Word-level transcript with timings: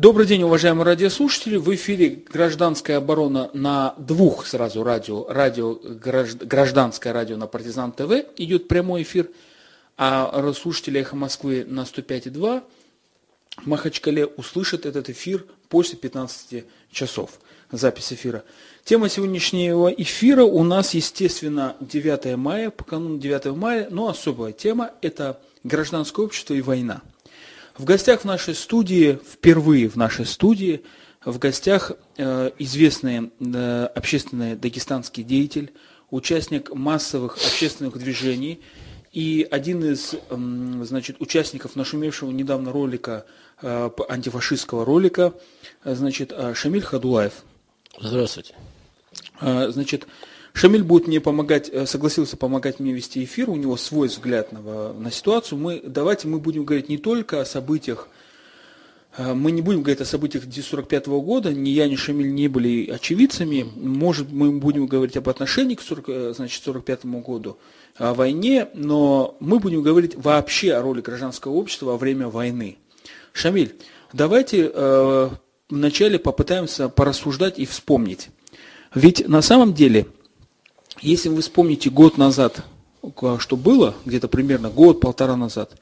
Добрый 0.00 0.24
день, 0.24 0.42
уважаемые 0.44 0.86
радиослушатели. 0.86 1.58
В 1.58 1.74
эфире 1.74 2.24
«Гражданская 2.26 2.96
оборона» 2.96 3.50
на 3.52 3.94
двух 3.98 4.46
сразу 4.46 4.82
радио. 4.82 5.26
Радио 5.28 5.74
«Гражданское 5.74 7.12
радио» 7.12 7.36
на 7.36 7.46
«Партизан 7.46 7.92
ТВ» 7.92 8.10
идет 8.38 8.66
прямой 8.66 9.02
эфир, 9.02 9.28
а 9.98 10.54
слушатели 10.54 11.00
«Эхо 11.00 11.16
Москвы» 11.16 11.66
на 11.68 11.82
105,2 11.82 12.62
в 13.58 13.66
Махачкале 13.66 14.24
услышат 14.24 14.86
этот 14.86 15.10
эфир 15.10 15.44
после 15.68 15.98
15 15.98 16.64
часов. 16.90 17.38
Запись 17.70 18.10
эфира. 18.10 18.42
Тема 18.84 19.10
сегодняшнего 19.10 19.88
эфира 19.88 20.44
у 20.44 20.64
нас, 20.64 20.94
естественно, 20.94 21.76
9 21.80 22.38
мая, 22.38 22.70
по 22.70 22.84
кануну 22.84 23.18
9 23.18 23.54
мая, 23.54 23.86
но 23.90 24.08
особая 24.08 24.52
тема– 24.52 24.92
это 25.02 25.38
гражданское 25.62 26.24
общество 26.24 26.54
и 26.54 26.62
война. 26.62 27.02
В 27.80 27.86
гостях 27.86 28.20
в 28.20 28.24
нашей 28.26 28.54
студии, 28.54 29.18
впервые 29.26 29.88
в 29.88 29.96
нашей 29.96 30.26
студии, 30.26 30.82
в 31.24 31.38
гостях 31.38 31.92
э, 32.18 32.50
известный 32.58 33.30
э, 33.40 33.84
общественный 33.94 34.54
дагестанский 34.54 35.22
деятель, 35.22 35.72
участник 36.10 36.74
массовых 36.74 37.38
общественных 37.38 37.96
движений 37.96 38.60
и 39.12 39.48
один 39.50 39.82
из 39.82 40.14
значит, 40.30 41.22
участников 41.22 41.74
нашумевшего 41.74 42.30
недавно 42.30 42.70
ролика, 42.70 43.24
э, 43.62 43.90
антифашистского 44.10 44.84
ролика, 44.84 45.32
значит, 45.82 46.34
Шамиль 46.52 46.82
Хадулаев. 46.82 47.32
Здравствуйте. 47.98 48.56
Значит, 49.40 50.06
Шамиль 50.52 50.82
будет 50.82 51.06
мне 51.06 51.20
помогать, 51.20 51.68
э, 51.68 51.86
согласился 51.86 52.36
помогать 52.36 52.80
мне 52.80 52.92
вести 52.92 53.24
эфир, 53.24 53.50
у 53.50 53.56
него 53.56 53.76
свой 53.76 54.08
взгляд 54.08 54.52
на, 54.52 54.92
на 54.92 55.10
ситуацию. 55.10 55.58
Мы, 55.58 55.80
давайте 55.84 56.28
мы 56.28 56.38
будем 56.38 56.64
говорить 56.64 56.88
не 56.88 56.98
только 56.98 57.40
о 57.40 57.44
событиях, 57.44 58.08
э, 59.16 59.32
мы 59.32 59.52
не 59.52 59.62
будем 59.62 59.82
говорить 59.82 60.00
о 60.00 60.04
событиях 60.04 60.42
1945 60.44 61.06
года, 61.22 61.54
ни 61.54 61.70
я, 61.70 61.88
ни 61.88 61.94
Шамиль 61.94 62.32
не 62.32 62.48
были 62.48 62.90
очевидцами. 62.90 63.66
Может, 63.76 64.32
мы 64.32 64.50
будем 64.50 64.86
говорить 64.86 65.16
об 65.16 65.28
отношении 65.28 65.76
к 65.76 65.82
40, 65.82 66.08
э, 66.08 66.32
значит, 66.36 66.62
45 66.62 67.04
году, 67.06 67.56
о 67.96 68.14
войне, 68.14 68.68
но 68.74 69.36
мы 69.40 69.60
будем 69.60 69.82
говорить 69.82 70.16
вообще 70.16 70.72
о 70.72 70.82
роли 70.82 71.00
гражданского 71.00 71.52
общества 71.52 71.86
во 71.86 71.96
время 71.96 72.28
войны. 72.28 72.78
Шамиль, 73.32 73.76
давайте 74.12 74.70
э, 74.72 75.30
вначале 75.68 76.18
попытаемся 76.18 76.88
порассуждать 76.88 77.58
и 77.60 77.66
вспомнить. 77.66 78.30
Ведь 78.92 79.28
на 79.28 79.42
самом 79.42 79.74
деле– 79.74 80.08
если 81.00 81.28
вы 81.28 81.42
вспомните 81.42 81.90
год 81.90 82.18
назад, 82.18 82.64
что 83.38 83.56
было, 83.56 83.94
где-то 84.04 84.28
примерно 84.28 84.70
год-полтора 84.70 85.36
назад, 85.36 85.72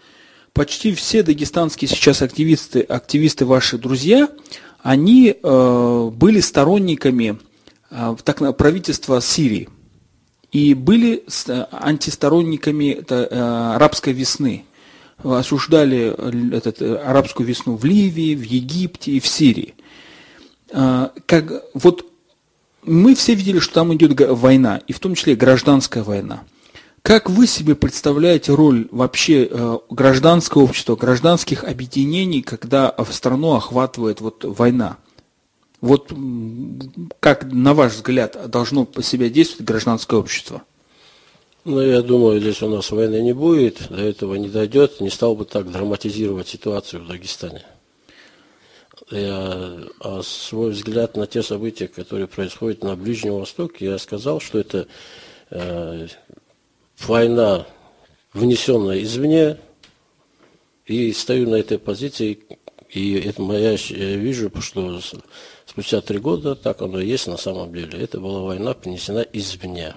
почти 0.53 0.95
все 0.95 1.23
дагестанские 1.23 1.89
сейчас 1.89 2.23
активисты, 2.23 2.81
активисты 2.81 3.45
ваши 3.45 3.79
друзья, 3.79 4.29
они 4.83 5.37
э, 5.41 6.11
были 6.13 6.41
сторонниками 6.41 7.39
э, 7.91 8.17
так, 8.25 8.57
правительства 8.57 9.21
Сирии 9.21 9.69
и 10.53 10.75
были 10.75 11.25
э, 11.47 11.65
антисторонниками 11.73 13.05
э, 13.09 13.25
арабской 13.75 14.13
весны. 14.13 14.65
Осуждали 15.23 16.15
э, 16.17 16.57
этот, 16.57 16.81
э, 16.81 16.95
арабскую 16.97 17.47
весну 17.47 17.77
в 17.77 17.85
Ливии, 17.85 18.35
в 18.35 18.43
Египте 18.43 19.13
и 19.13 19.21
в 19.21 19.27
Сирии. 19.27 19.75
Э, 20.71 21.09
как, 21.27 21.65
вот 21.75 22.08
мы 22.89 23.15
все 23.15 23.35
видели, 23.35 23.59
что 23.59 23.75
там 23.75 23.95
идет 23.95 24.19
война, 24.21 24.81
и 24.87 24.93
в 24.93 25.01
том 25.01 25.15
числе 25.15 25.35
гражданская 25.35 26.03
война. 26.03 26.45
Как 27.03 27.31
вы 27.31 27.47
себе 27.47 27.75
представляете 27.75 28.55
роль 28.55 28.89
вообще 28.91 29.49
э, 29.51 29.79
гражданского 29.89 30.63
общества, 30.63 30.97
гражданских 30.97 31.65
объединений, 31.65 32.43
когда 32.43 32.93
в 32.97 33.13
страну 33.13 33.55
охватывает 33.55 34.21
вот 34.21 34.45
война? 34.45 34.99
Вот 35.81 36.13
как, 37.21 37.45
на 37.53 37.73
ваш 37.73 37.95
взгляд, 37.95 38.51
должно 38.51 38.85
по 38.85 39.03
себе 39.03 39.31
действовать 39.31 39.67
гражданское 39.67 40.17
общество? 40.17 40.63
Ну, 41.65 41.81
я 41.81 42.03
думаю, 42.03 42.41
здесь 42.41 42.61
у 42.63 42.69
нас 42.69 42.91
войны 42.91 43.23
не 43.23 43.33
будет, 43.33 43.89
до 43.89 44.03
этого 44.03 44.35
не 44.35 44.49
дойдет, 44.49 45.01
не 45.01 45.11
стал 45.11 45.37
бы 45.37 45.45
так 45.45 45.71
драматизировать 45.71 46.49
ситуацию 46.49 47.05
в 47.05 47.09
Дагестане 47.09 47.65
я, 49.11 49.79
а 50.01 50.21
свой 50.23 50.71
взгляд 50.71 51.17
на 51.17 51.27
те 51.27 51.43
события, 51.43 51.89
которые 51.89 52.27
происходят 52.27 52.83
на 52.83 52.97
Ближнем 52.97 53.39
Востоке, 53.39 53.87
я 53.87 53.99
сказал, 53.99 54.41
что 54.41 54.59
это 54.59 54.87
э, 55.51 56.09
война, 57.01 57.67
внесенная 58.33 59.03
извне, 59.03 59.59
и 60.87 61.13
стою 61.13 61.49
на 61.51 61.57
этой 61.57 61.79
позиции, 61.79 62.39
и 62.91 63.15
это 63.15 63.43
моя, 63.43 63.73
я 63.73 64.17
вижу, 64.17 64.51
что 64.61 65.01
спустя 65.67 66.01
три 66.01 66.19
года 66.19 66.55
так 66.55 66.81
оно 66.81 67.01
и 67.01 67.07
есть 67.07 67.27
на 67.27 67.37
самом 67.37 67.73
деле. 67.73 67.99
Это 67.99 68.19
была 68.19 68.41
война, 68.41 68.73
принесена 68.73 69.21
извне, 69.21 69.95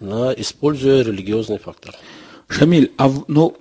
на, 0.00 0.32
используя 0.32 1.02
религиозный 1.02 1.58
фактор. 1.58 1.94
Шамиль, 2.48 2.92
а 2.98 3.10
ну, 3.28 3.56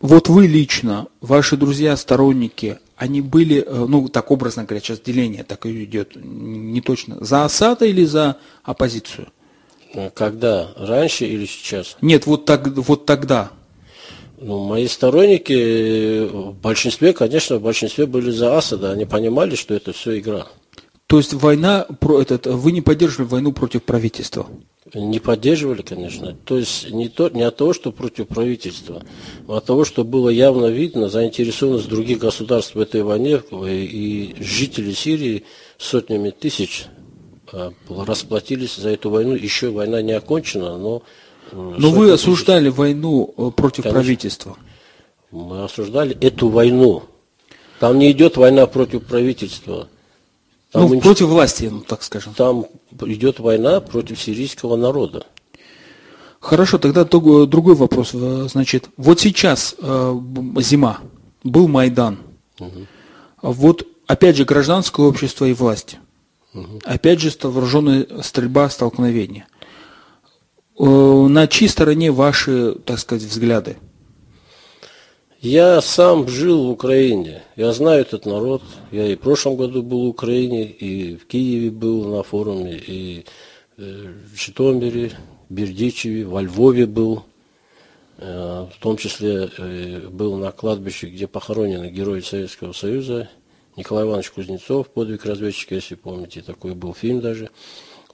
вот 0.00 0.28
вы 0.28 0.46
лично, 0.46 1.06
ваши 1.20 1.56
друзья, 1.56 1.96
сторонники, 1.96 2.78
они 2.96 3.20
были, 3.20 3.64
э, 3.66 3.86
ну, 3.88 4.08
так 4.08 4.30
образно 4.30 4.64
говоря, 4.64 4.80
сейчас 4.80 5.00
деление 5.00 5.44
так 5.44 5.66
и 5.66 5.84
идет, 5.84 6.12
не 6.14 6.80
точно, 6.80 7.24
за 7.24 7.44
Асада 7.44 7.86
или 7.86 8.04
за 8.04 8.36
оппозицию? 8.62 9.28
Э, 9.94 10.10
когда? 10.10 10.72
Раньше 10.76 11.26
или 11.26 11.46
сейчас? 11.46 11.96
Нет, 12.00 12.26
вот, 12.26 12.44
так, 12.44 12.66
вот 12.66 13.06
тогда. 13.06 13.50
Ну, 14.38 14.64
мои 14.64 14.88
сторонники 14.88 16.26
в 16.26 16.54
большинстве, 16.54 17.12
конечно, 17.12 17.58
в 17.58 17.62
большинстве 17.62 18.06
были 18.06 18.30
за 18.30 18.56
Асада. 18.56 18.90
Они 18.90 19.04
понимали, 19.04 19.54
что 19.54 19.74
это 19.74 19.92
все 19.92 20.18
игра. 20.18 20.48
То 21.06 21.18
есть 21.18 21.32
война, 21.34 21.86
про 22.00 22.20
этот, 22.20 22.46
вы 22.46 22.72
не 22.72 22.80
поддерживали 22.80 23.28
войну 23.28 23.52
против 23.52 23.82
правительства? 23.84 24.46
Не 24.94 25.20
поддерживали, 25.20 25.80
конечно. 25.80 26.36
То 26.44 26.58
есть 26.58 26.90
не, 26.90 27.08
то, 27.08 27.30
не 27.30 27.42
от 27.42 27.56
того, 27.56 27.72
что 27.72 27.92
против 27.92 28.28
правительства, 28.28 29.02
а 29.48 29.56
от 29.56 29.64
того, 29.64 29.86
что 29.86 30.04
было 30.04 30.28
явно 30.28 30.66
видно 30.66 31.08
заинтересованность 31.08 31.88
других 31.88 32.18
государств 32.18 32.74
в 32.74 32.80
этой 32.80 33.02
войне, 33.02 33.40
и 33.50 34.34
жители 34.38 34.92
Сирии 34.92 35.44
сотнями 35.78 36.28
тысяч 36.28 36.86
а, 37.50 37.72
расплатились 37.88 38.76
за 38.76 38.90
эту 38.90 39.08
войну. 39.08 39.34
Еще 39.34 39.70
война 39.70 40.02
не 40.02 40.12
окончена, 40.12 40.76
но... 40.76 41.02
Э, 41.52 41.74
но 41.78 41.90
вы 41.90 42.10
осуждали 42.10 42.66
тысяч... 42.66 42.78
войну 42.78 43.34
э, 43.38 43.50
против 43.56 43.84
конечно. 43.84 44.00
правительства. 44.00 44.56
Мы 45.30 45.64
осуждали 45.64 46.14
эту 46.20 46.48
войну. 46.48 47.04
Там 47.80 47.98
не 47.98 48.12
идет 48.12 48.36
война 48.36 48.66
против 48.66 49.04
правительства. 49.06 49.88
Там 50.72 50.88
ну, 50.88 51.00
против 51.00 51.26
власти, 51.26 51.68
ну, 51.70 51.80
так 51.80 52.02
скажем. 52.02 52.32
Там 52.34 52.66
идет 53.02 53.38
война 53.40 53.80
против 53.80 54.20
сирийского 54.20 54.76
народа. 54.76 55.26
Хорошо, 56.40 56.78
тогда 56.78 57.04
другой 57.04 57.74
вопрос. 57.74 58.10
Э, 58.14 58.48
значит, 58.50 58.88
вот 58.96 59.20
сейчас 59.20 59.76
э, 59.78 60.20
зима, 60.56 61.00
был 61.44 61.68
Майдан. 61.68 62.18
Угу. 62.58 62.86
Вот 63.42 63.86
опять 64.06 64.36
же 64.36 64.44
гражданское 64.44 65.06
общество 65.06 65.44
и 65.44 65.52
власти. 65.52 65.98
Угу. 66.54 66.80
Опять 66.84 67.20
же 67.20 67.30
вооруженная 67.42 68.06
стрельба, 68.22 68.70
столкновения. 68.70 69.46
Э, 70.78 70.84
на 70.84 71.46
чьей 71.48 71.68
стороне 71.68 72.10
ваши, 72.10 72.76
так 72.86 72.98
сказать, 72.98 73.24
взгляды? 73.24 73.76
Я 75.42 75.80
сам 75.80 76.28
жил 76.28 76.68
в 76.68 76.70
Украине, 76.70 77.42
я 77.56 77.72
знаю 77.72 78.02
этот 78.02 78.26
народ. 78.26 78.62
Я 78.92 79.08
и 79.08 79.16
в 79.16 79.18
прошлом 79.18 79.56
году 79.56 79.82
был 79.82 80.04
в 80.04 80.10
Украине, 80.10 80.66
и 80.66 81.16
в 81.16 81.26
Киеве 81.26 81.72
был 81.72 82.04
на 82.04 82.22
форуме, 82.22 82.76
и 82.76 83.26
э, 83.76 84.12
в 84.32 84.36
Житомире, 84.36 85.10
Бердичеве, 85.48 86.26
во 86.26 86.42
Львове 86.42 86.86
был. 86.86 87.24
Э, 88.18 88.68
в 88.72 88.80
том 88.80 88.96
числе 88.96 89.50
э, 89.58 90.06
был 90.10 90.36
на 90.36 90.52
кладбище, 90.52 91.08
где 91.08 91.26
похоронены 91.26 91.86
герои 91.86 92.20
Советского 92.20 92.72
Союза. 92.72 93.28
Николай 93.76 94.04
Иванович 94.04 94.30
Кузнецов, 94.30 94.90
подвиг 94.90 95.24
разведчика, 95.24 95.74
если 95.74 95.96
помните, 95.96 96.42
такой 96.42 96.74
был 96.74 96.94
фильм 96.94 97.20
даже. 97.20 97.50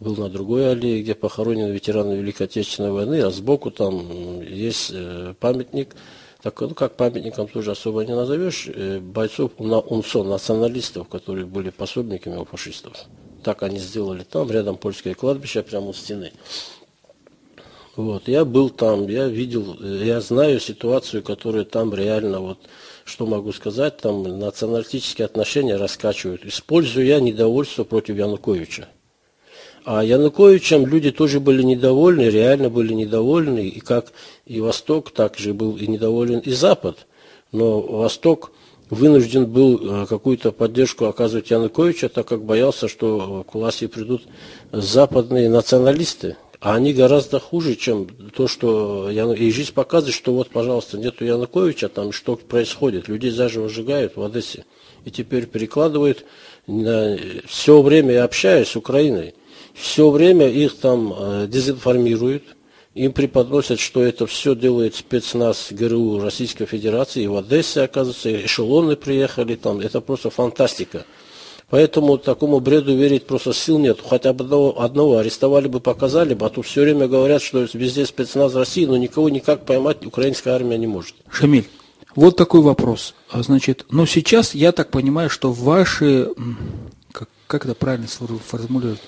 Был 0.00 0.16
на 0.16 0.30
другой 0.30 0.70
аллее, 0.72 1.02
где 1.02 1.14
похоронены 1.14 1.72
ветераны 1.72 2.14
Великой 2.14 2.44
Отечественной 2.44 2.92
войны, 2.92 3.20
а 3.20 3.30
сбоку 3.30 3.70
там 3.70 4.40
есть 4.40 4.94
памятник– 5.40 5.94
так, 6.50 6.60
ну, 6.60 6.74
как 6.74 6.96
памятником 6.96 7.46
тоже 7.46 7.72
особо 7.72 8.04
не 8.06 8.14
назовешь, 8.14 8.68
э, 8.68 9.00
бойцов 9.00 9.52
УНСО, 9.58 10.22
националистов, 10.22 11.06
которые 11.08 11.44
были 11.44 11.68
пособниками 11.68 12.36
у 12.36 12.46
фашистов. 12.46 13.04
Так 13.42 13.62
они 13.62 13.78
сделали 13.78 14.24
там, 14.24 14.50
рядом 14.50 14.78
польское 14.78 15.14
кладбище, 15.14 15.62
прямо 15.62 15.88
у 15.88 15.92
стены. 15.92 16.32
Вот, 17.96 18.28
я 18.28 18.46
был 18.46 18.70
там, 18.70 19.08
я 19.08 19.28
видел, 19.28 19.76
э, 19.78 20.04
я 20.04 20.22
знаю 20.22 20.58
ситуацию, 20.58 21.22
которая 21.22 21.64
там 21.64 21.94
реально, 21.94 22.40
вот, 22.40 22.58
что 23.04 23.26
могу 23.26 23.52
сказать, 23.52 23.98
там 23.98 24.22
националистические 24.22 25.26
отношения 25.26 25.76
раскачивают. 25.76 26.46
Использую 26.46 27.04
я 27.04 27.20
недовольство 27.20 27.84
против 27.84 28.16
Януковича. 28.16 28.88
А 29.84 30.04
Януковичем 30.04 30.86
люди 30.86 31.10
тоже 31.10 31.40
были 31.40 31.62
недовольны, 31.62 32.22
реально 32.22 32.70
были 32.70 32.92
недовольны, 32.94 33.68
и 33.68 33.80
как 33.80 34.12
и 34.46 34.60
Восток, 34.60 35.10
так 35.10 35.38
же 35.38 35.54
был 35.54 35.76
и 35.76 35.86
недоволен 35.86 36.40
и 36.40 36.50
Запад. 36.50 37.06
Но 37.52 37.80
Восток 37.80 38.52
вынужден 38.90 39.46
был 39.46 39.80
э, 39.80 40.06
какую-то 40.06 40.52
поддержку 40.52 41.06
оказывать 41.06 41.50
Януковича, 41.50 42.08
так 42.08 42.26
как 42.26 42.44
боялся, 42.44 42.88
что 42.88 43.44
к 43.50 43.54
власти 43.54 43.86
придут 43.86 44.22
западные 44.72 45.48
националисты. 45.48 46.36
А 46.60 46.74
они 46.74 46.92
гораздо 46.92 47.38
хуже, 47.38 47.76
чем 47.76 48.08
то, 48.34 48.48
что 48.48 49.10
Яну... 49.10 49.32
и 49.32 49.50
жизнь 49.52 49.72
показывает, 49.72 50.16
что 50.16 50.34
вот, 50.34 50.50
пожалуйста, 50.50 50.98
нету 50.98 51.24
Януковича, 51.24 51.88
там 51.88 52.10
что 52.10 52.34
происходит. 52.34 53.06
Людей 53.06 53.30
заживо 53.30 53.68
сжигают 53.68 54.16
в 54.16 54.22
Одессе. 54.22 54.64
И 55.04 55.10
теперь 55.12 55.46
перекладывают 55.46 56.24
на... 56.66 57.16
все 57.46 57.80
время 57.80 58.14
я 58.14 58.24
общаюсь 58.24 58.68
с 58.68 58.76
Украиной. 58.76 59.34
Все 59.80 60.10
время 60.10 60.48
их 60.48 60.76
там 60.78 61.14
э, 61.16 61.46
дезинформируют, 61.48 62.42
им 62.94 63.12
преподносят, 63.12 63.78
что 63.78 64.02
это 64.02 64.26
все 64.26 64.56
делает 64.56 64.96
спецназ 64.96 65.68
ГРУ 65.70 66.20
Российской 66.20 66.66
Федерации, 66.66 67.22
и 67.22 67.26
в 67.28 67.36
Одессе, 67.36 67.82
оказывается, 67.82 68.44
эшелоны 68.44 68.96
приехали 68.96 69.54
там, 69.54 69.78
это 69.78 70.00
просто 70.00 70.30
фантастика. 70.30 71.04
Поэтому 71.70 72.16
такому 72.16 72.60
бреду 72.60 72.96
верить 72.96 73.26
просто 73.26 73.52
сил 73.52 73.78
нет. 73.78 73.98
Хотя 74.02 74.32
бы 74.32 74.44
одного, 74.44 74.80
одного 74.80 75.18
арестовали 75.18 75.68
бы, 75.68 75.80
показали 75.80 76.32
бы, 76.32 76.46
а 76.46 76.48
то 76.48 76.62
все 76.62 76.80
время 76.80 77.06
говорят, 77.08 77.42
что 77.42 77.66
везде 77.74 78.06
спецназ 78.06 78.54
России, 78.54 78.86
но 78.86 78.96
никого 78.96 79.28
никак 79.28 79.66
поймать 79.66 80.04
украинская 80.04 80.54
армия 80.54 80.78
не 80.78 80.86
может. 80.86 81.14
Шамиль, 81.30 81.68
вот 82.16 82.36
такой 82.36 82.62
вопрос. 82.62 83.14
А, 83.30 83.42
значит, 83.42 83.84
но 83.90 84.06
сейчас 84.06 84.54
я 84.54 84.72
так 84.72 84.90
понимаю, 84.90 85.28
что 85.28 85.52
ваши, 85.52 86.30
как, 87.12 87.28
как 87.46 87.66
это 87.66 87.74
правильно 87.74 88.08
формулировать, 88.08 89.00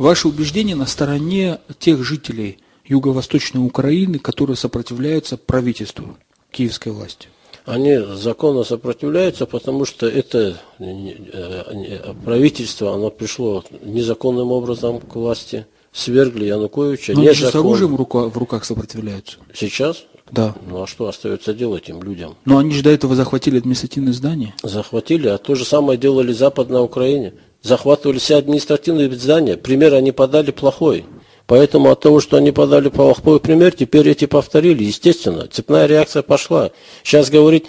ваши 0.00 0.28
убеждения 0.28 0.74
на 0.74 0.86
стороне 0.86 1.58
тех 1.78 2.02
жителей– 2.04 2.58
юго-восточной 2.90 3.64
Украины, 3.64 4.18
которые 4.18 4.56
сопротивляются 4.56 5.36
правительству, 5.36 6.18
киевской 6.50 6.90
власти? 6.90 7.28
Они 7.64 7.96
законно 8.14 8.64
сопротивляются, 8.64 9.46
потому 9.46 9.84
что 9.84 10.08
это 10.08 10.60
э, 10.80 12.14
правительство, 12.24 12.94
оно 12.94 13.10
пришло 13.10 13.64
незаконным 13.82 14.50
образом 14.50 14.98
к 14.98 15.14
власти, 15.14 15.66
свергли 15.92 16.46
Януковича. 16.46 17.12
Но 17.12 17.20
они 17.20 17.32
же 17.32 17.48
с 17.48 17.54
оружием 17.54 17.94
в 17.94 18.38
руках 18.38 18.64
сопротивляются. 18.64 19.38
Сейчас? 19.54 20.04
Да. 20.32 20.54
Ну 20.68 20.82
а 20.82 20.86
что 20.86 21.06
остается 21.08 21.54
делать 21.54 21.88
им 21.88 22.02
людям? 22.02 22.36
Но 22.44 22.58
они 22.58 22.72
же 22.72 22.82
до 22.82 22.90
этого 22.90 23.14
захватили 23.14 23.58
административные 23.58 24.14
здания. 24.14 24.54
Захватили, 24.62 25.28
а 25.28 25.38
то 25.38 25.54
же 25.54 25.64
самое 25.64 25.98
делали 25.98 26.32
Запад 26.32 26.70
на 26.70 26.82
Украине. 26.82 27.34
Захватывали 27.62 28.18
все 28.18 28.36
административные 28.36 29.10
здания. 29.12 29.56
Пример 29.56 29.94
они 29.94 30.12
подали 30.12 30.50
плохой. 30.50 31.04
Поэтому 31.46 31.90
от 31.90 32.00
того, 32.00 32.20
что 32.20 32.36
они 32.36 32.52
подали 32.52 32.88
плохой 32.88 33.40
пример, 33.40 33.72
теперь 33.72 34.08
эти 34.08 34.26
повторили. 34.26 34.84
Естественно, 34.84 35.48
цепная 35.48 35.86
реакция 35.86 36.22
пошла. 36.22 36.70
Сейчас 37.02 37.28
говорить, 37.28 37.64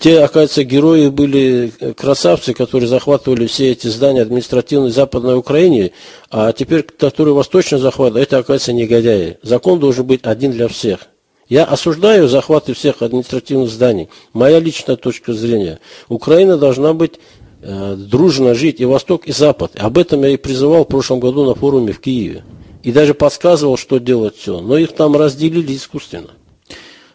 те, 0.00 0.18
оказывается, 0.20 0.64
герои 0.64 1.08
были 1.08 1.72
красавцы, 1.96 2.52
которые 2.52 2.88
захватывали 2.88 3.46
все 3.46 3.70
эти 3.70 3.86
здания 3.86 4.22
административной 4.22 4.90
Западной 4.90 5.36
Украине, 5.36 5.92
а 6.30 6.52
теперь, 6.52 6.82
которые 6.82 7.34
восточно 7.34 7.78
захватывают, 7.78 8.26
это, 8.26 8.38
оказывается, 8.38 8.72
негодяи. 8.72 9.38
Закон 9.42 9.78
должен 9.78 10.04
быть 10.06 10.22
один 10.24 10.50
для 10.50 10.66
всех. 10.66 11.06
Я 11.48 11.64
осуждаю 11.64 12.28
захваты 12.28 12.74
всех 12.74 13.02
административных 13.02 13.70
зданий. 13.70 14.08
Моя 14.32 14.60
личная 14.60 14.96
точка 14.96 15.32
зрения. 15.32 15.80
Украина 16.08 16.56
должна 16.56 16.92
быть 16.94 17.14
э, 17.14 17.18
дружно 17.62 18.54
жить 18.54 18.80
и 18.80 18.84
Восток, 18.84 19.26
и 19.26 19.32
Запад. 19.32 19.72
Об 19.76 19.98
этом 19.98 20.22
я 20.22 20.30
и 20.30 20.36
призывал 20.36 20.84
в 20.84 20.88
прошлом 20.88 21.20
году 21.20 21.44
на 21.44 21.54
форуме 21.54 21.92
в 21.92 22.00
Киеве 22.00 22.44
и 22.82 22.92
даже 22.92 23.14
подсказывал, 23.14 23.76
что 23.76 23.98
делать 23.98 24.36
все. 24.36 24.60
Но 24.60 24.78
их 24.78 24.94
там 24.94 25.16
разделили 25.16 25.76
искусственно. 25.76 26.30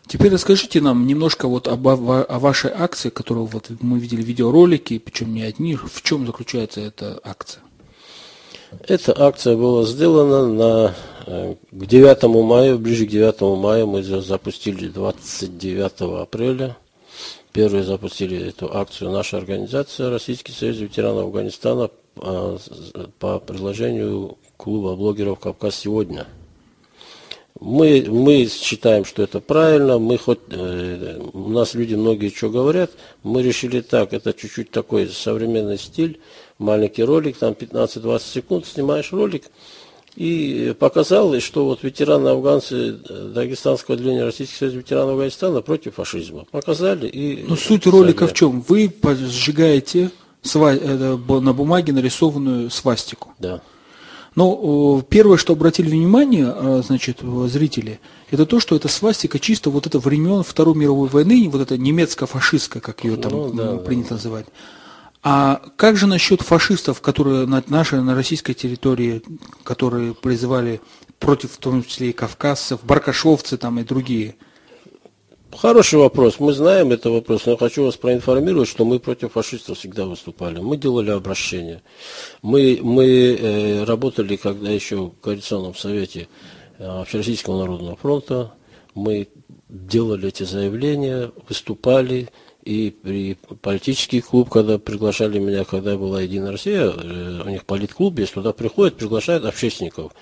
Теперь 0.08 0.32
расскажите 0.32 0.82
нам 0.82 1.08
немножко 1.08 1.48
вот 1.48 1.68
об, 1.68 1.88
о 1.88 2.40
вашей 2.40 2.72
акции, 2.72 3.10
которую 3.10 3.48
вот 3.48 3.72
мы 3.82 3.98
видели 3.98 4.22
видеоролики, 4.22 5.00
причем 5.00 5.34
не 5.34 5.42
одни. 5.42 5.76
В 5.76 6.02
чем 6.04 6.28
заключается 6.28 6.82
эта 6.82 7.20
акция? 7.24 7.64
Эта 8.88 9.20
акция 9.20 9.56
была 9.56 9.84
сделана 9.86 10.48
на, 10.48 10.96
э, 11.26 11.56
к 11.72 11.86
9 11.86 12.24
мая, 12.46 12.76
ближе 12.76 13.08
к 13.08 13.10
9 13.10 13.58
мая 13.58 13.86
мы 13.86 14.04
запустили 14.04 14.88
29 14.88 16.22
апреля. 16.22 16.78
Первые 17.56 17.86
запустили 17.86 18.50
эту 18.50 18.76
акцию. 18.76 19.12
Наша 19.12 19.38
организация 19.38 20.10
Российский 20.10 20.52
союз 20.52 20.76
ветеранов 20.76 21.28
Афганистана 21.28 21.90
по, 22.14 22.60
по 23.18 23.40
предложению 23.40 24.38
клуба 24.58 24.98
блогеров 24.98 25.40
«Кавказ 25.40 25.78
сегодня». 25.78 26.28
Мы, 27.62 28.06
мы 28.10 28.46
считаем, 28.48 29.06
что 29.06 29.24
это 29.24 29.40
правильно, 29.40 29.98
мы 29.98 30.18
хоть, 30.18 30.42
э, 30.50 31.18
у 31.32 31.48
нас 31.48 31.74
люди 31.74 31.96
многие 31.96 32.28
что 32.28 32.50
говорят, 32.50 32.92
мы 33.24 33.42
решили 33.42 33.80
так, 33.80 34.12
это 34.12 34.34
чуть-чуть 34.34 34.72
такой 34.72 35.08
современный 35.08 35.78
стиль, 35.78 36.20
маленький 36.58 37.06
ролик, 37.06 37.38
там 37.38 37.54
15-20 37.54 38.20
секунд, 38.20 38.66
снимаешь 38.66 39.14
ролик, 39.14 39.46
и 40.16 40.74
показал, 40.80 41.40
что 41.40 41.66
вот 41.66 41.84
ветераны 41.84 42.30
афганцы 42.30 42.98
э, 43.08 43.32
Дагестанского 43.34 43.96
отделения 43.96 44.24
Российского 44.24 44.58
Союза 44.60 44.78
ветеранов 44.78 45.12
Афганистана 45.12 45.62
против 45.62 45.96
фашизма. 45.96 46.46
Показали 46.52 47.08
и... 47.08 47.46
Ну, 47.48 47.56
суть 47.56 47.86
ролика 47.86 48.28
в 48.28 48.34
чем? 48.34 48.62
Вы 48.68 48.94
сжигаете 49.04 50.12
сва... 50.42 50.74
На 50.74 51.54
бумаге 51.54 51.92
нарисованную 51.92 52.70
свастику. 52.70 53.34
Да. 53.40 53.62
Но 54.36 55.02
первое, 55.08 55.38
что 55.38 55.54
обратили 55.54 55.90
внимание, 55.90 56.48
а, 56.48 56.82
значит, 56.86 57.20
зрители, 57.48 58.00
это 58.32 58.46
то, 58.46 58.60
что 58.60 58.76
эта 58.76 58.90
свастика 58.90 59.40
чисто 59.40 59.70
вот 59.70 59.88
это 59.88 60.00
времен 60.00 60.44
Второй 60.44 60.76
мировой 60.76 61.08
войны, 61.08 61.50
вот 61.50 61.62
это 61.62 61.78
немецко-фашистская, 61.78 62.82
как 62.82 63.04
ее 63.06 63.16
там 63.16 63.32
ну, 63.32 63.54
да, 63.54 63.78
принято 63.78 64.10
да. 64.10 64.16
называть. 64.16 64.46
А 65.28 65.60
как 65.76 65.98
же 65.98 66.06
насчет 66.06 66.44
фашистов, 66.44 67.02
которые 67.02 67.48
на 67.48 67.64
нашей, 67.66 68.00
на 68.04 68.14
российской 68.14 68.54
территории, 68.54 69.24
которые 69.64 70.14
призывали 70.14 70.82
против, 71.18 71.54
в 71.54 71.58
том 71.58 71.84
числе 71.84 72.12
и 72.12 72.14
кавказцев, 72.14 72.84
баркашовцы 72.84 73.58
там 73.58 73.80
и 73.80 73.84
другие? 73.84 74.36
Хороший 75.52 75.98
вопрос. 75.98 76.40
Мы 76.40 76.54
знаем 76.54 76.92
этот 76.92 77.12
вопрос, 77.12 77.48
но 77.48 77.54
я 77.54 77.58
хочу 77.58 77.86
вас 77.86 77.98
проинформировать, 77.98 78.70
что 78.70 78.86
мы 78.86 79.00
против 79.00 79.32
фашистов 79.32 79.80
всегда 79.80 80.06
выступали. 80.06 80.60
Мы 80.60 80.78
делали 80.78 81.10
обращения. 81.10 81.82
Мы, 82.44 82.78
мы 82.84 83.08
э, 83.08 83.84
работали, 83.84 84.36
когда 84.36 84.70
еще 84.70 85.08
в 85.08 85.20
Коалиционном 85.22 85.74
совете 85.74 86.28
э, 86.78 86.86
Общероссийского 86.86 87.62
народного 87.62 87.96
фронта. 87.96 88.54
Мы 88.94 89.28
делали 89.70 90.28
эти 90.28 90.44
заявления, 90.44 91.32
выступали. 91.50 92.30
И 92.66 92.90
при 92.90 93.38
политический 93.62 94.22
клуб, 94.22 94.50
когда 94.50 94.80
приглашали 94.80 95.38
меня, 95.38 95.66
когда 95.66 95.98
была 95.98 96.24
Единая 96.24 96.52
Россия, 96.52 96.86
э, 96.88 97.42
у 97.46 97.50
них 97.50 97.64
политклуб 97.64 98.18
есть, 98.18 98.34
туда 98.34 98.54
приходят, 98.54 98.98
приглашают 98.98 99.46
общественников. 99.46 100.14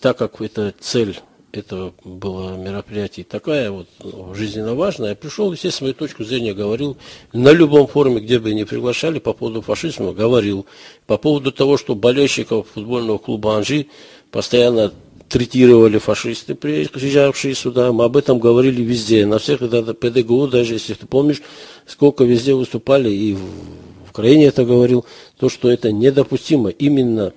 Так 0.00 0.18
как 0.18 0.40
это 0.40 0.74
цель 0.80 1.20
это 1.52 1.92
было 2.04 2.56
мероприятие 2.56 3.24
такая 3.24 3.70
вот 3.70 3.88
ну, 4.02 4.34
жизненно 4.34 4.74
важная. 4.74 5.10
Я 5.10 5.16
пришел, 5.16 5.50
естественно, 5.50 5.92
свою 5.92 5.94
точку 5.94 6.24
зрения 6.24 6.52
говорил. 6.52 6.98
На 7.32 7.52
любом 7.52 7.86
форуме, 7.86 8.20
где 8.20 8.38
бы 8.38 8.52
ни 8.52 8.64
приглашали 8.64 9.18
по 9.18 9.32
поводу 9.32 9.62
фашизма, 9.62 10.12
говорил. 10.12 10.66
По 11.06 11.16
поводу 11.16 11.52
того, 11.52 11.78
что 11.78 11.94
болельщиков 11.94 12.68
футбольного 12.74 13.18
клуба 13.18 13.56
«Анжи» 13.56 13.86
постоянно 14.30 14.92
третировали 15.28 15.98
фашисты, 15.98 16.54
приезжавшие 16.54 17.54
сюда. 17.54 17.92
Мы 17.92 18.04
об 18.04 18.16
этом 18.16 18.38
говорили 18.38 18.82
везде. 18.82 19.26
На 19.26 19.38
всех 19.38 19.62
это 19.62 19.94
ПДГУ, 19.94 20.48
даже 20.48 20.74
если 20.74 20.94
ты 20.94 21.06
помнишь, 21.06 21.42
сколько 21.86 22.24
везде 22.24 22.54
выступали, 22.54 23.10
и 23.10 23.34
в 23.34 24.10
Украине 24.10 24.46
это 24.46 24.64
говорил, 24.64 25.04
то, 25.38 25.48
что 25.48 25.70
это 25.70 25.92
недопустимо. 25.92 26.70
Именно 26.70 27.32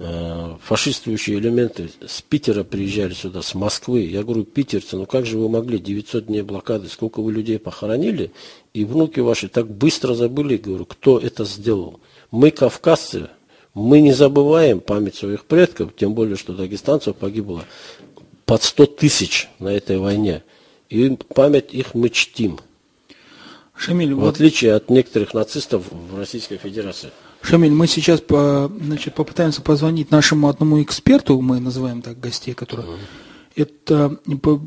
Э, 0.00 0.54
фашистующие 0.62 1.40
элементы 1.40 1.90
с 2.06 2.22
Питера 2.22 2.62
приезжали 2.62 3.14
сюда, 3.14 3.42
с 3.42 3.54
Москвы. 3.56 4.02
Я 4.02 4.22
говорю, 4.22 4.44
питерцы, 4.44 4.96
ну 4.96 5.06
как 5.06 5.26
же 5.26 5.36
вы 5.36 5.48
могли, 5.48 5.80
900 5.80 6.26
дней 6.26 6.42
блокады, 6.42 6.88
сколько 6.88 7.20
вы 7.20 7.32
людей 7.32 7.58
похоронили, 7.58 8.30
и 8.74 8.84
внуки 8.84 9.18
ваши 9.18 9.48
так 9.48 9.68
быстро 9.68 10.14
забыли, 10.14 10.56
говорю, 10.56 10.84
кто 10.84 11.18
это 11.18 11.44
сделал. 11.44 11.98
Мы, 12.30 12.52
кавказцы, 12.52 13.28
мы 13.78 14.00
не 14.00 14.12
забываем 14.12 14.80
память 14.80 15.14
своих 15.14 15.44
предков, 15.44 15.94
тем 15.96 16.14
более, 16.14 16.36
что 16.36 16.52
дагестанцев 16.52 17.16
погибло 17.16 17.64
под 18.44 18.62
100 18.62 18.86
тысяч 18.86 19.48
на 19.58 19.68
этой 19.68 19.98
войне. 19.98 20.42
И 20.88 21.16
память 21.34 21.72
их 21.72 21.94
мы 21.94 22.08
чтим. 22.08 22.58
Шамиль, 23.76 24.14
в 24.14 24.20
вот... 24.20 24.34
отличие 24.34 24.74
от 24.74 24.90
некоторых 24.90 25.32
нацистов 25.32 25.84
в 25.90 26.18
Российской 26.18 26.56
Федерации. 26.56 27.10
Шамиль, 27.40 27.70
мы 27.70 27.86
сейчас 27.86 28.20
по, 28.20 28.70
значит, 28.80 29.14
попытаемся 29.14 29.62
позвонить 29.62 30.10
нашему 30.10 30.48
одному 30.48 30.82
эксперту, 30.82 31.40
мы 31.40 31.60
называем 31.60 32.02
так 32.02 32.18
гостей, 32.18 32.54
которые... 32.54 32.88
Uh-huh. 32.88 32.98
Это 33.54 34.18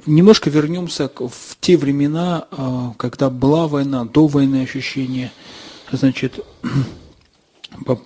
немножко 0.05 0.49
вернемся 0.49 1.09
в 1.15 1.57
те 1.61 1.77
времена, 1.77 2.47
а, 2.51 2.93
когда 2.97 3.29
была 3.29 3.67
война, 3.67 4.03
до 4.03 4.27
войны 4.27 4.63
ощущения. 4.63 5.31
Значит, 5.91 6.39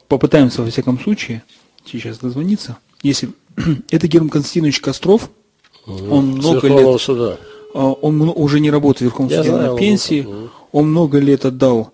попытаемся 0.08 0.62
во 0.62 0.70
всяком 0.70 1.00
случае 1.00 1.44
сейчас 1.86 2.18
дозвониться. 2.18 2.78
Если 3.02 3.30
это 3.90 4.08
Герман 4.08 4.30
Константинович 4.30 4.82
Костров, 4.82 5.30
uh-huh. 5.86 6.10
он 6.10 6.28
много 6.28 6.68
лет, 6.68 7.02
суда. 7.02 7.38
А, 7.74 7.92
он 7.92 8.22
уже 8.22 8.60
не 8.60 8.72
работает 8.72 9.02
в 9.02 9.06
Верховном 9.06 9.44
суде 9.44 9.52
на 9.52 9.76
пенсии, 9.78 10.24
uh-huh. 10.24 10.50
он 10.72 10.90
много 10.90 11.20
лет 11.20 11.46
отдал 11.46 11.92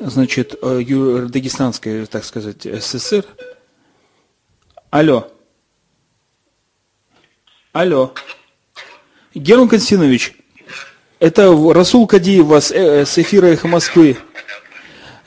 значит, 0.00 0.54
э, 0.62 0.82
Дагестанской, 1.28 2.06
так 2.06 2.24
сказать, 2.24 2.62
СССР. 2.62 3.24
Алло. 4.90 5.28
Алло. 7.72 8.12
Герман 9.34 9.68
Константинович, 9.68 10.34
это 11.20 11.54
Расул 11.72 12.06
Кадиев 12.06 12.46
вас 12.46 12.72
э, 12.72 13.04
с 13.04 13.18
эфира 13.18 13.46
«Эхо 13.46 13.68
Москвы». 13.68 14.16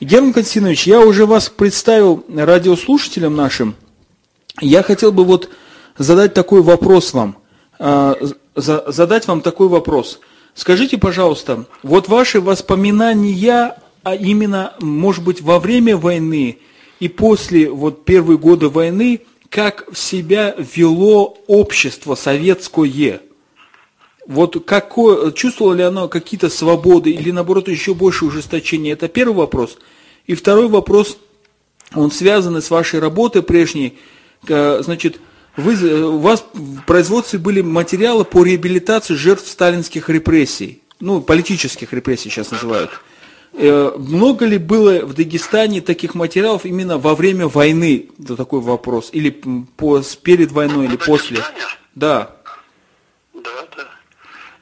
Герман 0.03 0.33
Константинович, 0.33 0.88
я 0.88 1.00
уже 1.00 1.25
вас 1.25 1.50
представил 1.50 2.25
радиослушателям 2.27 3.36
нашим. 3.36 3.75
Я 4.60 4.83
хотел 4.83 5.12
бы 5.12 5.24
вот 5.24 5.50
задать 5.98 6.33
такой 6.33 6.62
вопрос 6.62 7.13
вам. 7.13 7.38
А, 7.79 8.17
задать 8.55 9.27
вам 9.27 9.41
такой 9.41 9.67
вопрос. 9.67 10.19
Скажите, 10.55 10.98
пожалуйста, 10.98 11.65
вот 11.81 12.10
ваши 12.10 12.41
воспоминания, 12.41 13.77
а 14.03 14.15
именно, 14.15 14.74
может 14.81 15.24
быть, 15.24 15.41
во 15.41 15.60
время 15.60 15.95
войны 15.95 16.60
и 17.00 17.07
после 17.07 17.69
вот 17.69 18.05
первые 18.05 18.38
годы 18.38 18.69
войны, 18.69 19.22
как 19.50 19.86
себя 19.95 20.53
вело 20.57 21.38
общество 21.48 22.15
советское? 22.15 23.22
Вот 24.25 24.65
какое, 24.65 25.31
чувствовало 25.31 25.73
ли 25.73 25.83
оно 25.83 26.07
какие-то 26.07 26.49
свободы 26.49 27.11
или 27.11 27.31
наоборот 27.31 27.67
еще 27.67 27.93
больше 27.93 28.25
ужесточения? 28.25 28.93
Это 28.93 29.07
первый 29.07 29.35
вопрос. 29.35 29.77
И 30.27 30.35
второй 30.35 30.67
вопрос, 30.69 31.17
он 31.93 32.11
связан 32.11 32.61
с 32.61 32.69
вашей 32.69 32.99
работой 32.99 33.43
прежней. 33.43 33.97
Значит, 34.47 35.19
вы, 35.57 35.75
у 36.03 36.19
вас 36.19 36.45
в 36.53 36.81
производстве 36.81 37.37
были 37.37 37.61
материалы 37.61 38.23
по 38.23 38.43
реабилитации 38.43 39.15
жертв 39.15 39.47
сталинских 39.47 40.09
репрессий. 40.09 40.81
Ну, 40.99 41.21
политических 41.21 41.91
репрессий 41.91 42.29
сейчас 42.29 42.49
называют. 42.51 42.89
Э, 43.53 43.93
много 43.97 44.45
ли 44.45 44.57
было 44.57 45.05
в 45.05 45.13
Дагестане 45.13 45.81
таких 45.81 46.15
материалов 46.15 46.65
именно 46.65 46.97
во 46.97 47.13
время 47.13 47.47
войны? 47.47 48.09
Это 48.19 48.35
такой 48.35 48.61
вопрос. 48.61 49.09
Или 49.11 49.29
по, 49.29 50.01
перед 50.23 50.51
войной, 50.51 50.85
или 50.85 50.97
после? 50.97 51.43
Да, 51.93 52.35
да. 53.33 53.75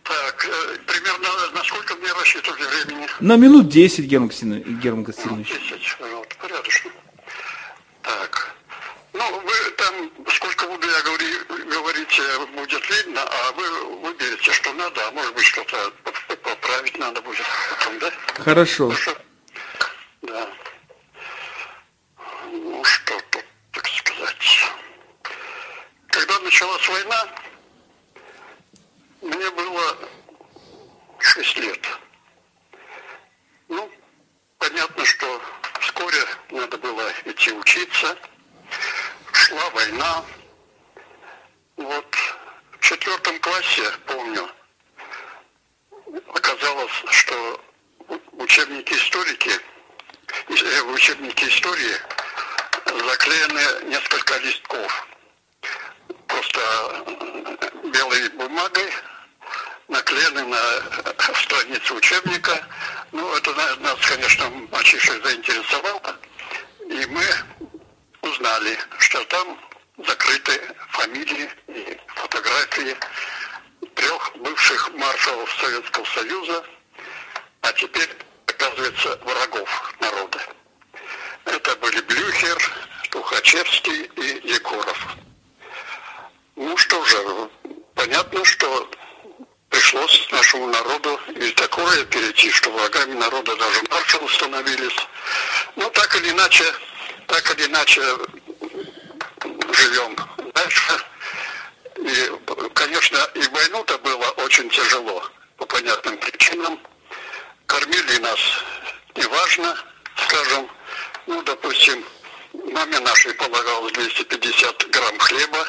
Так, 0.03 0.45
э, 0.45 0.77
примерно 0.87 1.29
на 1.53 1.63
сколько 1.63 1.95
мне 1.95 2.11
рассчитывали 2.19 2.63
времени? 2.83 3.07
На 3.21 3.35
минут 3.35 3.69
10, 3.69 4.05
Герман 4.05 4.29
Константинович. 4.29 5.49
10, 5.49 5.97
вот, 5.99 6.35
порядочно. 6.37 6.91
Так. 8.01 8.55
Ну, 9.13 9.39
вы 9.41 9.71
там, 9.77 10.11
сколько 10.27 10.65
буду 10.65 10.87
я 10.87 11.01
говори, 11.03 11.25
говорить, 11.69 12.21
будет 12.55 12.89
видно, 12.89 13.21
а 13.21 13.51
вы 13.51 13.99
выберете, 13.99 14.51
что 14.51 14.73
надо, 14.73 15.07
а 15.07 15.11
может 15.11 15.35
быть 15.35 15.45
что-то 15.45 15.93
поправить 16.41 16.97
надо 16.97 17.21
будет 17.21 17.45
потом, 17.69 17.99
да? 17.99 18.11
Хорошо. 18.39 18.89
Хорошо. 18.89 19.15
Да. 20.23 20.49
Ну, 22.51 22.83
что 22.83 23.13
тут, 23.29 23.45
так 23.71 23.87
сказать. 23.87 24.65
Когда 26.07 26.39
началась 26.39 26.89
война, 26.89 27.27
мне 29.21 29.51
было 29.51 29.95
6 31.19 31.57
лет. 31.59 31.87
Ну, 33.71 33.89
понятно, 34.57 35.05
что 35.05 35.41
вскоре 35.79 36.25
надо 36.49 36.77
было 36.77 37.09
идти 37.23 37.53
учиться. 37.53 38.17
Шла 39.31 39.69
война. 39.69 40.25
Вот 41.77 42.15
в 42.71 42.79
четвертом 42.81 43.39
классе, 43.39 43.83
помню, 44.07 44.49
оказалось, 46.33 46.91
что 47.11 47.63
в 48.09 48.43
учебнике 48.43 48.93
историки, 48.95 49.51
э, 50.49 50.81
в 50.81 50.91
учебнике 50.91 51.47
истории 51.47 51.95
заклеены 53.07 53.85
несколько 53.85 54.37
листков. 54.39 55.07
Просто 56.27 56.59
э, 56.59 57.69
белой 57.85 58.29
бумагой 58.31 58.91
наклеены 59.91 60.45
на 60.45 61.35
страницу 61.35 61.95
учебника. 61.95 62.65
Ну, 63.11 63.35
это 63.35 63.53
нас, 63.81 63.99
конечно, 64.07 64.49
мальчишек 64.71 65.23
заинтересовало. 65.23 66.15
И 66.89 67.05
мы 67.07 67.23
узнали, 68.21 68.77
что 68.99 69.23
там 69.25 69.59
закрыты 69.97 70.61
фамилии 70.91 71.49
и 71.67 71.97
фотографии 72.07 72.95
трех 73.95 74.31
бывших 74.37 74.93
маршалов 74.93 75.53
Советского 75.59 76.05
Союза, 76.05 76.63
а 77.61 77.73
теперь, 77.73 78.09
оказывается, 78.47 79.19
врагов 79.23 79.93
народа. 79.99 80.39
Это 81.45 81.75
были 81.75 81.99
Блюхер, 82.01 82.57
Тухачевский 83.09 84.03
и 84.03 84.47
Егоров. 84.53 85.17
Ну 86.55 86.77
что 86.77 87.03
же, 87.05 87.49
понятно, 87.93 88.45
что 88.45 88.89
пришлось 89.69 90.31
нашему 90.51 90.67
народу 90.67 91.19
и 91.35 91.51
такое 91.51 92.03
перейти, 92.05 92.49
что 92.51 92.71
врагами 92.71 93.13
народа 93.13 93.55
даже 93.55 93.81
маршалы 93.89 94.29
становились. 94.29 94.95
Но 95.77 95.89
так 95.89 96.15
или 96.17 96.31
иначе, 96.31 96.65
так 97.27 97.57
или 97.57 97.67
иначе 97.67 98.01
живем 99.71 100.15
дальше. 100.53 101.03
И, 101.97 102.31
конечно, 102.73 103.17
и 103.35 103.47
войну-то 103.47 103.97
было 103.99 104.25
очень 104.43 104.69
тяжело 104.69 105.23
по 105.57 105.65
понятным 105.65 106.17
причинам. 106.17 106.79
Кормили 107.65 108.17
нас 108.17 108.39
неважно, 109.15 109.77
скажем, 110.27 110.69
ну, 111.27 111.41
допустим, 111.43 112.03
маме 112.53 112.99
нашей 112.99 113.33
полагалось 113.35 113.93
250 113.93 114.89
грамм 114.89 115.17
хлеба, 115.19 115.67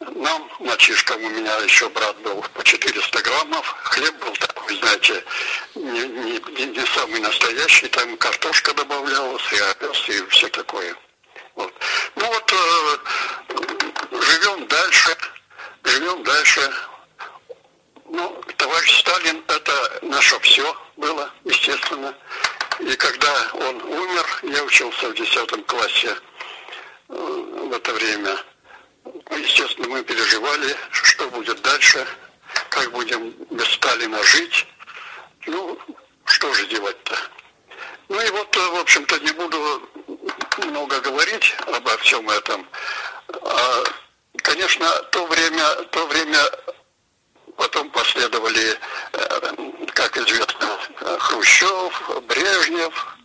нам, 0.00 0.50
мальчишкам, 0.60 1.22
у 1.24 1.28
меня 1.28 1.54
еще 1.56 1.88
брат 1.88 2.16
был 2.18 2.44
по 2.54 2.62
400 2.62 3.22
граммов. 3.22 3.66
Хлеб 3.84 4.14
был 4.16 4.32
такой, 4.32 4.76
знаете, 4.76 5.24
не, 5.74 6.00
не, 6.00 6.66
не 6.66 6.86
самый 6.86 7.20
настоящий. 7.20 7.88
Там 7.88 8.16
картошка 8.18 8.74
добавлялась, 8.74 9.52
и 9.52 9.56
овес, 9.56 10.08
и 10.08 10.26
все 10.28 10.48
такое. 10.48 10.94
Вот. 11.54 11.72
Ну 12.16 12.26
вот, 12.26 12.52
э, 12.52 12.98
живем 14.10 14.66
дальше, 14.66 15.16
живем 15.84 16.22
дальше. 16.24 16.72
Ну, 18.04 18.42
товарищ 18.56 19.00
Сталин, 19.00 19.42
это 19.48 19.98
наше 20.02 20.38
все 20.40 20.76
было, 20.96 21.30
естественно. 21.44 22.14
И 22.80 22.94
когда 22.96 23.50
он 23.54 23.82
умер, 23.82 24.40
я 24.42 24.62
учился 24.62 25.08
в 25.08 25.14
10 25.14 25.66
классе 25.66 26.14
э, 27.08 27.14
в 27.14 27.72
это 27.72 27.92
время– 27.94 28.36
Естественно, 29.30 29.88
мы 29.88 30.02
переживали, 30.02 30.74
что 30.90 31.28
будет 31.30 31.60
дальше, 31.62 32.06
как 32.70 32.90
будем 32.92 33.30
без 33.50 33.68
Сталина 33.72 34.22
жить. 34.22 34.66
Ну, 35.46 35.78
что 36.24 36.52
же 36.54 36.66
делать-то? 36.66 37.16
Ну 38.08 38.20
и 38.20 38.30
вот, 38.30 38.54
в 38.54 38.76
общем-то, 38.76 39.18
не 39.20 39.32
буду 39.32 39.82
много 40.58 41.00
говорить 41.00 41.54
обо 41.66 41.96
всем 41.98 42.28
этом. 42.30 42.66
А, 43.42 43.84
конечно, 44.42 44.88
то 45.10 45.26
время, 45.26 45.64
то 45.90 46.06
время 46.06 46.38
потом 47.56 47.90
последовали, 47.90 48.78
э, 49.12 49.52
как 49.92 50.16
известно, 50.18 50.78
Хрущев, 51.18 52.22
Брежнев, 52.26 53.16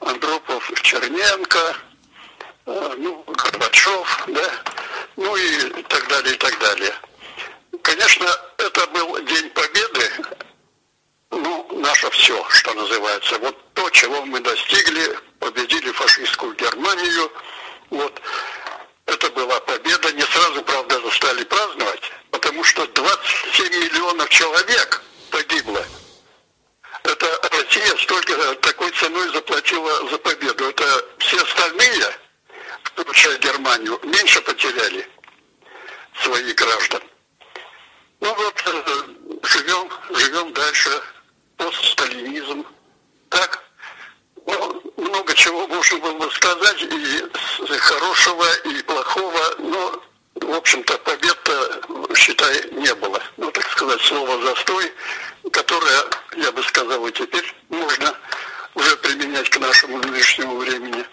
Андропов, 0.00 0.70
Черненко, 0.82 1.76
э, 2.66 2.94
ну, 2.98 3.24
Горбачев, 3.26 4.24
да, 4.28 4.50
ну 5.16 5.36
и 5.36 5.82
так 5.84 6.08
далее, 6.08 6.34
и 6.34 6.38
так 6.38 6.58
далее. 6.58 6.94
Конечно, 7.82 8.26
это 8.58 8.86
был 8.88 9.18
День 9.24 9.50
Победы, 9.50 10.10
ну, 11.30 11.66
наше 11.72 12.10
все, 12.10 12.44
что 12.50 12.74
называется. 12.74 13.38
Вот 13.38 13.56
то, 13.74 13.88
чего 13.90 14.24
мы 14.24 14.40
достигли, 14.40 15.18
победили 15.38 15.90
фашистскую 15.92 16.54
Германию, 16.54 17.32
вот, 17.90 18.20
это 19.06 19.30
была 19.30 19.58
победа. 19.60 20.12
Не 20.12 20.22
сразу, 20.22 20.62
правда, 20.62 21.00
стали 21.10 21.44
праздновать, 21.44 22.12
потому 22.30 22.62
что 22.64 22.86
27 22.86 23.66
миллионов 23.68 24.28
человек 24.28 25.02
погибло. 25.30 25.84
Это 27.02 27.48
Россия 27.50 27.96
столько 27.96 28.54
такой 28.56 28.90
ценой 28.92 29.28
заплатила 29.30 30.08
за 30.10 30.18
победу. 30.18 30.68
Это 30.68 31.04
все 31.18 31.42
остальные 31.42 32.04
включая 32.84 33.38
Германию, 33.38 33.98
меньше 34.02 34.40
потеряли 34.42 35.08
своих 36.22 36.54
граждан. 36.54 37.02
Ну 38.20 38.34
вот, 38.34 38.62
э, 38.66 39.04
живем, 39.42 39.90
живем 40.10 40.52
дальше, 40.52 40.90
постсталинизм. 41.56 42.64
Так, 43.28 43.62
ну, 44.46 44.82
много 44.96 45.34
чего 45.34 45.66
можно 45.66 45.98
было 45.98 46.18
бы 46.18 46.30
сказать, 46.30 46.82
и 46.82 47.22
хорошего, 47.78 48.46
и 48.64 48.82
плохого, 48.82 49.54
но, 49.58 50.02
в 50.34 50.54
общем-то, 50.54 50.98
побед-то, 50.98 52.14
считай, 52.14 52.68
не 52.72 52.94
было. 52.94 53.20
Ну, 53.36 53.50
так 53.50 53.68
сказать, 53.70 54.00
слово 54.02 54.40
«застой», 54.42 54.92
которое, 55.50 56.04
я 56.36 56.52
бы 56.52 56.62
сказал, 56.62 57.06
и 57.06 57.12
теперь 57.12 57.54
можно 57.68 58.14
уже 58.74 58.96
применять 58.98 59.48
к 59.50 59.58
нашему 59.58 59.98
нынешнему 59.98 60.56
времени. 60.56 61.04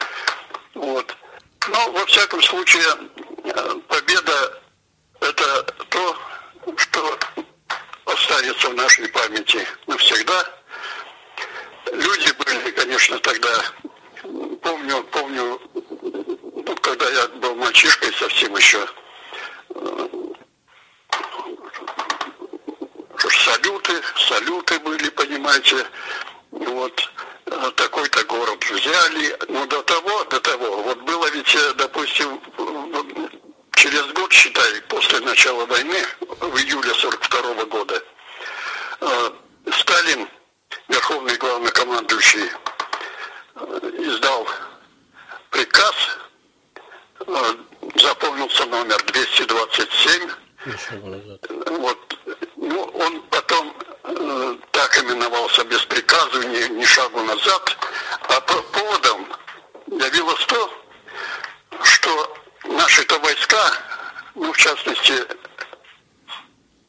Вот. 0.76 1.16
Но, 1.72 1.92
во 1.92 2.06
всяком 2.08 2.42
случае, 2.42 2.84
э, 3.44 3.76
победа– 3.88 4.62
это 5.22 5.64
то, 5.90 6.18
что 6.78 7.20
останется 8.06 8.70
в 8.70 8.76
нашей 8.76 9.08
памяти 9.10 9.68
навсегда. 9.86 10.46
Люди 11.92 12.32
были, 12.44 12.72
конечно, 12.72 13.20
тогда, 13.20 13.50
помню, 14.62 15.04
помню, 15.12 15.62
ну, 16.66 16.76
когда 16.82 17.10
я 17.10 17.28
был 17.28 17.56
мальчишкой 17.56 18.14
совсем 18.14 18.56
еще, 18.56 18.88
э, 19.76 20.08
салюты, 23.46 23.94
салюты 24.28 24.80
были, 24.80 25.10
понимаете, 25.10 25.86
вот, 26.52 27.12
э, 27.46 27.72
такой-то 27.76 28.24
город 28.26 28.64
взяли, 28.70 29.38
но 29.50 29.66
до 29.66 29.82
того, 29.84 30.24
до 30.26 30.40
того, 30.40 30.84
вот 30.84 31.00
было 31.02 31.30
ведь, 31.32 31.56
э, 31.56 31.74
допустим, 31.76 32.42
через 33.74 34.06
год, 34.14 34.32
считай, 34.32 34.82
после 34.88 35.20
начала 35.20 35.66
войны, 35.66 36.04
в 36.20 36.58
июле 36.58 36.94
42 36.94 37.66
года, 37.66 38.04
э, 39.02 39.32
Сталин, 39.72 40.28
верховный 40.88 41.36
главнокомандующий, 41.38 42.50
издал 44.00 44.48
приказ, 45.52 45.96
запомнился 47.96 48.66
номер 48.66 49.04
227, 49.04 50.30
вот, 51.68 52.18
ну, 52.58 52.84
он 52.84 53.22
потом 53.30 53.74
э, 54.04 54.58
так 54.72 54.98
именовался 55.04 55.64
без 55.64 55.84
приказа, 55.86 56.46
ни, 56.46 56.80
ни 56.80 56.86
шагу 56.86 57.22
назад. 57.22 57.78
А 58.28 58.42
по 58.42 58.62
поводом 58.62 59.28
явилось 59.88 60.46
то, 60.46 60.74
что 61.84 62.38
наши-то 62.66 63.18
войска, 63.20 63.72
ну, 64.36 64.52
в 64.52 64.58
частности, 64.58 65.14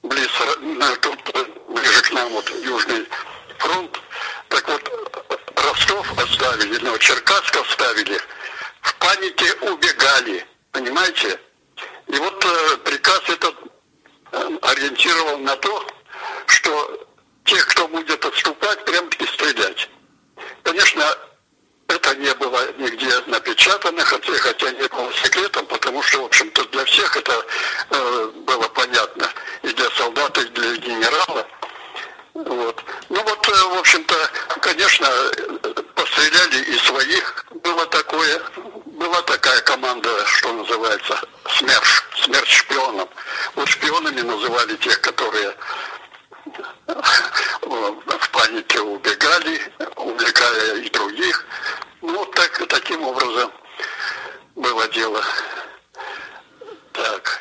близ, 0.02 0.30
тут, 1.00 1.18
ближе 1.68 2.02
к 2.02 2.12
нам, 2.12 2.28
вот, 2.30 2.50
Южный 2.62 3.06
фронт, 3.58 4.00
так 4.48 4.66
вот, 4.68 4.90
Ростов 5.54 6.18
оставили, 6.18 6.78
ну, 6.82 6.98
Черкасск 6.98 7.56
оставили, 7.56 8.20
в 8.82 8.94
панике 8.96 9.52
убегали, 9.60 10.44
понимаете? 10.72 11.38
И 12.08 12.16
вот 12.16 12.44
э, 12.44 12.76
приказ 12.78 13.22
этот 13.28 13.54
ориентировал 14.62 15.38
на 15.38 15.56
то, 15.56 15.86
что 16.46 17.08
тех, 17.44 17.66
кто 17.66 17.88
будет 17.88 18.24
отступать, 18.24 18.84
прям-таки 18.84 19.26
стрелять. 19.26 19.88
Конечно, 20.62 21.04
это 21.88 22.14
не 22.16 22.32
было 22.34 22.72
нигде 22.78 23.20
напечатано, 23.26 24.04
хотя, 24.04 24.32
хотя 24.34 24.70
не 24.70 24.86
было 24.88 25.12
секретом, 25.24 25.66
потому 25.66 26.02
что, 26.02 26.22
в 26.22 26.24
общем-то, 26.26 26.64
для 26.66 26.84
всех 26.84 27.16
это 27.16 27.44
э, 27.90 28.30
было 28.46 28.68
понятно. 28.68 29.28
И 29.62 29.68
для 29.68 29.90
солдата, 29.90 30.40
и 30.40 30.48
для 30.48 30.76
генерала. 30.76 31.46
Вот. 32.34 32.84
Ну 33.08 33.22
вот, 33.22 33.48
э, 33.48 33.74
в 33.74 33.78
общем-то, 33.78 34.14
конечно, 34.60 35.08
постреляли 35.94 36.62
и 36.62 36.78
своих. 36.78 37.46
Было 37.62 37.86
такое, 37.86 38.40
была 38.86 39.22
такая 39.22 39.60
команда, 39.62 40.08
что 40.26 40.52
называется, 40.52 41.20
СМЕРШ, 41.58 42.04
смерть 42.24 42.48
шпионам. 42.48 43.08
Вот 43.56 43.68
шпионами 43.68 44.20
называли 44.20 44.76
тех, 44.76 45.00
которые 45.00 45.54
в 46.86 48.30
панике 48.32 48.80
убегали, 48.80 49.60
увлекая 49.96 50.76
и 50.76 50.90
других. 50.90 51.46
Ну, 52.02 52.18
вот 52.18 52.32
так, 52.32 52.66
таким 52.68 53.02
образом 53.02 53.50
было 54.56 54.88
дело. 54.88 55.22
Так. 56.92 57.40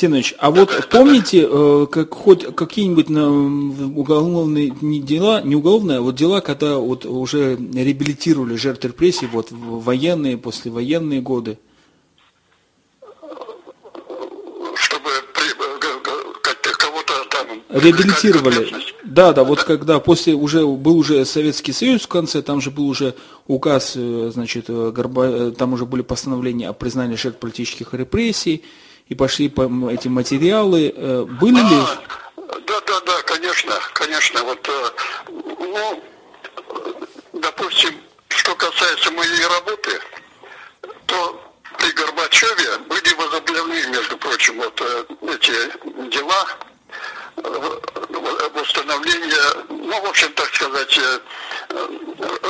Константинович, 0.00 0.34
а 0.38 0.50
вот 0.50 0.88
помните, 0.90 1.46
да. 1.46 1.86
как 1.86 2.14
хоть 2.14 2.54
какие-нибудь 2.54 3.10
уголовные 3.96 4.74
не 4.80 5.00
дела, 5.00 5.42
не 5.42 5.56
уголовные, 5.56 5.98
а 5.98 6.00
вот 6.00 6.14
дела, 6.14 6.40
когда 6.40 6.76
вот 6.76 7.04
уже 7.04 7.56
реабилитировали 7.56 8.56
жертв 8.56 8.84
репрессий, 8.84 9.26
вот 9.26 9.48
военные, 9.50 10.38
послевоенные 10.38 11.20
годы? 11.20 11.58
реабилитировали. 17.70 18.68
Да, 19.04 19.32
да, 19.32 19.44
вот 19.44 19.62
когда 19.62 20.00
после 20.00 20.34
уже 20.34 20.66
был 20.66 20.98
уже 20.98 21.24
Советский 21.24 21.72
Союз 21.72 22.02
в 22.02 22.08
конце, 22.08 22.42
там 22.42 22.60
же 22.60 22.70
был 22.70 22.88
уже 22.88 23.14
указ, 23.46 23.92
э, 23.94 24.30
значит, 24.34 24.64
э, 24.68 24.90
Горба, 24.94 25.26
э, 25.26 25.52
там 25.56 25.72
уже 25.72 25.86
были 25.86 26.02
постановления 26.02 26.68
о 26.68 26.72
признании 26.72 27.14
жертв 27.14 27.38
политических 27.38 27.94
репрессий, 27.94 28.64
и 29.10 29.14
пошли 29.14 29.48
по 29.48 29.62
эти 29.90 30.08
материалы. 30.08 30.94
Были 31.40 31.60
а, 31.60 31.68
ли? 31.68 31.80
Да, 32.66 32.80
да, 32.86 33.00
да, 33.00 33.22
конечно, 33.22 33.74
конечно. 33.92 34.42
Вот, 34.44 34.70
ну, 35.28 36.02
допустим, 37.34 37.94
что 38.28 38.54
касается 38.54 39.10
моей 39.10 39.44
работы, 39.46 40.00
то 41.06 41.42
при 41.76 41.90
Горбачеве 41.90 42.78
были 42.88 43.12
возобновлены, 43.14 43.96
между 43.96 44.16
прочим, 44.16 44.56
вот 44.56 44.80
эти 45.22 45.52
дела 46.10 46.46
восстановления, 48.54 49.64
ну, 49.70 50.00
в 50.00 50.06
общем, 50.06 50.32
так 50.34 50.54
сказать, 50.54 50.98
э, 50.98 51.18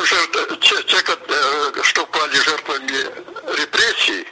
жертв, 0.05 0.59
те, 0.61 0.83
те, 0.83 0.97
э, 1.07 1.83
что 1.83 2.05
пали 2.07 2.37
жертвами 2.37 3.07
репрессий, 3.61 4.27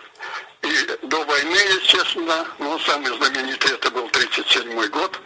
и 0.69 1.07
до 1.07 1.25
войны, 1.25 1.57
естественно, 1.81 2.47
ну, 2.59 2.79
самый 2.81 3.17
знаменитый 3.17 3.73
это 3.73 3.91
был 3.91 4.07
1937 4.07 4.91
год, 4.91 5.21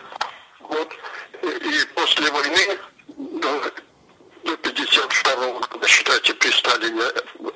вот, 0.61 0.93
и 1.43 1.85
после 1.95 2.31
войны 2.31 2.79
до, 3.17 3.73
до 4.45 4.57
52 4.57 5.35
года, 5.59 5.89
считайте, 5.89 6.35
при 6.35 6.51
Сталине 6.51 7.05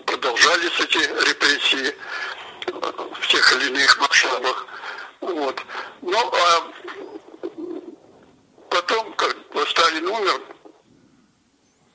продолжались 0.05 0.81
эти 0.81 0.99
репрессии 1.29 1.95
в 2.67 3.29
тех 3.29 3.53
или 3.53 3.69
иных 3.69 3.99
масштабах. 4.01 4.67
Вот. 5.21 5.63
Ну, 6.03 6.19
а 6.19 6.73
потом, 8.71 9.13
как 9.15 9.37
Сталин 9.69 10.07
умер, 10.09 10.41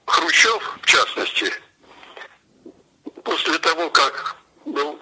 Хрущев, 0.06 0.78
в 0.82 0.86
частности, 0.86 1.54
после 3.24 3.58
того, 3.60 3.90
как 3.90 4.36
был 4.66 5.00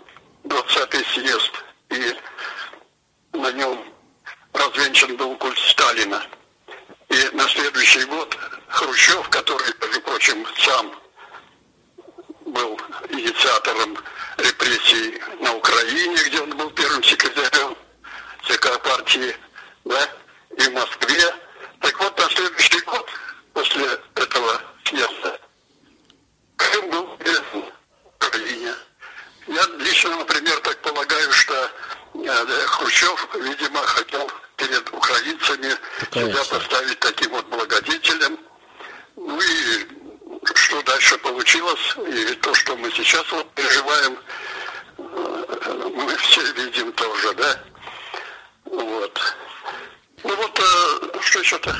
20-й 0.49 1.05
съезд 1.13 1.51
и 1.89 3.37
на 3.37 3.51
нем 3.51 3.83
развенчан 4.53 5.15
был 5.15 5.35
культ 5.37 5.57
Сталина, 5.59 6.23
и 7.09 7.29
на 7.33 7.47
следующий 7.47 8.03
год 8.05 8.37
Хрущев, 8.67 9.29
который, 9.29 9.73
между 9.81 10.01
прочим, 10.01 10.45
сам 10.57 10.93
был 12.45 12.79
инициатором 13.09 13.97
репрессий 14.37 15.21
на 15.39 15.53
Украине, 15.55 16.17
где 16.25 16.41
он 16.41 16.57
был 16.57 16.69
первым 16.71 17.03
секретарем 17.03 17.75
ЦК 18.47 18.81
партии, 18.81 19.35
да, 19.85 20.09
и 20.57 20.61
в 20.61 20.73
Москве, 20.73 21.35
так 21.79 21.99
вот, 21.99 22.17
на 22.17 22.29
следующий 22.29 22.81
год 22.81 23.09
после 23.53 23.85
этого 24.15 24.61
съезда 24.85 25.39
Крым 26.55 26.89
был 26.89 27.17
передан 27.17 27.63
Украине. 28.15 28.73
Я 29.47 29.65
лично, 29.79 30.15
например, 30.17 30.59
так 30.59 30.77
полагаю, 30.81 31.31
что 31.31 31.71
э, 32.13 32.45
Хрущев, 32.67 33.27
видимо, 33.35 33.81
хотел 33.81 34.29
перед 34.57 34.93
украинцами 34.93 35.75
себя 36.13 36.43
поставить 36.43 36.99
таким 36.99 37.31
вот 37.31 37.45
благодетелем. 37.47 38.37
Ну 39.15 39.39
и 39.41 39.87
что 40.55 40.81
дальше 40.83 41.17
получилось, 41.17 41.95
и 42.07 42.35
то, 42.35 42.53
что 42.53 42.75
мы 42.75 42.91
сейчас 42.91 43.25
вот 43.31 43.49
переживаем, 43.53 44.19
э, 44.97 45.89
мы 45.95 46.15
все 46.17 46.41
видим 46.53 46.91
тоже, 46.93 47.33
да? 47.33 47.59
Вот. 48.65 49.19
Ну 50.23 50.35
вот, 50.35 50.59
э, 50.59 51.19
что 51.21 51.39
еще-то? 51.39 51.75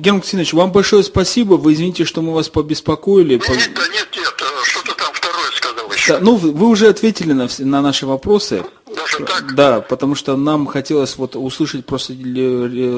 Герман 0.00 0.22
Ксенович, 0.22 0.52
вам 0.54 0.72
большое 0.72 1.02
спасибо. 1.04 1.54
Вы 1.54 1.74
извините, 1.74 2.04
что 2.04 2.22
мы 2.22 2.32
вас 2.34 2.48
побеспокоили. 2.48 3.34
Нет, 3.34 3.48
нет, 3.48 3.58
нет, 3.92 4.08
нет. 4.16 4.34
Э, 4.40 4.64
что-то 4.64 4.94
там 4.94 5.12
второе 5.12 5.50
сказал 5.54 5.92
еще. 5.92 6.12
Да, 6.14 6.20
ну, 6.20 6.36
вы 6.36 6.66
уже 6.66 6.88
ответили 6.88 7.32
на, 7.32 7.48
на 7.58 7.82
наши 7.82 8.06
вопросы. 8.06 8.64
Даже 8.86 9.24
так? 9.24 9.54
Да, 9.54 9.80
потому 9.80 10.14
что 10.14 10.36
нам 10.36 10.66
хотелось 10.66 11.16
вот 11.16 11.36
услышать 11.36 11.84
просто 11.84 12.14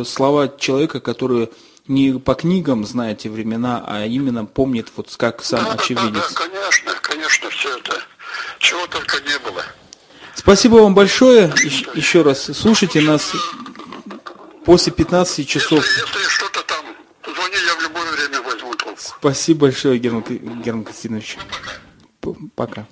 слова 0.05 0.49
человека, 0.59 1.01
который 1.01 1.51
не 1.89 2.19
по 2.19 2.35
книгам 2.35 2.85
знает 2.87 3.19
те 3.19 3.29
времена, 3.29 3.85
а 3.87 4.07
именно 4.07 4.45
помнит 4.45 4.89
вот 4.97 5.13
как 5.17 5.45
сам 5.45 5.65
да, 5.65 5.73
очевидец. 5.73 6.13
Да, 6.13 6.29
да, 6.29 6.35
конечно, 6.35 6.93
конечно, 7.03 7.51
все 7.51 7.77
это. 7.77 8.01
Чего 8.61 8.87
только 8.87 9.17
не 9.21 9.39
было. 9.41 9.65
Спасибо 10.37 10.77
вам 10.77 10.95
большое. 10.95 11.53
Еще, 11.63 11.87
еще 11.95 12.23
раз 12.23 12.49
слушайте 12.55 13.01
нас 13.01 13.33
После 14.65 14.93
15 14.93 15.49
часов. 15.49 15.85
Если, 15.85 16.01
если 16.01 16.29
что-то 16.29 16.63
там, 16.63 16.85
звони, 17.25 17.57
я 17.67 17.75
в 17.75 17.83
любое 17.83 18.13
время 18.13 18.43
возьму 18.43 18.75
трубку. 18.75 19.12
Спасибо 19.23 19.61
большое, 19.61 20.01
Герман, 20.01 20.25
Герман 20.65 20.83
Константинович. 20.83 21.39
Пока. 22.57 22.89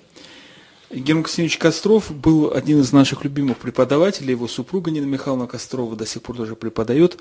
Герман 0.89 1.23
Константинович 1.23 1.57
Костров 1.57 2.09
был 2.09 2.53
один 2.53 2.79
из 2.79 2.93
наших 2.93 3.25
любимых 3.25 3.57
преподавателей, 3.57 4.31
его 4.31 4.47
супруга 4.47 4.91
Нина 4.91 5.03
Михайловна 5.03 5.45
Кострова 5.45 5.93
до 5.97 6.05
сих 6.05 6.21
пор 6.21 6.37
тоже 6.37 6.55
преподает. 6.55 7.19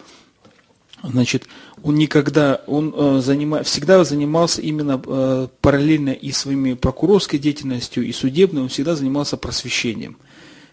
Значит, 1.03 1.49
он 1.83 1.97
никогда, 1.97 2.63
он 2.69 2.95
э, 2.97 3.21
занима, 3.21 3.65
всегда 3.65 4.05
занимался 4.05 4.63
именно 4.63 5.03
э, 5.05 5.49
параллельно 5.61 6.11
и 6.11 6.31
своими 6.31 6.75
прокурорской 6.75 7.41
деятельностью, 7.41 8.07
и 8.07 8.13
судебной, 8.13 8.63
он 8.63 8.69
всегда 8.69 8.95
занимался 8.95 9.37
просвещением. 9.37 10.19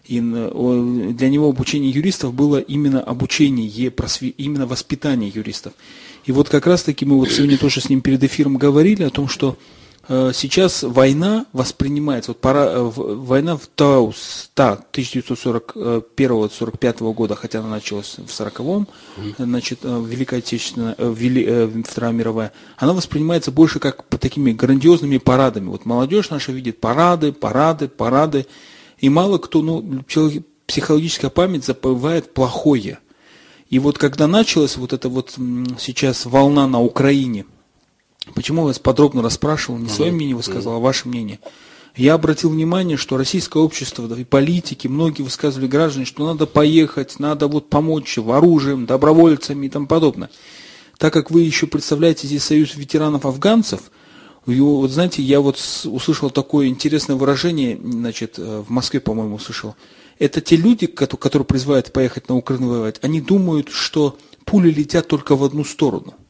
И 0.04 0.20
э, 0.20 1.12
для 1.12 1.28
него 1.28 1.48
обучение 1.48 1.90
юристов 1.90 2.34
было 2.34 2.60
именно 2.60 3.00
обучение, 3.02 3.90
просве, 3.90 4.28
именно 4.28 4.68
воспитание 4.68 5.28
юристов. 5.28 5.72
И 6.28 6.32
вот 6.32 6.48
как 6.48 6.66
раз 6.66 6.82
таки 6.82 7.04
мы 7.04 7.16
вот 7.16 7.30
сегодня 7.30 7.58
тоже 7.58 7.80
с 7.80 7.88
ним 7.88 8.00
перед 8.00 8.22
эфиром 8.22 8.56
говорили 8.56 9.02
о 9.02 9.10
том, 9.10 9.28
что 9.28 9.56
Э, 10.10 10.32
сейчас 10.34 10.82
война 10.82 11.44
воспринимается, 11.52 12.30
вот 12.30 12.40
пора, 12.40 12.64
э, 12.66 12.80
война 12.80 13.58
в 13.58 13.66
Таус, 13.66 14.50
та, 14.54 14.78
1941-1945 14.92 17.12
года, 17.12 17.34
хотя 17.34 17.58
она 17.60 17.68
началась 17.68 18.16
в 18.16 18.30
40-м, 18.30 18.88
значит, 19.36 19.80
э, 19.82 20.02
Великая 20.06 20.38
Отечественная, 20.38 20.94
Вели, 20.98 21.84
Вторая 21.86 22.12
мировая, 22.12 22.52
она 22.78 22.94
воспринимается 22.94 23.52
больше 23.52 23.80
как 23.80 24.04
такими 24.18 24.52
грандиозными 24.52 25.18
парадами. 25.18 25.68
Вот 25.68 25.84
молодежь 25.84 26.30
наша 26.30 26.52
видит 26.52 26.80
парады, 26.80 27.32
парады, 27.32 27.88
парады, 27.88 28.46
и 28.98 29.10
мало 29.10 29.36
кто, 29.36 29.60
ну, 29.60 30.02
человек, 30.08 30.42
психологическая 30.66 31.30
память 31.30 31.66
забывает 31.66 32.32
плохое. 32.32 32.98
И 33.70 33.78
вот 33.78 33.98
когда 33.98 34.26
началась 34.26 34.76
вот 34.76 34.92
эта 34.92 35.08
вот 35.08 35.34
сейчас 35.78 36.26
волна 36.26 36.66
на 36.66 36.80
Украине– 36.80 37.44
Почему 38.34 38.62
я 38.62 38.66
вас 38.68 38.78
подробно 38.78 39.22
расспрашивал, 39.22 39.78
не 39.78 39.88
свое 39.88 40.12
мнение 40.12 40.36
высказал, 40.36 40.74
а 40.74 40.78
ваше 40.78 41.08
мнение? 41.08 41.40
Я 41.96 42.14
обратил 42.14 42.50
внимание, 42.50 42.96
что 42.96 43.16
российское 43.16 43.60
общество 43.60 44.06
да, 44.06 44.16
и 44.16 44.24
политики, 44.24 44.86
многие 44.86 45.22
высказывали 45.22 45.66
граждане, 45.66 46.04
что 46.04 46.26
надо 46.26 46.46
поехать, 46.46 47.18
надо 47.18 47.48
вот 47.48 47.68
помочь 47.68 48.18
оружием, 48.18 48.86
добровольцами 48.86 49.66
и 49.66 49.68
тому 49.68 49.86
подобное. 49.86 50.30
Так 50.96 51.12
как 51.12 51.30
вы 51.30 51.42
еще 51.42 51.66
представляете 51.66 52.26
здесь 52.26 52.44
союз 52.44 52.76
ветеранов-афганцев, 52.76 53.80
вот 54.46 54.90
знаете, 54.90 55.22
я 55.22 55.40
вот 55.40 55.56
услышал 55.84 56.30
такое 56.30 56.68
интересное 56.68 57.16
выражение, 57.16 57.78
значит, 57.82 58.38
э, 58.38 58.64
в 58.66 58.70
Москве, 58.70 58.98
по-моему, 58.98 59.34
услышал. 59.34 59.74
Это 60.18 60.40
те 60.40 60.56
люди, 60.56 60.86
которые 60.86 61.46
призывают 61.46 61.92
поехать 61.92 62.28
на 62.28 62.36
Украину 62.36 62.68
воевать, 62.68 62.96
они 63.02 63.20
думают, 63.20 63.68
что 63.70 64.18
пули 64.44 64.70
летят 64.70 65.08
только 65.08 65.36
в 65.36 65.44
одну 65.44 65.64
сторону– 65.64 66.14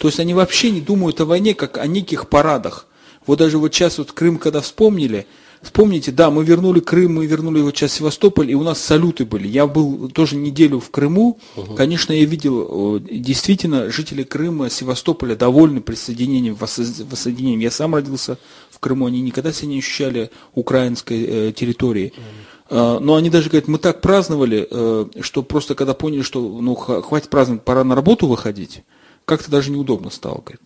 то 0.00 0.08
есть 0.08 0.18
они 0.18 0.32
вообще 0.32 0.70
не 0.70 0.80
думают 0.80 1.20
о 1.20 1.26
войне, 1.26 1.52
как 1.54 1.76
о 1.76 1.86
неких 1.86 2.30
парадах. 2.30 2.86
Вот 3.26 3.38
даже 3.38 3.58
вот 3.58 3.74
сейчас 3.74 3.98
вот 3.98 4.12
Крым, 4.12 4.38
когда 4.38 4.62
вспомнили, 4.62 5.26
вспомните, 5.60 6.10
да, 6.10 6.30
мы 6.30 6.42
вернули 6.42 6.80
Крым, 6.80 7.16
мы 7.16 7.26
вернули 7.26 7.60
вот 7.60 7.76
сейчас 7.76 7.92
Севастополь, 7.92 8.50
и 8.50 8.54
у 8.54 8.62
нас 8.62 8.80
салюты 8.80 9.26
были. 9.26 9.46
Я 9.46 9.66
был 9.66 10.08
тоже 10.08 10.36
неделю 10.36 10.80
в 10.80 10.90
Крыму, 10.90 11.38
угу. 11.54 11.74
конечно, 11.74 12.14
я 12.14 12.24
видел, 12.24 12.98
действительно, 12.98 13.90
жители 13.90 14.22
Крыма, 14.22 14.70
Севастополя 14.70 15.36
довольны 15.36 15.82
присоединением, 15.82 16.54
воссоединением. 16.54 17.60
Я 17.60 17.70
сам 17.70 17.94
родился 17.94 18.38
в 18.70 18.78
Крыму, 18.78 19.04
они 19.04 19.20
никогда 19.20 19.52
себя 19.52 19.68
не 19.68 19.80
ощущали 19.80 20.30
украинской 20.54 21.22
э, 21.22 21.52
территории. 21.52 22.14
Угу. 22.16 22.22
Но 22.70 23.16
они 23.16 23.30
даже 23.30 23.50
говорят, 23.50 23.66
мы 23.66 23.78
так 23.78 24.00
праздновали, 24.00 24.66
э, 24.70 25.06
что 25.22 25.42
просто 25.42 25.74
когда 25.74 25.92
поняли, 25.92 26.22
что 26.22 26.40
ну, 26.40 26.76
хватит 26.76 27.28
праздновать, 27.28 27.64
пора 27.64 27.82
на 27.82 27.96
работу 27.96 28.28
выходить, 28.28 28.84
как-то 29.24 29.50
даже 29.50 29.72
неудобно 29.72 30.10
стало, 30.10 30.40
говорит. 30.40 30.60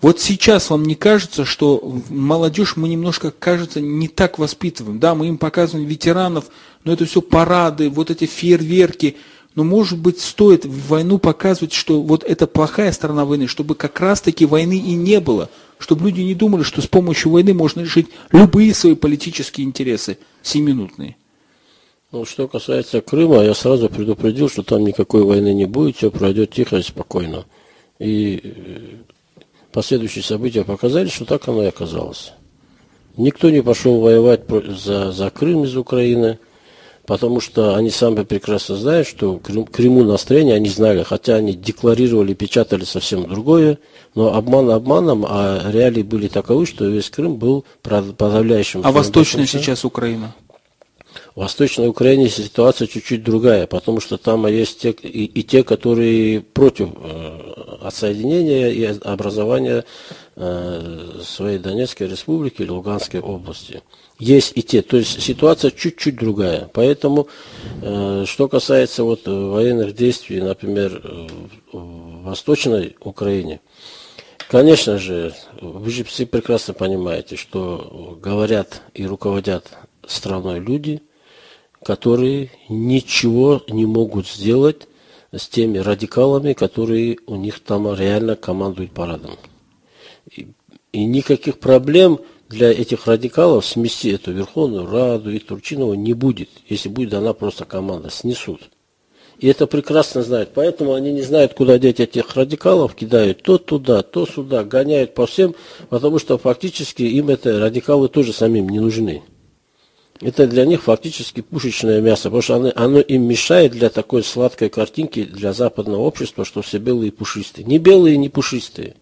Вот 0.00 0.20
сейчас 0.20 0.70
вам 0.70 0.84
не 0.84 0.94
кажется, 0.94 1.44
что 1.44 2.00
молодежь 2.08 2.76
мы 2.76 2.88
немножко, 2.88 3.32
кажется, 3.32 3.80
не 3.80 4.06
так 4.06 4.38
воспитываем. 4.38 5.00
Да, 5.00 5.14
мы 5.14 5.26
им 5.26 5.38
показываем 5.38 5.88
ветеранов, 5.88 6.46
но 6.84 6.92
это 6.92 7.04
все 7.04 7.20
парады, 7.20 7.90
вот 7.90 8.10
эти 8.10 8.26
фейерверки. 8.26 9.16
Но, 9.56 9.64
может 9.64 9.98
быть, 9.98 10.20
стоит 10.20 10.64
в 10.64 10.88
войну 10.88 11.18
показывать, 11.18 11.72
что 11.72 12.00
вот 12.00 12.22
это 12.22 12.46
плохая 12.46 12.92
сторона 12.92 13.24
войны, 13.24 13.48
чтобы 13.48 13.74
как 13.74 13.98
раз-таки 13.98 14.46
войны 14.46 14.78
и 14.78 14.94
не 14.94 15.18
было. 15.18 15.50
Чтобы 15.78 16.04
люди 16.04 16.20
не 16.20 16.34
думали, 16.34 16.62
что 16.62 16.80
с 16.80 16.86
помощью 16.86 17.32
войны 17.32 17.54
можно 17.54 17.80
решить 17.80 18.06
любые 18.30 18.74
свои 18.74 18.94
политические 18.94 19.66
интересы, 19.66 20.18
семинутные. 20.42 21.16
Ну, 22.10 22.24
что 22.24 22.48
касается 22.48 23.02
Крыма, 23.02 23.42
я 23.42 23.52
сразу 23.52 23.90
предупредил, 23.90 24.48
что 24.48 24.62
там 24.62 24.82
никакой 24.82 25.24
войны 25.24 25.52
не 25.52 25.66
будет, 25.66 25.96
все 25.96 26.10
пройдет 26.10 26.50
тихо 26.50 26.78
и 26.78 26.82
спокойно. 26.82 27.44
И 27.98 28.40
э, 28.42 28.78
последующие 29.72 30.24
события 30.24 30.64
показали, 30.64 31.08
что 31.08 31.26
так 31.26 31.46
оно 31.48 31.64
и 31.64 31.66
оказалось. 31.66 32.32
Никто 33.18 33.50
не 33.50 33.62
пошел 33.62 34.00
воевать 34.00 34.42
за, 34.48 35.12
за 35.12 35.28
Крым 35.28 35.64
из 35.64 35.76
Украины, 35.76 36.38
потому 37.04 37.40
что 37.40 37.76
они 37.76 37.90
сами 37.90 38.22
прекрасно 38.22 38.76
знают, 38.76 39.06
что 39.06 39.36
Крым, 39.36 39.66
Крыму 39.66 40.02
настроение 40.02 40.54
они 40.54 40.70
знали, 40.70 41.02
хотя 41.02 41.34
они 41.34 41.52
декларировали, 41.52 42.32
печатали 42.32 42.84
совсем 42.84 43.28
другое, 43.28 43.80
но 44.14 44.34
обман 44.34 44.70
обманом, 44.70 45.26
а 45.28 45.70
реалии 45.70 46.02
были 46.02 46.28
таковы, 46.28 46.64
что 46.64 46.86
весь 46.86 47.10
Крым 47.10 47.36
был 47.36 47.66
подавляющим. 47.82 48.80
А 48.82 48.92
восточная 48.92 49.44
сейчас 49.44 49.84
Украина? 49.84 50.34
В 51.38 51.42
Восточной 51.42 51.86
Украине 51.86 52.28
ситуация 52.28 52.88
чуть-чуть 52.88 53.22
другая, 53.22 53.68
потому 53.68 54.00
что 54.00 54.18
там 54.18 54.44
есть 54.48 54.80
те, 54.80 54.90
и, 54.90 55.24
и 55.24 55.44
те, 55.44 55.62
которые 55.62 56.40
против 56.40 56.88
э, 56.96 57.76
отсоединения 57.80 58.70
и 58.70 58.84
образования 59.04 59.84
э, 60.34 61.20
своей 61.22 61.60
Донецкой 61.60 62.08
республики 62.08 62.62
или 62.62 62.70
Луганской 62.70 63.20
области. 63.20 63.84
Есть 64.18 64.50
и 64.56 64.64
те, 64.64 64.82
то 64.82 64.96
есть 64.96 65.22
ситуация 65.22 65.70
чуть-чуть 65.70 66.16
другая. 66.16 66.68
Поэтому, 66.74 67.28
э, 67.82 68.24
что 68.26 68.48
касается 68.48 69.04
вот 69.04 69.28
военных 69.28 69.94
действий, 69.94 70.40
например, 70.40 71.00
в 71.72 72.24
Восточной 72.24 72.96
Украине, 72.98 73.60
конечно 74.50 74.98
же, 74.98 75.32
вы 75.60 75.88
же 75.88 76.02
все 76.02 76.26
прекрасно 76.26 76.74
понимаете, 76.74 77.36
что 77.36 78.18
говорят 78.20 78.82
и 78.92 79.06
руководят 79.06 79.70
страной 80.04 80.58
люди– 80.58 81.00
которые 81.84 82.50
ничего 82.68 83.62
не 83.68 83.86
могут 83.86 84.26
сделать 84.26 84.88
с 85.32 85.48
теми 85.48 85.78
радикалами, 85.78 86.52
которые 86.52 87.18
у 87.26 87.36
них 87.36 87.60
там 87.60 87.94
реально 87.94 88.36
командуют 88.36 88.92
парадом. 88.92 89.36
И, 90.34 90.48
и 90.92 91.04
никаких 91.04 91.58
проблем 91.58 92.20
для 92.48 92.70
этих 92.70 93.06
радикалов 93.06 93.66
смести 93.66 94.10
эту 94.10 94.32
Верховную 94.32 94.86
Раду 94.86 95.30
и 95.30 95.38
Турчинова 95.38 95.94
не 95.94 96.14
будет, 96.14 96.48
если 96.68 96.88
будет 96.88 97.10
дана 97.10 97.34
просто 97.34 97.64
команда, 97.64 98.10
снесут. 98.10 98.70
И 99.38 99.46
это 99.46 99.66
прекрасно 99.66 100.22
знают. 100.22 100.50
Поэтому 100.54 100.94
они 100.94 101.12
не 101.12 101.22
знают, 101.22 101.54
куда 101.54 101.78
деть 101.78 102.00
этих 102.00 102.34
радикалов, 102.34 102.94
кидают 102.94 103.42
то 103.42 103.58
туда, 103.58 104.02
то 104.02 104.26
сюда, 104.26 104.64
гоняют 104.64 105.14
по 105.14 105.26
всем, 105.26 105.54
потому 105.90 106.18
что 106.18 106.38
фактически 106.38 107.02
им 107.02 107.28
это 107.28 107.60
радикалы 107.60 108.08
тоже 108.08 108.32
самим 108.32 108.68
не 108.68 108.80
нужны 108.80 109.22
это 110.20 110.46
для 110.46 110.64
них 110.64 110.82
фактически 110.82 111.40
пушечное 111.40 112.00
мясо, 112.00 112.24
потому 112.24 112.42
что 112.42 112.56
оно, 112.56 112.72
оно 112.74 113.00
им 113.00 113.22
мешает 113.22 113.72
для 113.72 113.88
такой 113.88 114.24
сладкой 114.24 114.68
картинки 114.68 115.24
для 115.24 115.52
западного 115.52 116.02
общества, 116.02 116.44
что 116.44 116.62
все 116.62 116.78
белые 116.78 117.08
и 117.08 117.12
пушистые. 117.12 117.64
Не 117.64 117.78
белые, 117.78 118.16
не 118.16 118.28
пушистые. 118.28 118.96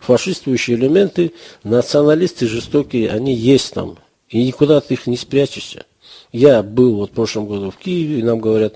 Фашистующие 0.00 0.76
элементы, 0.76 1.32
националисты 1.64 2.46
жестокие, 2.46 3.10
они 3.10 3.34
есть 3.34 3.74
там. 3.74 3.98
И 4.28 4.44
никуда 4.46 4.80
ты 4.80 4.94
их 4.94 5.06
не 5.06 5.16
спрячешься. 5.16 5.86
Я 6.32 6.62
был 6.62 6.96
вот 6.96 7.10
в 7.10 7.14
прошлом 7.14 7.46
году 7.46 7.70
в 7.70 7.76
Киеве, 7.76 8.20
и 8.20 8.22
нам 8.22 8.38
говорят, 8.38 8.74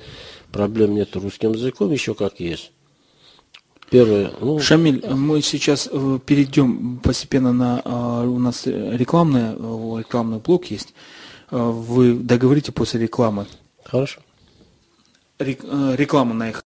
проблем 0.51 0.95
нет 0.95 1.15
русским 1.15 1.53
языком, 1.53 1.93
еще 1.93 2.15
как 2.15 2.41
есть. 2.41 2.73
Первое. 3.91 4.33
Ну... 4.41 4.59
Шамиль, 4.59 5.05
мы 5.09 5.41
сейчас 5.41 5.89
э, 5.91 6.19
перейдем 6.27 6.99
постепенно 6.99 7.53
на 7.53 7.83
э, 7.85 8.27
у 8.27 8.39
нас 8.39 8.67
рекламная, 8.67 9.55
э, 9.57 9.99
рекламный 9.99 10.39
блок 10.39 10.67
есть. 10.67 10.95
Э, 11.55 11.71
вы 11.71 12.15
договорите 12.15 12.73
после 12.73 13.01
рекламы. 13.01 13.47
Хорошо. 13.85 14.21
Э, 15.39 15.95
реклама 15.97 16.35
на 16.35 16.51
их. 16.51 16.65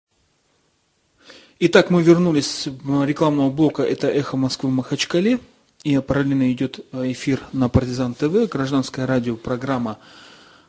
Итак, 1.59 1.89
мы 1.89 2.03
вернулись 2.03 2.47
с 2.47 2.67
рекламного 3.03 3.49
блока. 3.49 3.81
Это 3.81 4.07
«Эхо 4.07 4.37
Москвы» 4.37 4.69
в 4.69 4.73
Махачкале. 4.73 5.39
И 5.83 5.97
параллельно 5.99 6.51
идет 6.51 6.81
э, 6.91 7.11
эфир 7.11 7.41
на 7.51 7.67
Партизан 7.67 8.13
ТВ, 8.13 8.47
гражданское 8.51 9.05
радио, 9.05 9.35
программа 9.35 9.97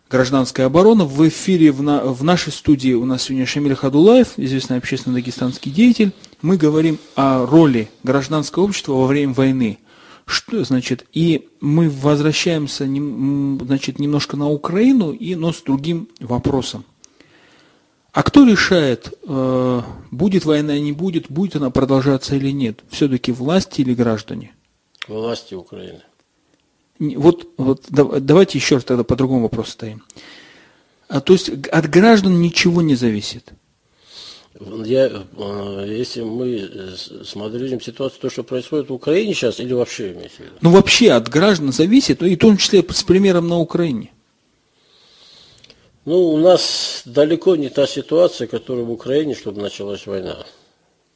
«Гражданская 0.09 0.67
оборона». 0.67 1.05
В 1.05 1.29
эфире 1.29 1.71
в, 1.71 1.83
на, 1.83 2.01
в 2.05 2.25
нашей 2.25 2.53
студии 2.53 2.95
у 2.95 3.05
нас 3.05 3.25
сегодня 3.25 3.45
Шамиль 3.45 3.75
Хадулаев, 3.75 4.39
известный 4.39 4.79
общественный 4.79 5.21
дагестанский 5.21 5.71
деятель. 5.71 6.13
Мы 6.41 6.57
говорим 6.57 6.99
о 7.17 7.45
роли 7.45 7.91
гражданского 8.03 8.63
общества 8.63 8.93
во 8.93 9.07
время 9.07 9.35
войны– 9.35 9.79
что, 10.27 10.65
значит, 10.65 11.07
и 11.13 11.49
мы 11.61 11.89
возвращаемся, 11.89 12.85
значит, 12.85 13.99
немножко 13.99 14.37
на 14.37 14.51
Украину, 14.51 15.13
и, 15.13 15.35
но 15.37 15.53
с 15.53 15.63
другим 15.63 16.09
вопросом. 16.21 16.85
А 18.13 18.23
кто 18.23 18.45
решает, 18.45 19.13
э, 19.29 19.83
будет 20.11 20.45
война, 20.45 20.79
не 20.79 20.93
будет, 20.93 21.31
будет 21.31 21.57
она 21.57 21.71
продолжаться 21.71 22.35
или 22.35 22.51
нет? 22.51 22.81
Все-таки 22.89 23.31
власти 23.31 23.83
или 23.83 23.95
граждане? 23.95 24.55
Власти 25.07 25.55
Украины. 25.55 26.03
Вот, 26.99 27.47
вот 27.59 27.85
давайте 27.91 28.59
еще 28.59 28.77
раз 28.77 28.85
тогда 28.85 29.05
по 29.05 29.17
другому 29.17 29.43
вопросу 29.43 29.73
стоим. 29.73 30.03
А, 31.09 31.21
то 31.21 31.35
есть 31.35 31.51
от 31.51 31.91
граждан 31.91 32.41
ничего 32.41 32.83
не 32.83 32.95
зависит? 32.95 33.53
Я, 34.59 35.25
э, 35.37 35.85
если 35.89 36.23
мы 36.23 36.57
э, 36.57 36.95
смотрим 37.25 37.81
ситуацию, 37.81 38.21
то, 38.21 38.31
что 38.31 38.43
происходит 38.43 38.89
в 38.89 38.95
Украине 38.95 39.35
сейчас, 39.35 39.61
или 39.61 39.73
вообще 39.75 40.13
имеется 40.13 40.39
в 40.39 40.41
виду? 40.41 40.55
Ну, 40.63 40.71
вообще 40.71 41.11
от 41.11 41.29
граждан 41.29 41.73
зависит, 41.73 42.23
и 42.23 42.37
в 42.37 42.39
том 42.39 42.57
числе 42.57 42.85
с 42.89 43.03
примером 43.03 43.49
на 43.49 43.59
Украине. 43.59 44.13
Ну, 46.07 46.21
у 46.21 46.39
нас 46.39 47.03
далеко 47.05 47.57
не 47.57 47.69
та 47.69 47.87
ситуация, 47.87 48.47
которая 48.47 48.85
в 48.85 48.91
Украине, 48.91 49.35
чтобы 49.35 49.61
началась 49.61 50.07
война. 50.07 50.47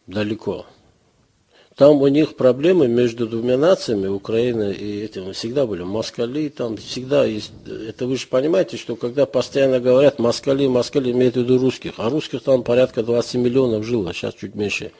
Далеко. 0.06 0.66
Там 1.80 2.02
у 2.02 2.08
них 2.08 2.36
проблемы 2.36 2.88
между 2.88 3.26
двумя 3.26 3.56
нациями, 3.56 4.06
Украина 4.06 4.70
и 4.70 5.02
этим, 5.02 5.32
всегда 5.32 5.64
были. 5.64 5.82
Москали 5.82 6.50
там 6.50 6.76
всегда 6.76 7.24
есть. 7.24 7.52
Это 7.66 8.06
вы 8.06 8.18
же 8.18 8.26
понимаете, 8.26 8.76
что 8.76 8.96
когда 8.96 9.24
постоянно 9.24 9.80
говорят 9.80 10.18
москали, 10.18 10.66
москали, 10.66 11.10
имеют 11.10 11.36
в 11.36 11.38
виду 11.38 11.56
русских. 11.56 11.94
А 11.96 12.10
русских 12.10 12.42
там 12.42 12.64
порядка 12.64 13.02
20 13.02 13.36
миллионов 13.36 13.86
жило, 13.86 14.12
сейчас 14.12 14.34
чуть 14.34 14.54
меньше. 14.54 14.92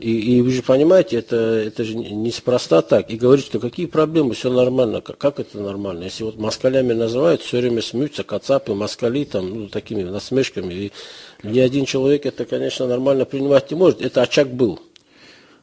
И, 0.00 0.38
и 0.38 0.42
вы 0.42 0.50
же 0.50 0.62
понимаете, 0.62 1.18
это, 1.18 1.36
это 1.36 1.84
же 1.84 1.94
неспроста 1.94 2.82
так. 2.82 3.12
И 3.12 3.16
говорить, 3.16 3.46
что 3.46 3.60
какие 3.60 3.86
проблемы, 3.86 4.34
все 4.34 4.50
нормально. 4.50 5.00
Как, 5.00 5.18
как 5.18 5.38
это 5.38 5.60
нормально? 5.60 6.02
Если 6.02 6.24
вот 6.24 6.36
москалями 6.36 6.94
называют, 6.94 7.42
все 7.42 7.60
время 7.60 7.80
смеются, 7.80 8.24
кацапы, 8.24 8.74
москали, 8.74 9.24
там, 9.24 9.50
ну, 9.50 9.68
такими 9.68 10.02
насмешками. 10.02 10.74
И 10.74 10.92
ни 11.44 11.60
один 11.60 11.84
человек 11.84 12.26
это, 12.26 12.44
конечно, 12.44 12.88
нормально 12.88 13.24
принимать 13.24 13.70
не 13.70 13.76
может. 13.76 14.02
Это 14.02 14.22
очаг 14.22 14.48
был. 14.52 14.80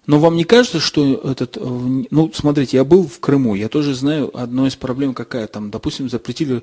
Но 0.07 0.19
вам 0.19 0.35
не 0.35 0.43
кажется, 0.43 0.79
что 0.79 1.15
этот, 1.23 1.57
ну, 1.57 2.31
смотрите, 2.33 2.77
я 2.77 2.83
был 2.83 3.07
в 3.07 3.19
Крыму, 3.19 3.55
я 3.55 3.69
тоже 3.69 3.93
знаю, 3.93 4.31
одна 4.33 4.67
из 4.67 4.75
проблем 4.75 5.13
какая 5.13 5.47
там, 5.47 5.71
допустим, 5.71 6.09
запретили 6.09 6.61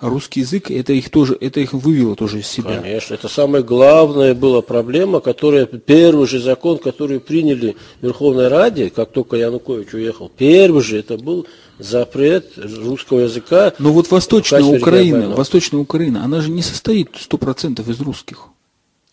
русский 0.00 0.40
язык, 0.40 0.70
это 0.70 0.92
их 0.92 1.10
тоже, 1.10 1.36
это 1.40 1.60
их 1.60 1.72
вывело 1.72 2.16
тоже 2.16 2.40
из 2.40 2.46
себя. 2.46 2.80
Конечно, 2.80 3.14
это 3.14 3.28
самая 3.28 3.62
главная 3.62 4.34
была 4.34 4.62
проблема, 4.62 5.20
которая, 5.20 5.66
первый 5.66 6.26
же 6.26 6.40
закон, 6.40 6.78
который 6.78 7.20
приняли 7.20 7.76
в 8.00 8.04
Верховной 8.04 8.48
Раде, 8.48 8.90
как 8.90 9.10
только 9.10 9.36
Янукович 9.36 9.94
уехал, 9.94 10.30
первый 10.36 10.82
же, 10.82 10.98
это 10.98 11.16
был 11.16 11.46
запрет 11.78 12.52
русского 12.56 13.20
языка. 13.20 13.72
Но 13.78 13.92
вот 13.92 14.10
Восточная 14.10 14.62
Украина, 14.62 15.30
Восточная 15.30 15.80
Украина, 15.80 16.24
она 16.24 16.40
же 16.40 16.50
не 16.50 16.62
состоит 16.62 17.10
100% 17.14 17.90
из 17.90 18.00
русских. 18.00 18.48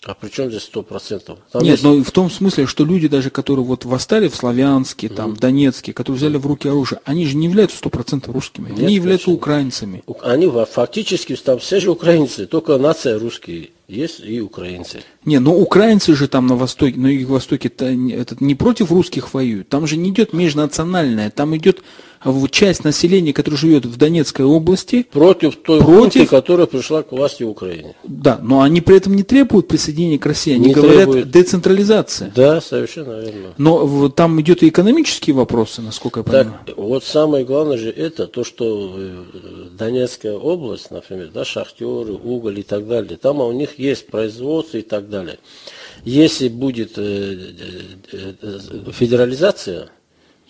А 0.04 0.16
при 0.16 0.30
чем 0.30 0.50
здесь 0.50 0.64
сто 0.64 0.82
процентов? 0.82 1.38
Нет, 1.54 1.64
есть... 1.64 1.84
но 1.84 2.04
в 2.04 2.10
том 2.10 2.32
смысле, 2.32 2.66
что 2.66 2.84
люди 2.84 3.08
даже, 3.08 3.30
которые 3.30 3.64
вот 3.64 3.86
восстали 3.86 4.30
в 4.30 4.36
Славянске, 4.36 5.10
там, 5.10 5.36
в 5.36 5.40
Донецке, 5.40 5.94
которые 5.94 6.18
взяли 6.18 6.38
в 6.38 6.48
руки 6.48 6.68
оружие, 6.68 7.02
они 7.06 7.28
же 7.28 7.38
не 7.38 7.46
являются 7.46 7.78
сто 7.78 7.92
процентов 7.92 8.34
русскими, 8.34 8.72
Нет, 8.72 8.80
они 8.80 8.96
являются 8.96 9.26
конечно. 9.26 9.40
украинцами. 9.40 10.04
Они 10.24 10.52
фактически 10.72 11.36
там 11.36 11.60
все 11.60 11.80
же 11.80 11.92
украинцы, 11.92 12.48
только 12.48 12.78
нация 12.80 13.20
русские 13.20 13.70
есть 13.88 14.22
и 14.22 14.42
украинцы. 14.42 15.02
Не, 15.24 15.40
но 15.40 15.54
украинцы 15.56 16.16
же 16.16 16.28
там 16.28 16.48
на 16.48 16.56
востоке, 16.56 16.98
на 16.98 17.08
юго-востоке 17.08 17.68
это 17.68 18.36
не 18.40 18.56
против 18.56 18.92
русских 18.92 19.34
воюют, 19.34 19.70
там 19.70 19.86
же 19.86 19.98
не 19.98 20.10
идет 20.10 20.34
межнациональное, 20.34 21.30
там 21.30 21.56
идет 21.56 21.84
часть 22.50 22.84
населения, 22.84 23.34
которая 23.34 23.58
живет 23.58 23.86
в 23.86 23.98
Донецкой 23.98 24.46
области. 24.46 25.04
Против 25.12 25.56
той 25.56 25.80
против... 25.80 26.14
группы, 26.14 26.26
которая 26.30 26.68
пришла 26.68 27.04
к 27.04 27.12
власти 27.12 27.44
в 27.44 27.50
Украине. 27.50 27.96
Да, 28.04 28.40
но 28.42 28.62
они 28.62 28.82
при 28.82 28.98
этом 28.98 29.16
не 29.16 29.24
требуют 29.24 29.68
присоединения 29.68 30.20
к 30.20 30.26
России, 30.26 30.54
они 30.54 30.68
не 30.68 30.74
говорят 30.74 31.04
требует... 31.04 31.32
децентрализация. 31.32 32.32
Да, 32.36 32.62
совершенно 32.62 33.20
верно. 33.22 33.54
Но 33.58 34.10
там 34.10 34.40
идет 34.42 34.64
и 34.64 34.70
экономические 34.70 35.36
вопросы, 35.36 35.82
насколько 35.82 36.20
я 36.20 36.24
понимаю. 36.24 36.60
Так, 36.66 36.78
вот 36.78 37.04
самое 37.04 37.46
главное 37.46 37.78
же 37.78 37.90
это, 37.90 38.28
то, 38.28 38.44
что 38.44 38.96
э, 38.96 39.24
Донецкая 39.78 40.34
область, 40.34 40.92
например, 40.92 41.32
да, 41.34 41.46
шахтеры, 41.46 42.14
уголь 42.14 42.60
и 42.60 42.64
так 42.64 42.88
далее, 42.88 43.18
там 43.18 43.40
у 43.42 43.52
них 43.52 43.80
есть 43.80 44.08
производство 44.08 44.78
и 44.78 44.82
так 44.82 45.10
далее. 45.10 45.40
Если 46.04 46.48
будет 46.48 46.98
э, 46.98 47.54
э, 48.12 48.92
федерализация, 48.92 49.90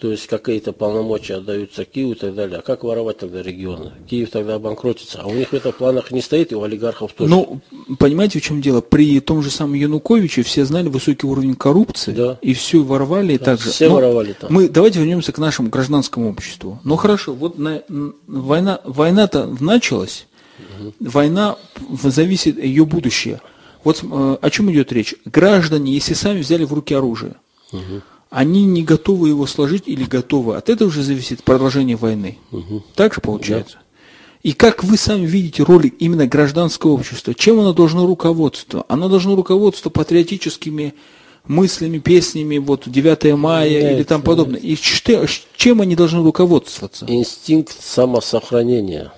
то 0.01 0.11
есть 0.11 0.25
какие-то 0.25 0.73
полномочия 0.73 1.35
отдаются 1.35 1.85
Киеву 1.85 2.13
и 2.13 2.15
так 2.15 2.33
далее. 2.33 2.57
А 2.57 2.61
как 2.63 2.83
воровать 2.83 3.19
тогда 3.19 3.43
регионы? 3.43 3.91
Киев 4.09 4.31
тогда 4.31 4.55
обанкротится. 4.55 5.21
А 5.21 5.27
у 5.27 5.33
них 5.35 5.49
в 5.49 5.53
этих 5.53 5.75
планах 5.75 6.09
не 6.09 6.21
стоит, 6.21 6.51
и 6.51 6.55
у 6.55 6.63
олигархов 6.63 7.13
тоже. 7.13 7.29
Ну, 7.29 7.61
понимаете, 7.99 8.39
в 8.39 8.41
чем 8.41 8.61
дело? 8.61 8.81
При 8.81 9.19
том 9.19 9.43
же 9.43 9.51
самом 9.51 9.75
Януковиче 9.75 10.41
все 10.41 10.65
знали 10.65 10.89
высокий 10.89 11.27
уровень 11.27 11.53
коррупции, 11.53 12.13
да. 12.13 12.39
и 12.41 12.55
все 12.55 12.79
воровали 12.79 13.37
да, 13.37 13.45
так 13.45 13.61
же. 13.61 13.69
Все 13.69 13.89
Но 13.89 13.95
воровали 13.97 14.33
там. 14.33 14.51
Мы, 14.51 14.69
давайте 14.69 14.97
вернемся 14.97 15.31
к 15.33 15.37
нашему 15.37 15.69
гражданскому 15.69 16.31
обществу. 16.31 16.79
Ну 16.83 16.95
хорошо, 16.95 17.35
вот 17.35 17.59
на, 17.59 17.83
война, 18.25 18.81
война-то 18.83 19.55
началась, 19.59 20.25
угу. 20.79 20.93
война 20.99 21.57
зависит 22.01 22.57
ее 22.57 22.87
будущее. 22.87 23.39
Вот 23.83 24.01
э, 24.01 24.37
о 24.41 24.49
чем 24.49 24.71
идет 24.71 24.91
речь? 24.91 25.13
Граждане, 25.25 25.93
если 25.93 26.15
сами 26.15 26.39
взяли 26.39 26.63
в 26.63 26.73
руки 26.73 26.95
оружие, 26.95 27.35
угу 27.71 28.01
они 28.31 28.65
не 28.65 28.81
готовы 28.81 29.27
его 29.27 29.45
сложить 29.45 29.83
или 29.85 30.05
готовы. 30.05 30.55
От 30.55 30.69
этого 30.69 30.87
уже 30.87 31.03
зависит 31.03 31.43
продолжение 31.43 31.97
войны. 31.97 32.39
Угу. 32.51 32.85
Так 32.95 33.13
же 33.13 33.21
получается? 33.21 33.75
Да. 33.75 33.81
И 34.41 34.53
как 34.53 34.83
вы 34.83 34.97
сами 34.97 35.25
видите 35.25 35.63
роль 35.63 35.91
именно 35.99 36.25
гражданского 36.25 36.91
общества? 36.91 37.35
Чем 37.35 37.59
оно 37.59 37.73
должно 37.73 38.07
руководствоваться? 38.07 38.85
Оно 38.91 39.09
должно 39.09 39.35
руководствоваться 39.35 39.89
патриотическими 39.91 40.95
мыслями, 41.45 41.99
песнями, 41.99 42.57
вот 42.57 42.83
9 42.87 43.35
мая 43.35 43.69
нет, 43.69 43.93
или 43.97 44.03
там 44.03 44.21
подобное. 44.21 44.59
И 44.59 44.75
чем 44.75 45.81
они 45.81 45.95
должны 45.95 46.23
руководствоваться? 46.23 47.05
Инстинкт 47.09 47.75
самосохранения. 47.83 49.11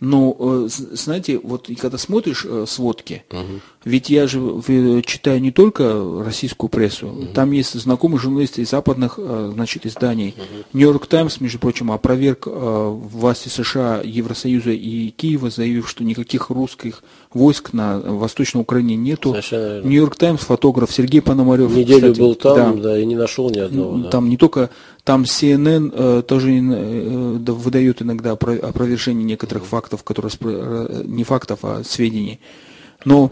Ну, 0.00 0.36
э, 0.38 0.68
знаете, 0.68 1.40
вот 1.42 1.68
когда 1.80 1.98
смотришь 1.98 2.46
э, 2.48 2.66
сводки, 2.68 3.24
угу. 3.30 3.60
ведь 3.84 4.10
я 4.10 4.28
же 4.28 4.62
читаю 5.04 5.40
не 5.40 5.50
только 5.50 6.22
российскую 6.24 6.70
прессу, 6.70 7.08
угу. 7.08 7.26
там 7.34 7.50
есть 7.50 7.74
знакомые 7.74 8.20
журналисты 8.20 8.62
из 8.62 8.70
западных, 8.70 9.14
э, 9.18 9.50
значит, 9.52 9.86
изданий. 9.86 10.36
Нью-Йорк 10.72 11.06
Таймс, 11.06 11.40
между 11.40 11.58
прочим, 11.58 11.90
опроверг 11.90 12.46
власти 12.46 13.48
США, 13.48 14.00
Евросоюза 14.04 14.70
и 14.70 15.10
Киева, 15.10 15.50
заявив, 15.50 15.88
что 15.88 16.04
никаких 16.04 16.50
русских 16.50 17.02
войск 17.32 17.72
на 17.72 17.98
Восточной 18.00 18.62
Украине 18.62 18.96
нету. 18.96 19.34
Нью-Йорк 19.34 20.16
Таймс, 20.16 20.40
фотограф 20.40 20.92
Сергей 20.92 21.20
Пономарев. 21.20 21.70
Неделю 21.70 22.12
кстати, 22.12 22.18
был 22.18 22.34
там, 22.34 22.76
да, 22.76 22.90
да, 22.90 22.98
и 22.98 23.04
не 23.04 23.16
нашел 23.16 23.50
ни 23.50 23.58
одного. 23.58 24.08
Там 24.08 24.24
да. 24.24 24.30
не 24.30 24.36
только 24.36 24.70
там 25.04 25.22
CNN 25.22 25.92
э, 25.94 26.22
тоже 26.22 26.52
э, 26.52 27.38
выдает 27.52 28.02
иногда 28.02 28.32
опровержение 28.32 29.24
некоторых 29.24 29.66
фактов, 29.66 30.02
которые 30.04 30.32
э, 30.40 31.02
не 31.06 31.24
фактов, 31.24 31.60
а 31.62 31.82
сведений. 31.84 32.40
Но 33.04 33.30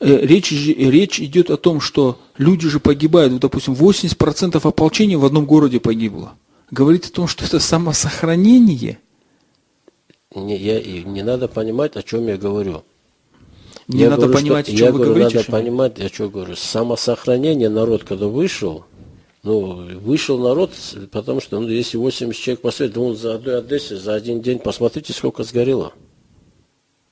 э, 0.00 0.26
речь, 0.26 0.52
речь 0.52 1.20
идет 1.20 1.50
о 1.50 1.56
том, 1.56 1.80
что 1.80 2.18
люди 2.36 2.68
же 2.68 2.80
погибают. 2.80 3.32
Вот, 3.32 3.42
допустим, 3.42 3.74
80% 3.74 4.60
ополчения 4.62 5.16
в 5.16 5.24
одном 5.24 5.46
городе 5.46 5.80
погибло. 5.80 6.34
Говорит 6.70 7.06
о 7.06 7.10
том, 7.10 7.26
что 7.26 7.44
это 7.44 7.58
самосохранение. 7.58 8.98
Не, 10.34 10.56
я, 10.56 10.80
не 11.02 11.22
надо 11.22 11.48
понимать, 11.48 11.96
о 11.96 12.02
чем 12.02 12.28
я 12.28 12.36
говорю. 12.36 12.84
Не 13.92 14.02
я 14.02 14.10
надо 14.10 14.26
говорю, 14.26 14.38
понимать, 14.38 14.66
что, 14.66 14.74
о 14.74 14.76
чем 14.76 14.86
я 14.86 14.92
вы 14.92 14.98
говорю, 14.98 15.14
говорите. 15.14 15.38
Надо 15.38 15.50
понимать, 15.50 15.98
я 15.98 16.08
что 16.08 16.28
говорю. 16.28 16.56
Самосохранение 16.56 17.68
народ, 17.68 18.04
когда 18.04 18.26
вышел, 18.26 18.84
ну, 19.42 19.88
вышел 20.00 20.38
народ, 20.38 20.70
потому 21.10 21.40
что, 21.40 21.58
ну, 21.58 21.68
если 21.68 21.96
80 21.96 22.40
человек 22.40 22.60
посмотреть, 22.60 22.96
ну, 22.96 23.14
за 23.14 23.34
одной 23.34 23.58
Одессе 23.58 23.96
за 23.96 24.14
один 24.14 24.42
день, 24.42 24.60
посмотрите, 24.60 25.12
сколько 25.12 25.42
сгорело. 25.42 25.92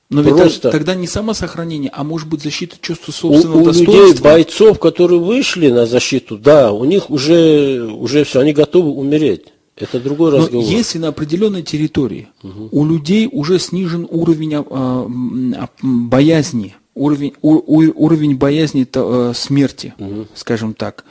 Но 0.09 0.21
ведь 0.21 0.35
Просто... 0.35 0.71
тогда 0.71 0.95
не 0.95 1.05
самосохранение, 1.05 1.91
а 1.93 2.03
может 2.03 2.27
быть 2.27 2.41
защита 2.41 2.77
чувства 2.81 3.11
собственного 3.11 3.59
у, 3.59 3.61
у 3.61 3.65
достоинства. 3.65 3.91
У 3.91 4.07
людей, 4.07 4.23
бойцов, 4.23 4.79
которые 4.79 5.19
вышли 5.19 5.69
на 5.69 5.85
защиту, 5.85 6.37
да, 6.37 6.71
у 6.71 6.83
них 6.85 7.11
уже, 7.11 7.83
уже 7.83 8.23
все, 8.23 8.39
они 8.39 8.53
готовы 8.53 8.89
умереть. 8.89 9.47
Это 9.79 9.99
другой 9.99 10.31
Но 10.31 10.37
разговор. 10.37 10.65
если 10.65 10.99
на 10.99 11.09
определенной 11.09 11.63
территории 11.63 12.29
угу. 12.43 12.69
у 12.71 12.85
людей 12.85 13.29
уже 13.31 13.59
снижен 13.59 14.07
уровень 14.09 14.55
а, 14.55 14.63
а, 14.69 15.69
боязни, 15.81 16.75
уровень, 16.95 17.33
у, 17.41 17.77
уровень 18.05 18.35
боязни 18.35 18.87
а, 18.93 19.31
смерти, 19.33 19.93
угу. 19.97 20.27
скажем 20.35 20.73
так, 20.73 21.05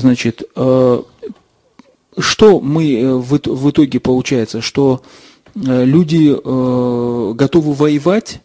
Значит, 0.00 0.42
э, 0.56 1.02
что 2.18 2.60
мы 2.60 2.94
э, 2.94 3.14
в 3.14 3.70
итоге 3.70 4.00
получается, 4.00 4.60
что 4.60 5.02
люди 5.56 6.34
готовы 7.32 7.74
воевать, 7.74 8.40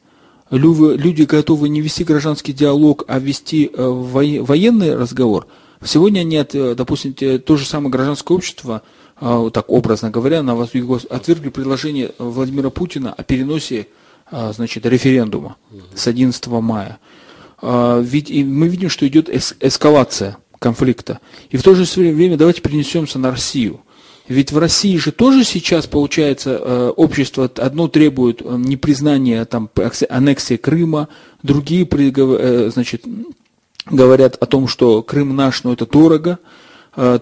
люди 0.51 1.23
готовы 1.23 1.67
не 1.67 1.81
вести 1.81 2.03
гражданский 2.03 2.53
диалог, 2.53 3.03
а 3.07 3.17
вести 3.17 3.71
военный 3.73 4.95
разговор. 4.95 5.47
Сегодня 5.83 6.21
нет, 6.21 6.51
допустим, 6.53 7.15
то 7.15 7.57
же 7.57 7.65
самое 7.65 7.89
гражданское 7.89 8.35
общество, 8.35 8.83
так 9.19 9.69
образно 9.69 10.09
говоря, 10.09 10.41
на 10.43 10.55
вас 10.55 10.69
отвергли 11.09 11.49
предложение 11.49 12.11
Владимира 12.17 12.69
Путина 12.69 13.13
о 13.13 13.23
переносе 13.23 13.87
значит, 14.31 14.85
референдума 14.85 15.57
с 15.93 16.07
11 16.07 16.47
мая. 16.47 16.99
Ведь 17.61 18.29
мы 18.29 18.67
видим, 18.67 18.89
что 18.89 19.07
идет 19.07 19.29
эскалация 19.29 20.37
конфликта. 20.59 21.19
И 21.49 21.57
в 21.57 21.63
то 21.63 21.73
же 21.73 21.83
время 22.13 22.37
давайте 22.37 22.61
перенесемся 22.61 23.17
на 23.17 23.31
Россию. 23.31 23.81
Ведь 24.29 24.51
в 24.51 24.59
России 24.59 24.95
же 24.97 25.11
тоже 25.11 25.43
сейчас, 25.43 25.87
получается, 25.87 26.51
э, 26.51 26.93
общество 26.95 27.49
одно 27.55 27.87
требует 27.87 28.43
э, 28.43 28.55
непризнания 28.57 29.43
там, 29.45 29.71
аннексии 30.07 30.55
Крыма, 30.55 31.07
другие 31.41 31.87
э, 31.91 32.69
значит, 32.71 33.05
говорят 33.87 34.35
о 34.39 34.45
том, 34.45 34.67
что 34.67 35.01
Крым 35.01 35.35
наш, 35.35 35.63
но 35.63 35.73
это 35.73 35.87
дорого. 35.87 36.37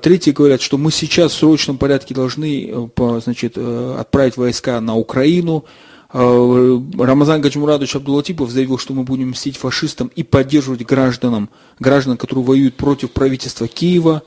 Третьи 0.02 0.32
говорят, 0.32 0.62
что 0.62 0.80
мы 0.80 0.92
сейчас 0.92 1.34
в 1.34 1.38
срочном 1.38 1.78
порядке 1.78 2.16
должны 2.16 2.90
значит, 3.22 3.58
отправить 3.58 4.36
войска 4.36 4.82
на 4.82 4.96
Украину. 4.96 5.66
Рамазан 6.12 7.42
Гаджимурадович 7.42 7.98
Абдулатипов 7.98 8.50
заявил, 8.50 8.80
что 8.80 8.94
мы 8.96 9.04
будем 9.04 9.30
мстить 9.32 9.56
фашистам 9.58 10.10
и 10.16 10.24
поддерживать 10.24 10.84
гражданам, 10.84 11.50
граждан, 11.80 12.18
которые 12.18 12.44
воюют 12.44 12.76
против 12.76 13.12
правительства 13.12 13.68
Киева. 13.68 14.24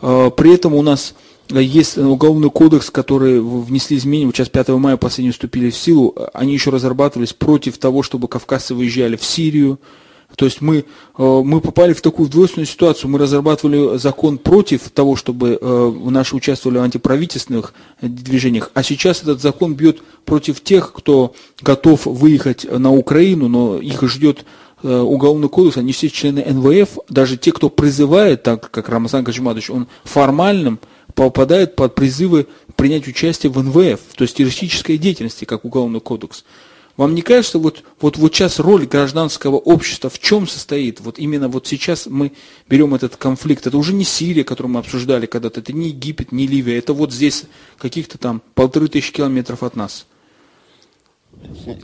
При 0.00 0.54
этом 0.54 0.74
у 0.74 0.82
нас 0.82 1.14
есть 1.50 1.98
уголовный 1.98 2.50
кодекс, 2.50 2.90
который 2.90 3.40
внесли 3.40 3.96
изменения, 3.96 4.30
сейчас 4.32 4.48
5 4.48 4.68
мая 4.68 4.96
последние 4.96 5.32
вступили 5.32 5.70
в 5.70 5.76
силу, 5.76 6.14
они 6.32 6.52
еще 6.52 6.70
разрабатывались 6.70 7.32
против 7.32 7.78
того, 7.78 8.04
чтобы 8.04 8.28
кавказцы 8.28 8.74
выезжали 8.74 9.16
в 9.16 9.24
Сирию. 9.24 9.80
То 10.36 10.44
есть 10.44 10.60
мы, 10.60 10.78
э, 10.78 11.42
мы 11.44 11.60
попали 11.60 11.92
в 11.92 12.00
такую 12.00 12.28
двойственную 12.28 12.66
ситуацию, 12.66 13.10
мы 13.10 13.18
разрабатывали 13.18 13.98
закон 13.98 14.38
против 14.38 14.90
того, 14.90 15.16
чтобы 15.16 15.58
э, 15.60 15.92
наши 16.10 16.34
участвовали 16.34 16.78
в 16.78 16.82
антиправительственных 16.82 17.74
движениях, 18.00 18.70
а 18.74 18.82
сейчас 18.82 19.22
этот 19.22 19.40
закон 19.40 19.74
бьет 19.74 20.02
против 20.24 20.62
тех, 20.62 20.92
кто 20.92 21.34
готов 21.60 22.06
выехать 22.06 22.66
на 22.70 22.92
Украину, 22.92 23.48
но 23.48 23.78
их 23.78 24.02
ждет 24.02 24.44
э, 24.82 24.98
уголовный 24.98 25.48
кодекс, 25.48 25.76
они 25.76 25.92
все 25.92 26.08
члены 26.10 26.44
НВФ, 26.44 26.98
даже 27.08 27.36
те, 27.36 27.52
кто 27.52 27.68
призывает, 27.68 28.42
так 28.42 28.70
как 28.70 28.88
Рамазан 28.88 29.24
Гаджимадович, 29.24 29.70
он 29.70 29.86
формальным, 30.04 30.80
попадают 31.14 31.76
под 31.76 31.94
призывы 31.94 32.46
принять 32.76 33.06
участие 33.06 33.50
в 33.52 33.62
НВФ, 33.62 34.00
то 34.16 34.22
есть 34.22 34.36
террористической 34.36 34.98
деятельности, 34.98 35.44
как 35.44 35.64
Уголовный 35.64 36.00
кодекс. 36.00 36.44
Вам 36.96 37.14
не 37.14 37.22
кажется, 37.22 37.58
вот, 37.58 37.82
вот, 38.00 38.16
вот 38.16 38.34
сейчас 38.34 38.60
роль 38.60 38.86
гражданского 38.86 39.56
общества 39.56 40.08
в 40.08 40.20
чем 40.20 40.46
состоит? 40.46 41.00
Вот 41.00 41.18
именно 41.18 41.48
вот 41.48 41.66
сейчас 41.66 42.06
мы 42.06 42.32
берем 42.68 42.94
этот 42.94 43.16
конфликт. 43.16 43.66
Это 43.66 43.76
уже 43.76 43.92
не 43.92 44.04
Сирия, 44.04 44.44
которую 44.44 44.72
мы 44.74 44.80
обсуждали 44.80 45.26
когда-то, 45.26 45.60
это 45.60 45.72
не 45.72 45.88
Египет, 45.88 46.30
не 46.30 46.46
Ливия, 46.46 46.78
это 46.78 46.92
вот 46.92 47.12
здесь 47.12 47.44
каких-то 47.78 48.16
там 48.18 48.42
полторы 48.54 48.86
тысячи 48.88 49.12
километров 49.12 49.64
от 49.64 49.74
нас. 49.74 50.06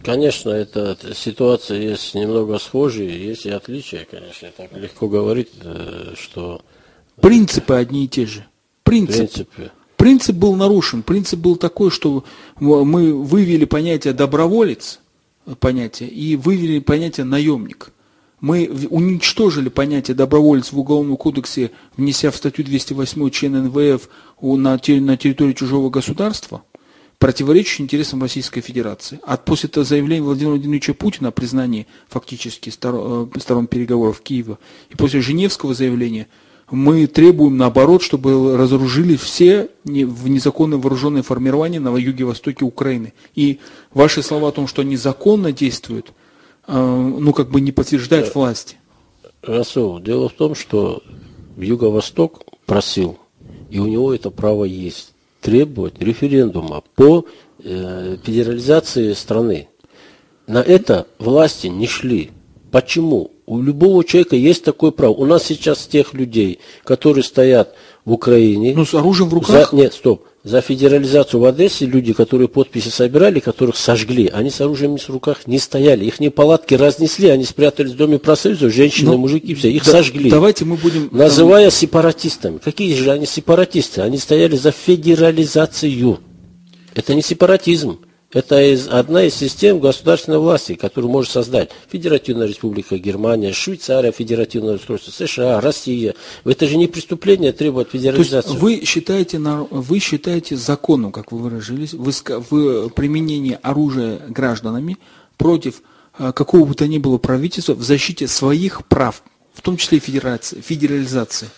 Конечно, 0.05 0.51
эта 0.51 0.97
ситуация 1.15 1.79
есть 1.81 2.15
немного 2.15 2.59
схожие, 2.59 3.27
есть 3.27 3.47
и 3.47 3.51
отличия, 3.51 4.07
конечно. 4.09 4.49
Так 4.57 4.73
легко 4.77 5.09
говорить, 5.09 5.51
э, 5.63 6.15
что... 6.17 6.63
Принципы 7.21 7.75
одни 7.75 8.05
и 8.05 8.09
те 8.09 8.27
же 8.27 8.47
принцип. 8.91 9.17
Принципе. 9.17 9.73
Принцип 10.01 10.35
был 10.37 10.57
нарушен. 10.57 11.03
Принцип 11.03 11.41
был 11.41 11.57
такой, 11.57 11.91
что 11.91 12.25
мы 12.59 13.13
вывели 13.13 13.67
понятие 13.67 14.15
доброволец, 14.15 14.99
понятие, 15.59 16.09
и 16.09 16.37
вывели 16.37 16.79
понятие 16.79 17.25
наемник. 17.25 17.93
Мы 18.41 18.71
уничтожили 18.89 19.69
понятие 19.69 20.15
доброволец 20.15 20.73
в 20.73 20.79
Уголовном 20.79 21.19
кодексе, 21.19 21.71
внеся 21.99 22.31
в 22.31 22.37
статью 22.37 22.65
208 22.65 23.29
член 23.29 23.65
НВФ 23.65 24.09
на 24.41 24.79
территории 24.79 25.53
чужого 25.53 25.91
государства, 25.91 26.63
противоречащий 27.19 27.85
интересам 27.85 28.23
Российской 28.23 28.63
Федерации. 28.63 29.21
А 29.27 29.37
после 29.37 29.69
этого 29.69 29.85
заявления 29.85 30.23
Владимира 30.23 30.53
Владимировича 30.53 30.95
Путина 30.95 31.29
о 31.29 31.33
признании 31.33 31.87
фактически 32.09 32.71
э, 32.71 33.27
сторон 33.39 33.67
переговоров 33.67 34.23
Киева 34.23 34.59
и 34.89 34.95
после 34.95 35.21
Женевского 35.21 35.75
заявления– 35.75 36.27
мы 36.71 37.07
требуем, 37.07 37.57
наоборот, 37.57 38.03
чтобы 38.03 38.57
разоружили 38.57 39.17
все 39.17 39.69
незаконные 39.85 40.79
вооруженные 40.79 41.23
формирования 41.23 41.81
на 41.81 41.97
юге-востоке 41.97 42.65
Украины. 42.65 43.13
И 43.35 43.59
ваши 43.93 44.23
слова 44.23 44.49
о 44.49 44.53
том, 44.53 44.67
что 44.67 44.83
они 44.83 44.97
законно 44.97 45.53
действуют, 45.53 46.13
э, 46.67 46.73
ну, 47.19 47.33
как 47.33 47.51
бы 47.51 47.61
не 47.61 47.73
подтверждают 47.73 48.27
да. 48.27 48.33
власти. 48.35 48.77
Расул, 49.43 50.01
дело 50.01 50.29
в 50.29 50.33
том, 50.33 50.55
что 50.55 51.03
Юго-Восток 51.57 52.43
просил, 52.67 53.19
и 53.71 53.79
у 53.79 53.87
него 53.87 54.15
это 54.15 54.31
право 54.31 54.65
есть, 54.65 55.13
требовать 55.41 56.01
референдума 56.01 56.83
по 56.95 57.25
э, 57.59 58.17
федерализации 58.23 59.13
страны. 59.15 59.69
На 60.47 60.59
это 60.59 61.07
власти 61.19 61.69
не 61.69 61.87
шли. 61.87 62.31
Почему? 62.71 63.31
У 63.51 63.61
любого 63.61 64.05
человека 64.05 64.37
есть 64.37 64.63
такое 64.63 64.93
право. 64.93 65.11
У 65.11 65.27
нас 65.27 65.43
сейчас 65.43 65.85
тех 65.89 66.15
людей, 66.15 66.61
которые 66.85 67.25
стоят 67.25 67.75
в 68.05 68.13
Украине. 68.13 68.75
Ну, 68.77 68.85
с 68.85 68.95
оружием 68.95 69.29
в 69.29 69.35
руках? 69.35 69.73
За, 69.73 69.77
нет, 69.77 69.93
стоп. 69.93 70.25
За 70.45 70.61
федерализацию 70.61 71.41
в 71.41 71.45
Одессе 71.45 71.85
люди, 71.85 72.13
которые 72.13 72.47
подписи 72.47 72.91
собирали, 72.91 73.41
которых 73.41 73.77
сожгли, 73.77 74.31
они 74.33 74.51
с 74.51 74.61
оружием 74.61 74.97
в 74.97 75.11
руках 75.11 75.49
не 75.49 75.59
стояли. 75.59 76.05
Их 76.05 76.21
не 76.21 76.31
палатки 76.31 76.75
разнесли, 76.75 77.27
они 77.27 77.43
спрятались 77.43 77.91
в 77.91 77.97
Доме 77.97 78.21
профсоюза, 78.21 78.71
женщины, 78.71 79.11
ну, 79.11 79.19
мужики, 79.19 79.53
все, 79.57 79.69
их 79.69 79.85
да, 79.85 79.91
сожгли. 79.91 80.31
Давайте 80.31 80.65
мы 80.65 80.77
будем... 80.77 81.09
Называя 81.11 81.71
там... 81.71 81.73
сепаратистами. 81.73 82.59
Какие 82.59 82.95
же 82.95 83.11
они 83.11 83.27
сепаратисты? 83.27 84.03
Они 84.03 84.19
стояли 84.19 84.55
за 84.55 84.71
федерализацию. 84.71 86.21
Это 86.95 87.17
не 87.17 87.23
сепаратизм. 87.23 87.99
Это 88.33 88.63
из, 88.63 88.87
одна 88.87 89.25
из 89.25 89.35
систем 89.35 89.81
государственной 89.81 90.39
власти, 90.39 90.77
которую 90.77 91.11
может 91.11 91.33
создать 91.33 91.71
Федеративная 91.91 92.47
Республика 92.47 92.97
Германия, 92.97 93.53
Швейцария, 93.53 94.13
Федеративное 94.13 94.77
устройство, 94.77 95.11
США, 95.11 95.61
Россия. 95.61 96.15
Это 96.45 96.69
же 96.69 96.77
не 96.77 96.87
преступление 96.87 97.53
требовать 97.53 97.91
федерализации. 97.91 98.47
То 98.47 98.53
есть 98.53 98.63
вы 98.63 98.85
считаете, 98.85 99.39
вы 99.39 99.99
считаете 99.99 100.57
законом, 100.57 101.11
как 101.11 101.33
вы 101.33 101.39
выразились, 101.39 101.93
вы, 101.93 102.13
вы 102.51 102.91
применение 102.91 103.57
оружия 103.63 104.21
гражданами 104.29 104.99
против 105.37 105.83
э, 106.17 106.31
какого 106.33 106.67
бы 106.67 106.75
то 106.75 106.87
ни 106.87 106.99
было 106.99 107.19
правительства 107.19 107.75
в 107.75 107.83
защите 107.83 108.29
своих 108.29 108.87
прав, 108.87 109.25
в 109.55 109.61
том 109.61 109.77
числе 109.77 109.99
и 109.99 110.01
федерации, 110.01 110.61
федерализации? 110.61 111.49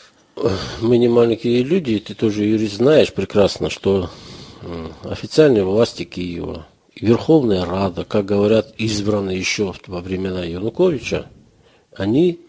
Мы 0.80 0.96
не 0.96 1.08
маленькие 1.08 1.62
люди, 1.62 1.98
ты 1.98 2.14
тоже, 2.14 2.44
юрист, 2.44 2.76
знаешь 2.76 3.12
прекрасно, 3.12 3.68
что 3.68 4.08
официальные 5.04 5.64
власти 5.64 6.04
Киева, 6.04 6.66
Верховная 7.00 7.64
Рада, 7.64 8.04
как 8.04 8.26
говорят, 8.26 8.74
избранные 8.78 9.38
еще 9.38 9.74
во 9.86 10.00
времена 10.00 10.44
Януковича, 10.44 11.26
они 11.94 12.40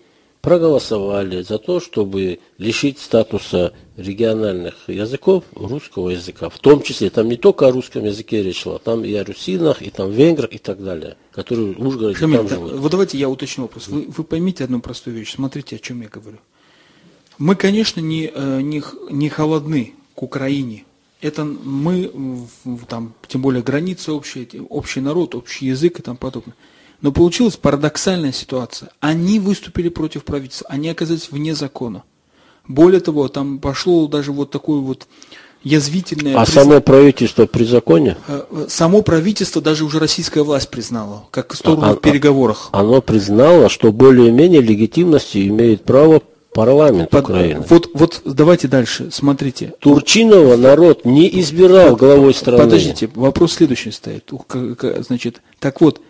проголосовали 0.41 1.41
за 1.41 1.57
то, 1.57 1.79
чтобы 1.79 2.39
лишить 2.57 2.99
статуса 2.99 3.71
региональных 3.95 4.89
языков 4.89 5.45
русского 5.55 6.09
языка. 6.09 6.49
В 6.49 6.59
том 6.59 6.83
числе, 6.83 7.09
там 7.09 7.29
не 7.29 7.37
только 7.37 7.65
о 7.65 7.71
русском 7.71 8.03
языке 8.03 8.43
речь 8.43 8.63
шла, 8.63 8.77
там 8.77 9.05
и 9.05 9.13
о 9.13 9.23
русинах, 9.23 9.81
и 9.81 9.89
там 9.89 10.11
венграх 10.11 10.51
и 10.51 10.57
так 10.57 10.83
далее, 10.83 11.15
которые 11.31 11.73
в 11.73 11.87
Ужгороде 11.87 12.17
Шамиль, 12.17 12.39
там 12.39 12.49
живут. 12.49 12.73
Вот 12.73 12.91
давайте 12.91 13.17
я 13.17 13.29
уточню 13.29 13.63
вопрос. 13.63 13.87
Вы, 13.87 14.05
вы 14.09 14.23
поймите 14.25 14.65
одну 14.65 14.81
простую 14.81 15.15
вещь. 15.15 15.33
Смотрите, 15.33 15.77
о 15.77 15.79
чем 15.79 16.01
я 16.01 16.09
говорю. 16.09 16.39
Мы, 17.37 17.55
конечно, 17.55 18.01
не, 18.01 18.29
э, 18.33 18.61
не, 18.61 18.83
не 19.11 19.29
холодны 19.29 19.93
к 20.13 20.23
Украине 20.23 20.83
это 21.23 21.45
мы, 21.45 22.11
там, 22.89 23.13
тем 23.27 23.41
более 23.41 23.63
границы 23.63 24.11
общие, 24.11 24.45
общий 24.69 24.99
народ, 24.99 25.35
общий 25.35 25.67
язык 25.67 25.99
и 25.99 26.01
тому 26.01 26.17
подобное. 26.17 26.53
Но 27.01 27.11
получилась 27.11 27.55
парадоксальная 27.55 28.33
ситуация. 28.33 28.89
Они 28.99 29.39
выступили 29.39 29.87
против 29.89 30.25
правительства, 30.25 30.67
они 30.69 30.89
оказались 30.89 31.31
вне 31.31 31.55
закона. 31.55 32.03
Более 32.67 32.99
того, 32.99 33.29
там 33.29 33.59
пошло 33.59 34.07
даже 34.07 34.33
вот 34.33 34.51
такое 34.51 34.79
вот 34.79 35.07
язвительное... 35.63 36.37
А 36.37 36.45
само 36.45 36.81
правительство 36.81 37.45
при 37.45 37.63
законе? 37.63 38.17
Э, 38.27 38.43
э, 38.49 38.65
само 38.69 39.01
правительство 39.01 39.61
даже 39.61 39.85
уже 39.85 39.99
российская 39.99 40.43
власть 40.43 40.69
признала, 40.69 41.25
как 41.31 41.55
сторону 41.55 41.85
а, 41.85 41.95
в 41.95 42.01
переговорах. 42.01 42.69
Оно 42.73 43.01
признало, 43.01 43.69
что 43.69 43.93
более-менее 43.93 44.61
легитимностью 44.61 45.47
имеет 45.47 45.83
право 45.83 46.21
парламент 46.53 47.09
Под, 47.09 47.23
Украины. 47.23 47.65
Вот, 47.67 47.89
вот 47.93 48.21
давайте 48.25 48.67
дальше, 48.67 49.09
смотрите. 49.11 49.73
Турчинова 49.79 50.55
народ 50.55 51.05
не 51.05 51.27
избирал 51.41 51.91
под, 51.91 51.99
главой 51.99 52.33
страны. 52.33 52.63
Подождите, 52.63 53.09
вопрос 53.15 53.53
следующий 53.53 53.91
стоит. 53.91 54.31
Значит, 55.07 55.41
так 55.59 55.81
вот, 55.81 56.01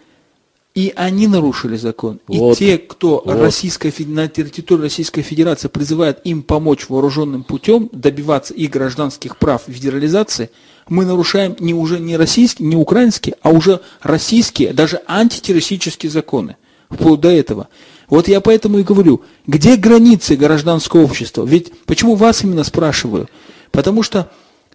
и 0.76 0.92
они 0.96 1.28
нарушили 1.28 1.76
закон. 1.78 2.20
Вот, 2.28 2.56
и 2.56 2.66
те, 2.66 2.78
кто 2.78 3.22
вот. 3.24 3.36
Российская, 3.36 3.94
на 4.06 4.28
территории 4.28 4.84
Российской 4.84 5.22
Федерации 5.22 5.68
призывает 5.68 6.20
им 6.24 6.42
помочь 6.42 6.90
вооруженным 6.90 7.44
путем 7.44 7.90
добиваться 7.92 8.54
их 8.54 8.72
гражданских 8.72 9.38
прав 9.38 9.64
федерализации, 9.68 10.50
мы 10.90 11.06
нарушаем 11.06 11.56
не 11.60 11.74
уже 11.74 12.00
не 12.00 12.18
российские, 12.18 12.68
не 12.68 12.76
украинские, 12.76 13.36
а 13.42 13.52
уже 13.52 13.82
российские, 14.02 14.74
даже 14.74 15.02
антитеррористические 15.08 16.12
законы. 16.12 16.58
Вплоть 16.90 17.22
до 17.22 17.30
этого. 17.30 17.70
Вот 18.10 18.28
я 18.28 18.42
поэтому 18.42 18.80
и 18.80 18.84
говорю, 18.84 19.22
где 19.48 19.76
границы 19.76 20.36
гражданского 20.36 21.02
общества? 21.02 21.46
Ведь 21.46 21.72
почему 21.86 22.16
вас 22.16 22.44
именно 22.44 22.64
спрашиваю? 22.64 23.30
Потому 23.72 24.04
что 24.04 24.30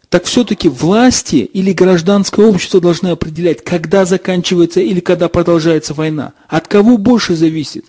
так 0.09 0.25
все-таки 0.25 0.69
власти 0.69 1.37
или 1.37 1.73
гражданское 1.73 2.47
общество 2.47 2.81
должны 2.81 3.09
определять, 3.09 3.63
когда 3.63 4.05
заканчивается 4.05 4.81
или 4.81 5.01
когда 5.01 5.29
продолжается 5.29 5.95
война. 5.95 6.33
От 6.49 6.67
кого 6.67 6.97
больше 6.97 7.35
зависит? 7.35 7.85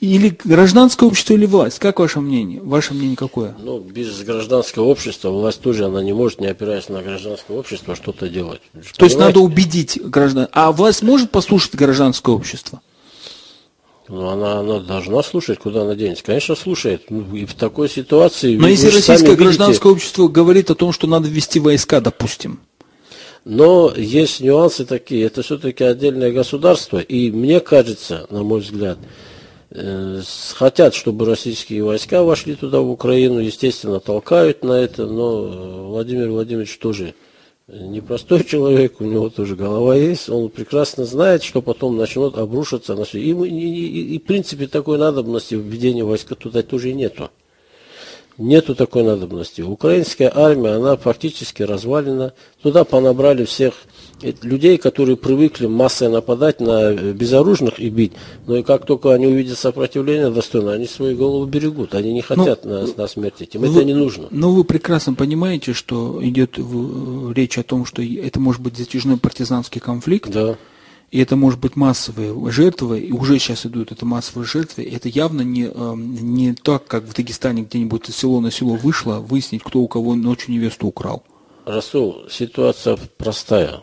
Или 0.00 0.36
гражданское 0.44 1.06
общество, 1.06 1.32
или 1.32 1.46
власть? 1.46 1.78
Как 1.78 2.00
ваше 2.00 2.20
мнение? 2.20 2.60
Ваше 2.60 2.92
мнение 2.92 3.16
какое? 3.16 3.54
Ну, 3.58 3.78
без 3.78 4.22
гражданского 4.24 4.84
общества 4.84 5.30
власть 5.30 5.62
тоже, 5.62 5.86
она 5.86 6.02
не 6.02 6.12
может, 6.12 6.38
не 6.38 6.48
опираясь 6.48 6.90
на 6.90 7.00
гражданское 7.00 7.56
общество, 7.56 7.96
что-то 7.96 8.28
делать. 8.28 8.60
То 8.98 9.06
есть 9.06 9.16
надо 9.16 9.40
убедить 9.40 9.98
граждан. 10.02 10.48
А 10.52 10.70
власть 10.72 11.02
может 11.02 11.30
послушать 11.30 11.76
гражданское 11.76 12.34
общество? 12.34 12.82
Ну, 14.08 14.28
она, 14.28 14.60
она 14.60 14.78
должна 14.78 15.22
слушать, 15.22 15.58
куда 15.58 15.82
она 15.82 15.94
денется. 15.94 16.24
Конечно, 16.24 16.54
слушает. 16.54 17.10
Ну, 17.10 17.34
и 17.34 17.44
в 17.44 17.54
такой 17.54 17.88
ситуации... 17.88 18.56
Но 18.56 18.68
если 18.68 18.86
российское 18.86 19.34
гражданское 19.34 19.88
видите, 19.88 19.88
общество 19.88 20.28
говорит 20.28 20.70
о 20.70 20.74
том, 20.74 20.92
что 20.92 21.06
надо 21.06 21.28
ввести 21.28 21.58
войска, 21.58 22.00
допустим, 22.00 22.60
но 23.46 23.92
есть 23.96 24.40
нюансы 24.40 24.84
такие. 24.84 25.26
Это 25.26 25.42
все-таки 25.42 25.84
отдельное 25.84 26.32
государство. 26.32 26.98
И 26.98 27.30
мне 27.30 27.60
кажется, 27.60 28.26
на 28.28 28.42
мой 28.42 28.60
взгляд, 28.60 28.98
э, 29.70 30.20
хотят, 30.56 30.96
чтобы 30.96 31.26
российские 31.26 31.84
войска 31.84 32.24
вошли 32.24 32.56
туда, 32.56 32.80
в 32.80 32.90
Украину. 32.90 33.38
Естественно, 33.38 34.00
толкают 34.00 34.64
на 34.64 34.72
это. 34.72 35.06
Но 35.06 35.90
Владимир 35.90 36.30
Владимирович 36.30 36.76
тоже 36.78 37.14
непростой 37.68 38.44
человек. 38.44 39.00
У 39.00 39.04
него 39.04 39.28
тоже 39.28 39.56
голова 39.56 39.96
есть. 39.96 40.28
Он 40.28 40.48
прекрасно 40.50 41.04
знает, 41.04 41.42
что 41.42 41.62
потом 41.62 41.96
начнут 41.96 42.38
обрушиться 42.38 42.94
на 42.94 43.04
все. 43.04 43.20
И, 43.20 43.30
и, 43.32 43.48
и, 43.48 44.14
и 44.14 44.18
в 44.18 44.24
принципе, 44.24 44.66
такой 44.66 44.98
надобности 44.98 45.54
введения 45.54 46.04
войска 46.04 46.34
туда 46.34 46.62
тоже 46.62 46.92
нету. 46.92 47.30
Нету 48.38 48.74
такой 48.74 49.02
надобности. 49.02 49.62
Украинская 49.62 50.30
армия, 50.34 50.72
она 50.72 50.96
фактически 50.96 51.62
развалена. 51.62 52.34
Туда 52.62 52.84
понабрали 52.84 53.44
всех 53.44 53.72
людей, 54.42 54.76
которые 54.76 55.16
привыкли 55.16 55.66
массой 55.66 56.10
нападать 56.10 56.60
на 56.60 56.92
безоружных 56.92 57.78
и 57.78 57.88
бить. 57.88 58.12
Но 58.46 58.56
и 58.56 58.62
как 58.62 58.84
только 58.84 59.12
они 59.12 59.26
увидят 59.26 59.58
сопротивление 59.58 60.30
достойно, 60.30 60.72
они 60.72 60.86
свои 60.86 61.14
головы 61.14 61.46
берегут. 61.46 61.94
Они 61.94 62.12
не 62.12 62.20
хотят 62.20 62.64
но, 62.64 62.82
на, 62.82 62.86
на 62.94 63.06
смерть 63.08 63.40
этим. 63.40 63.60
Вы, 63.60 63.68
это 63.68 63.84
не 63.84 63.94
нужно. 63.94 64.28
Но 64.30 64.52
вы 64.52 64.64
прекрасно 64.64 65.14
понимаете, 65.14 65.72
что 65.72 66.18
идет 66.22 66.58
речь 67.34 67.56
о 67.56 67.62
том, 67.62 67.86
что 67.86 68.02
это 68.02 68.38
может 68.38 68.60
быть 68.60 68.76
затяжной 68.76 69.16
партизанский 69.16 69.80
конфликт. 69.80 70.30
Да 70.30 70.56
и 71.10 71.20
это 71.20 71.36
может 71.36 71.60
быть 71.60 71.76
массовые 71.76 72.34
жертвы, 72.50 73.00
и 73.00 73.12
уже 73.12 73.38
сейчас 73.38 73.64
идут 73.64 73.92
это 73.92 74.04
массовые 74.04 74.46
жертвы, 74.46 74.84
это 74.84 75.08
явно 75.08 75.42
не, 75.42 75.64
эм, 75.64 76.14
не 76.34 76.54
так, 76.54 76.86
как 76.86 77.04
в 77.04 77.14
Дагестане 77.14 77.62
где-нибудь 77.62 78.06
село 78.12 78.40
на 78.40 78.50
село 78.50 78.74
вышло, 78.74 79.20
выяснить, 79.20 79.62
кто 79.62 79.80
у 79.80 79.88
кого 79.88 80.14
ночью 80.14 80.52
невесту 80.52 80.88
украл. 80.88 81.22
Расул, 81.64 82.24
ситуация 82.30 82.98
простая. 83.18 83.82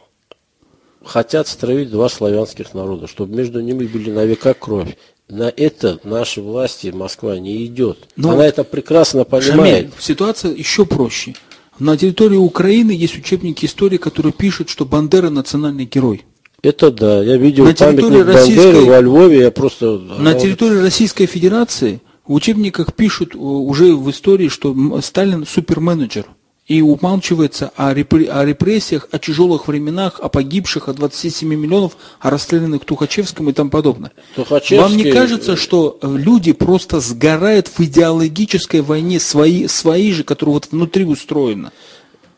Хотят 1.03 1.47
строить 1.47 1.91
два 1.91 2.07
славянских 2.07 2.73
народа, 2.73 3.07
чтобы 3.07 3.35
между 3.35 3.59
ними 3.61 3.85
были 3.85 4.09
на 4.09 4.25
века 4.25 4.53
кровь. 4.53 4.97
На 5.29 5.51
это 5.55 5.99
наши 6.03 6.41
власти, 6.41 6.87
Москва, 6.93 7.37
не 7.39 7.65
идет. 7.65 8.07
Но 8.15 8.31
Она 8.31 8.45
это 8.45 8.63
прекрасно 8.63 9.23
понимает. 9.23 9.85
Шамиль, 9.85 9.91
ситуация 9.99 10.53
еще 10.53 10.85
проще. 10.85 11.35
На 11.79 11.97
территории 11.97 12.37
Украины 12.37 12.91
есть 12.91 13.17
учебники 13.17 13.65
истории, 13.65 13.97
которые 13.97 14.31
пишут, 14.31 14.69
что 14.69 14.85
Бандера 14.85 15.29
национальный 15.29 15.85
герой. 15.85 16.23
Это 16.63 16.91
да, 16.91 17.21
я 17.21 17.35
видел 17.35 17.65
на 17.65 17.73
территории 17.73 18.21
Российской, 18.21 18.85
во 18.85 19.01
Львове, 19.01 19.39
я 19.39 19.51
просто... 19.51 19.97
На 19.97 20.33
территории 20.33 20.77
Российской 20.77 21.25
Федерации 21.25 21.99
в 22.25 22.33
учебниках 22.33 22.93
пишут 22.93 23.35
уже 23.35 23.93
в 23.93 24.09
истории, 24.09 24.47
что 24.47 24.73
Сталин 25.01 25.45
суперменеджер. 25.45 26.25
И 26.65 26.81
умалчивается 26.81 27.73
о, 27.75 27.93
репр... 27.93 28.23
о 28.29 28.45
репрессиях, 28.45 29.09
о 29.11 29.19
тяжелых 29.19 29.67
временах, 29.67 30.21
о 30.21 30.29
погибших, 30.29 30.87
о 30.87 30.93
27 30.93 31.53
миллионов, 31.53 31.97
о 32.21 32.29
расстрелянных 32.29 32.85
Тухачевском 32.85 33.49
и 33.49 33.51
тому 33.51 33.69
подобное. 33.69 34.13
Тухачевский... 34.37 34.77
Вам 34.77 34.95
не 34.95 35.11
кажется, 35.11 35.57
что 35.57 35.99
люди 36.01 36.53
просто 36.53 37.01
сгорают 37.01 37.67
в 37.67 37.81
идеологической 37.81 38.79
войне 38.79 39.19
свои, 39.19 39.67
свои 39.67 40.13
же, 40.13 40.23
которая 40.23 40.53
вот 40.53 40.69
внутри 40.71 41.03
устроена? 41.03 41.73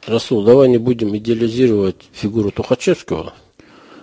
Расул, 0.07 0.43
давай 0.43 0.69
не 0.69 0.79
будем 0.79 1.15
идеализировать 1.15 1.97
фигуру 2.11 2.49
Тухачевского. 2.49 3.33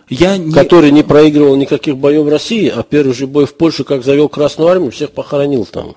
Я 0.09 0.37
не... 0.37 0.53
Который 0.53 0.91
не 0.91 1.03
проигрывал 1.03 1.57
никаких 1.57 1.97
боев 1.97 2.27
в 2.27 2.29
России, 2.29 2.69
а 2.69 2.83
первый 2.83 3.15
же 3.15 3.27
бой 3.27 3.47
в 3.47 3.55
Польше, 3.55 3.85
как 3.85 4.05
завел 4.05 4.29
Красную 4.29 4.71
Армию, 4.71 4.91
всех 4.91 5.11
похоронил 5.13 5.65
там. 5.65 5.95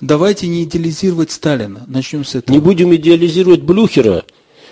Давайте 0.00 0.46
не 0.46 0.64
идеализировать 0.64 1.30
Сталина. 1.32 1.82
Начнем 1.86 2.24
с 2.24 2.34
этого. 2.34 2.54
Не 2.54 2.60
будем 2.60 2.94
идеализировать 2.94 3.62
Блюхера, 3.62 4.24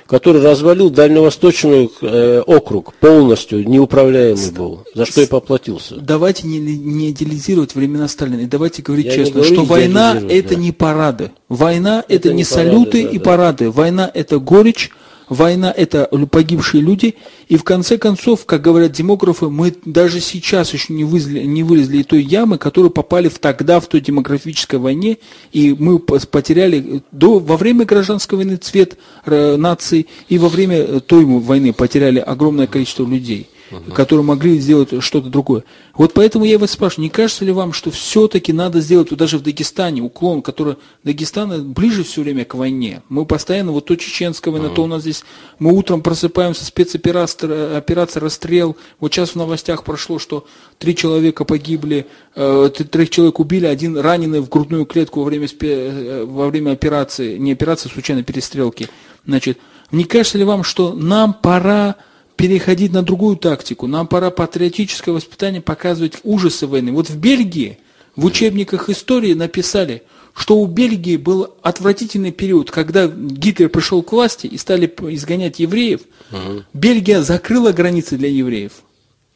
который 0.07 0.41
развалил 0.41 0.89
Дальневосточный 0.91 1.91
э, 2.01 2.43
округ 2.47 2.95
полностью, 2.95 3.69
неуправляемый 3.69 4.53
был, 4.53 4.85
за 4.95 5.05
что 5.05 5.23
и 5.23 5.27
поплатился. 5.27 5.97
Давайте 5.97 6.47
не, 6.47 6.61
не 6.61 7.11
идеализировать 7.11 7.75
времена 7.75 8.07
Сталина. 8.07 8.41
И 8.41 8.47
давайте 8.47 8.83
говорить 8.83 9.07
Я 9.07 9.15
честно, 9.15 9.43
что 9.43 9.65
война 9.65 10.17
это 10.29 10.55
да. 10.55 10.61
не 10.61 10.71
парады. 10.71 11.33
Война 11.49 12.05
это, 12.07 12.29
это 12.29 12.33
не 12.33 12.45
салюты 12.45 13.03
парады, 13.03 13.03
да, 13.03 13.11
и 13.11 13.19
да. 13.19 13.25
парады. 13.25 13.71
Война 13.71 14.11
это 14.13 14.39
горечь, 14.39 14.91
Война– 15.29 15.73
это 15.77 16.09
погибшие 16.31 16.83
люди, 16.83 17.17
и 17.49 17.57
в 17.57 17.65
конце 17.65 17.99
концов, 17.99 18.47
как 18.47 18.63
говорят 18.63 18.93
демографы, 18.93 19.49
мы 19.49 19.75
даже 19.85 20.21
сейчас 20.21 20.73
еще 20.73 20.93
не 20.93 21.05
вылезли, 21.05 21.41
не 21.41 21.65
вылезли 21.65 21.99
из 21.99 22.07
той 22.07 22.23
ямы, 22.23 22.59
которую 22.59 22.91
попали 22.91 23.29
в 23.29 23.41
тогда, 23.41 23.81
в 23.81 23.89
той 23.89 24.01
демографической 24.01 24.79
войне, 24.79 25.19
и 25.53 25.75
мы 25.77 25.99
потеряли 25.99 27.03
до, 27.11 27.41
во 27.41 27.57
время 27.57 27.85
гражданской 27.85 28.39
войны 28.39 28.57
цвет 28.57 28.99
э, 29.25 29.57
нации, 29.57 30.07
и 30.29 30.39
во 30.39 30.49
время 30.49 31.01
той 31.01 31.25
войны 31.25 31.73
потеряли 31.73 32.21
огромное 32.21 32.69
количество 32.69 33.05
людей 33.05 33.49
угу. 33.71 33.93
которые 33.93 34.25
могли 34.25 34.59
сделать 34.59 35.03
что-то 35.03 35.29
другое. 35.29 35.65
Вот 35.95 36.13
поэтому 36.15 36.45
я 36.45 36.59
вас 36.59 36.73
спрашиваю, 36.73 37.05
не 37.05 37.11
кажется 37.11 37.45
ли 37.45 37.53
вам, 37.53 37.73
что 37.73 37.91
все-таки 37.91 38.53
надо 38.53 38.81
сделать, 38.81 39.11
вот 39.11 39.19
даже 39.19 39.39
в 39.39 39.43
Дагестане, 39.43 40.03
уклон, 40.03 40.43
который 40.43 40.77
Дагестан 41.05 41.73
ближе 41.73 42.05
все 42.05 42.23
время 42.23 42.45
к 42.45 42.55
войне. 42.55 43.03
Мы 43.09 43.25
постоянно, 43.25 43.73
вот 43.73 43.87
то 43.87 43.97
чеченская 43.97 44.53
война, 44.53 44.69
угу. 44.69 44.77
то 44.77 44.85
у 44.85 44.87
нас 44.87 45.03
здесь, 45.03 45.25
мы 45.59 45.73
утром 45.73 46.03
просыпаемся, 46.03 46.65
спецоперация, 46.65 47.77
операция 47.77 48.21
расстрел. 48.21 48.77
Вот 49.01 49.13
сейчас 49.13 49.31
в 49.31 49.37
новостях 49.37 49.85
прошло, 49.85 50.19
что 50.19 50.47
три 50.79 50.95
человека 50.95 51.45
погибли, 51.45 52.07
э, 52.35 52.71
трех 52.71 53.11
человек 53.11 53.41
убили, 53.41 53.67
один 53.67 53.97
раненый 53.97 54.41
в 54.41 54.49
грудную 54.49 54.87
клетку 54.87 55.21
во 55.21 55.27
время, 55.27 55.49
спе, 55.49 55.73
э, 55.73 56.25
во 56.25 56.49
время 56.49 56.73
операции, 56.73 57.37
не 57.39 57.53
операции, 57.53 57.89
а 57.89 57.93
случайно 57.93 58.23
перестрелки. 58.23 58.89
Значит, 59.27 59.59
не 59.91 60.05
кажется 60.05 60.39
ли 60.39 60.45
вам, 60.45 60.65
что 60.65 60.93
нам 60.93 61.33
пора 61.35 61.97
переходить 62.37 62.93
на 62.93 63.03
другую 63.03 63.37
тактику. 63.37 63.87
Нам 63.87 64.07
пора 64.07 64.31
патриотическое 64.31 65.15
воспитание 65.15 65.61
показывать 65.61 66.15
ужасы 66.23 66.67
войны. 66.67 66.93
Вот 66.93 67.09
в 67.09 67.17
Бельгии 67.17 67.79
в 68.15 68.25
учебниках 68.25 68.89
истории 68.89 69.35
написали, 69.35 70.03
что 70.35 70.59
у 70.59 70.67
Бельгии 70.67 71.17
был 71.17 71.55
отвратительный 71.63 72.33
период, 72.33 72.71
когда 72.71 73.07
Гитлер 73.07 73.71
пришел 73.71 74.03
к 74.03 74.13
власти 74.13 74.47
и 74.47 74.59
стали 74.59 74.87
изгонять 74.87 75.59
евреев. 75.61 76.03
Угу. 76.31 76.65
Бельгия 76.75 77.23
закрыла 77.23 77.73
границы 77.73 78.19
для 78.19 78.29
евреев. 78.29 78.73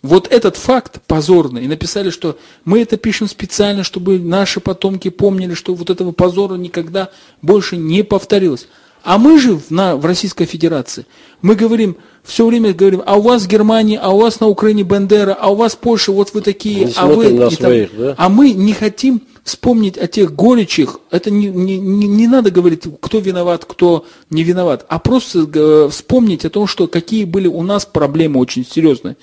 Вот 0.02 0.28
этот 0.30 0.56
факт 0.56 1.00
позорный. 1.06 1.64
И 1.64 1.68
написали, 1.68 2.10
что 2.10 2.38
мы 2.64 2.80
это 2.80 2.96
пишем 2.96 3.28
специально, 3.28 3.84
чтобы 3.84 4.18
наши 4.18 4.60
потомки 4.60 5.10
помнили, 5.10 5.54
что 5.54 5.74
вот 5.74 5.90
этого 5.90 6.12
позора 6.12 6.54
никогда 6.54 7.10
больше 7.42 7.76
не 7.76 8.02
повторилось. 8.02 8.66
А 9.02 9.18
мы 9.18 9.38
же 9.38 9.54
в, 9.54 9.70
на, 9.70 9.96
в 9.96 10.04
Российской 10.04 10.44
Федерации, 10.44 11.06
мы 11.42 11.54
говорим, 11.54 11.96
все 12.22 12.46
время 12.46 12.74
говорим, 12.74 13.02
а 13.06 13.16
у 13.16 13.22
вас 13.22 13.44
в 13.44 13.48
Германии, 13.48 13.98
а 14.00 14.10
у 14.10 14.20
вас 14.20 14.40
на 14.40 14.46
Украине 14.46 14.82
Бендера, 14.82 15.32
а 15.32 15.50
у 15.50 15.54
вас 15.54 15.74
Польша, 15.74 16.12
вот 16.12 16.34
вы 16.34 16.42
такие, 16.42 16.84
не 16.86 16.92
а 16.96 17.06
вы... 17.06 17.30
На 17.30 17.50
своих, 17.50 17.90
там, 17.90 18.00
да? 18.00 18.14
А 18.18 18.28
мы 18.28 18.52
не 18.52 18.74
хотим 18.74 19.22
вспомнить 19.42 19.96
о 19.96 20.06
тех 20.06 20.34
горечах, 20.34 21.00
это 21.10 21.30
не, 21.30 21.46
не, 21.46 21.78
не, 21.78 22.06
не 22.06 22.28
надо 22.28 22.50
говорить, 22.50 22.84
кто 23.00 23.18
виноват, 23.18 23.64
кто 23.64 24.04
не 24.28 24.44
виноват, 24.44 24.84
а 24.88 24.98
просто 24.98 25.48
э, 25.52 25.88
вспомнить 25.90 26.44
о 26.44 26.50
том, 26.50 26.66
что 26.66 26.86
какие 26.86 27.24
были 27.24 27.48
у 27.48 27.62
нас 27.62 27.86
проблемы 27.86 28.38
очень 28.38 28.66
серьезные. 28.66 29.16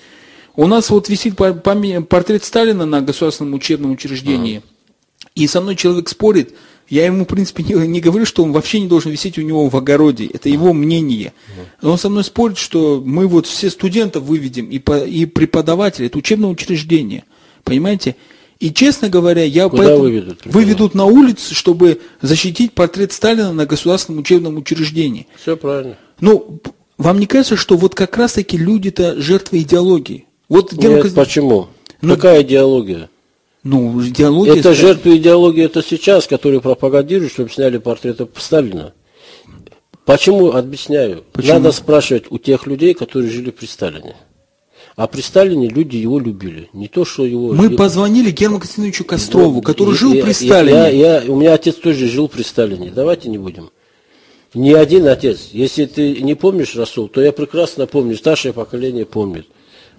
У 0.56 0.66
нас 0.66 0.90
вот 0.90 1.08
висит 1.08 1.36
портрет 1.36 2.42
Сталина 2.42 2.84
на 2.84 3.00
государственном 3.00 3.54
учебном 3.54 3.92
учреждении, 3.92 4.60
а. 5.24 5.28
и 5.36 5.46
со 5.46 5.60
мной 5.60 5.76
человек 5.76 6.08
спорит, 6.08 6.52
я 6.88 7.06
ему, 7.06 7.24
в 7.24 7.28
принципе, 7.28 7.62
не, 7.62 7.74
не 7.86 8.00
говорю, 8.00 8.24
что 8.24 8.42
он 8.42 8.52
вообще 8.52 8.80
не 8.80 8.88
должен 8.88 9.10
висеть 9.10 9.38
у 9.38 9.42
него 9.42 9.68
в 9.68 9.76
огороде. 9.76 10.26
Это 10.26 10.48
его 10.48 10.72
мнение. 10.72 11.32
Но 11.82 11.92
он 11.92 11.98
со 11.98 12.08
мной 12.08 12.24
спорит, 12.24 12.58
что 12.58 13.02
мы 13.04 13.26
вот 13.26 13.46
все 13.46 13.70
студентов 13.70 14.24
выведем 14.24 14.66
и, 14.66 14.78
по, 14.78 15.04
и 15.04 15.26
преподаватели. 15.26 16.06
Это 16.06 16.18
учебное 16.18 16.48
учреждение. 16.50 17.24
Понимаете? 17.64 18.16
И, 18.58 18.72
честно 18.72 19.08
говоря, 19.08 19.44
я 19.44 19.68
Куда 19.68 19.82
поэтому 19.82 20.02
выведут? 20.02 20.40
выведут 20.46 20.94
на 20.94 21.04
улицу, 21.04 21.54
чтобы 21.54 22.00
защитить 22.22 22.72
портрет 22.72 23.12
Сталина 23.12 23.52
на 23.52 23.66
государственном 23.66 24.20
учебном 24.20 24.56
учреждении. 24.56 25.28
Все 25.40 25.56
правильно. 25.56 25.96
Ну, 26.20 26.60
вам 26.96 27.20
не 27.20 27.26
кажется, 27.26 27.56
что 27.56 27.76
вот 27.76 27.94
как 27.94 28.16
раз-таки 28.16 28.56
люди-то 28.56 29.20
жертвы 29.20 29.60
идеологии? 29.60 30.26
Вот 30.48 30.72
Нет, 30.72 31.14
почему? 31.14 31.68
Ну, 32.00 32.14
Какая 32.14 32.42
идеология? 32.42 33.10
Ну, 33.68 34.02
идеология... 34.02 34.56
Это 34.56 34.72
жертвы 34.72 35.18
идеологии, 35.18 35.62
это 35.62 35.82
сейчас, 35.82 36.26
которые 36.26 36.62
пропагандируют, 36.62 37.32
чтобы 37.32 37.50
сняли 37.50 37.76
портреты 37.76 38.26
Сталина. 38.36 38.94
Почему? 40.06 40.52
Объясняю. 40.52 41.22
Почему? 41.32 41.52
Надо 41.52 41.72
спрашивать 41.72 42.24
у 42.30 42.38
тех 42.38 42.66
людей, 42.66 42.94
которые 42.94 43.30
жили 43.30 43.50
при 43.50 43.66
Сталине. 43.66 44.16
А 44.96 45.06
при 45.06 45.20
Сталине 45.20 45.68
люди 45.68 45.96
его 45.96 46.18
любили. 46.18 46.70
Не 46.72 46.88
то, 46.88 47.04
что 47.04 47.26
его... 47.26 47.52
Мы 47.52 47.68
позвонили 47.68 48.30
Герману 48.30 48.60
Константиновичу 48.60 49.04
Кострову, 49.04 49.60
который 49.60 49.94
жил 49.94 50.14
я, 50.14 50.24
при 50.24 50.32
Сталине. 50.32 50.98
Я, 50.98 51.20
я, 51.20 51.30
у 51.30 51.36
меня 51.38 51.52
отец 51.52 51.74
тоже 51.74 52.08
жил 52.08 52.26
при 52.28 52.44
Сталине. 52.44 52.90
Давайте 52.90 53.28
не 53.28 53.36
будем. 53.36 53.68
Ни 54.54 54.72
один 54.72 55.06
отец. 55.08 55.50
Если 55.52 55.84
ты 55.84 56.22
не 56.22 56.34
помнишь, 56.34 56.74
Расул, 56.74 57.08
то 57.08 57.20
я 57.20 57.32
прекрасно 57.32 57.86
помню, 57.86 58.16
старшее 58.16 58.54
поколение 58.54 59.04
помнит, 59.04 59.46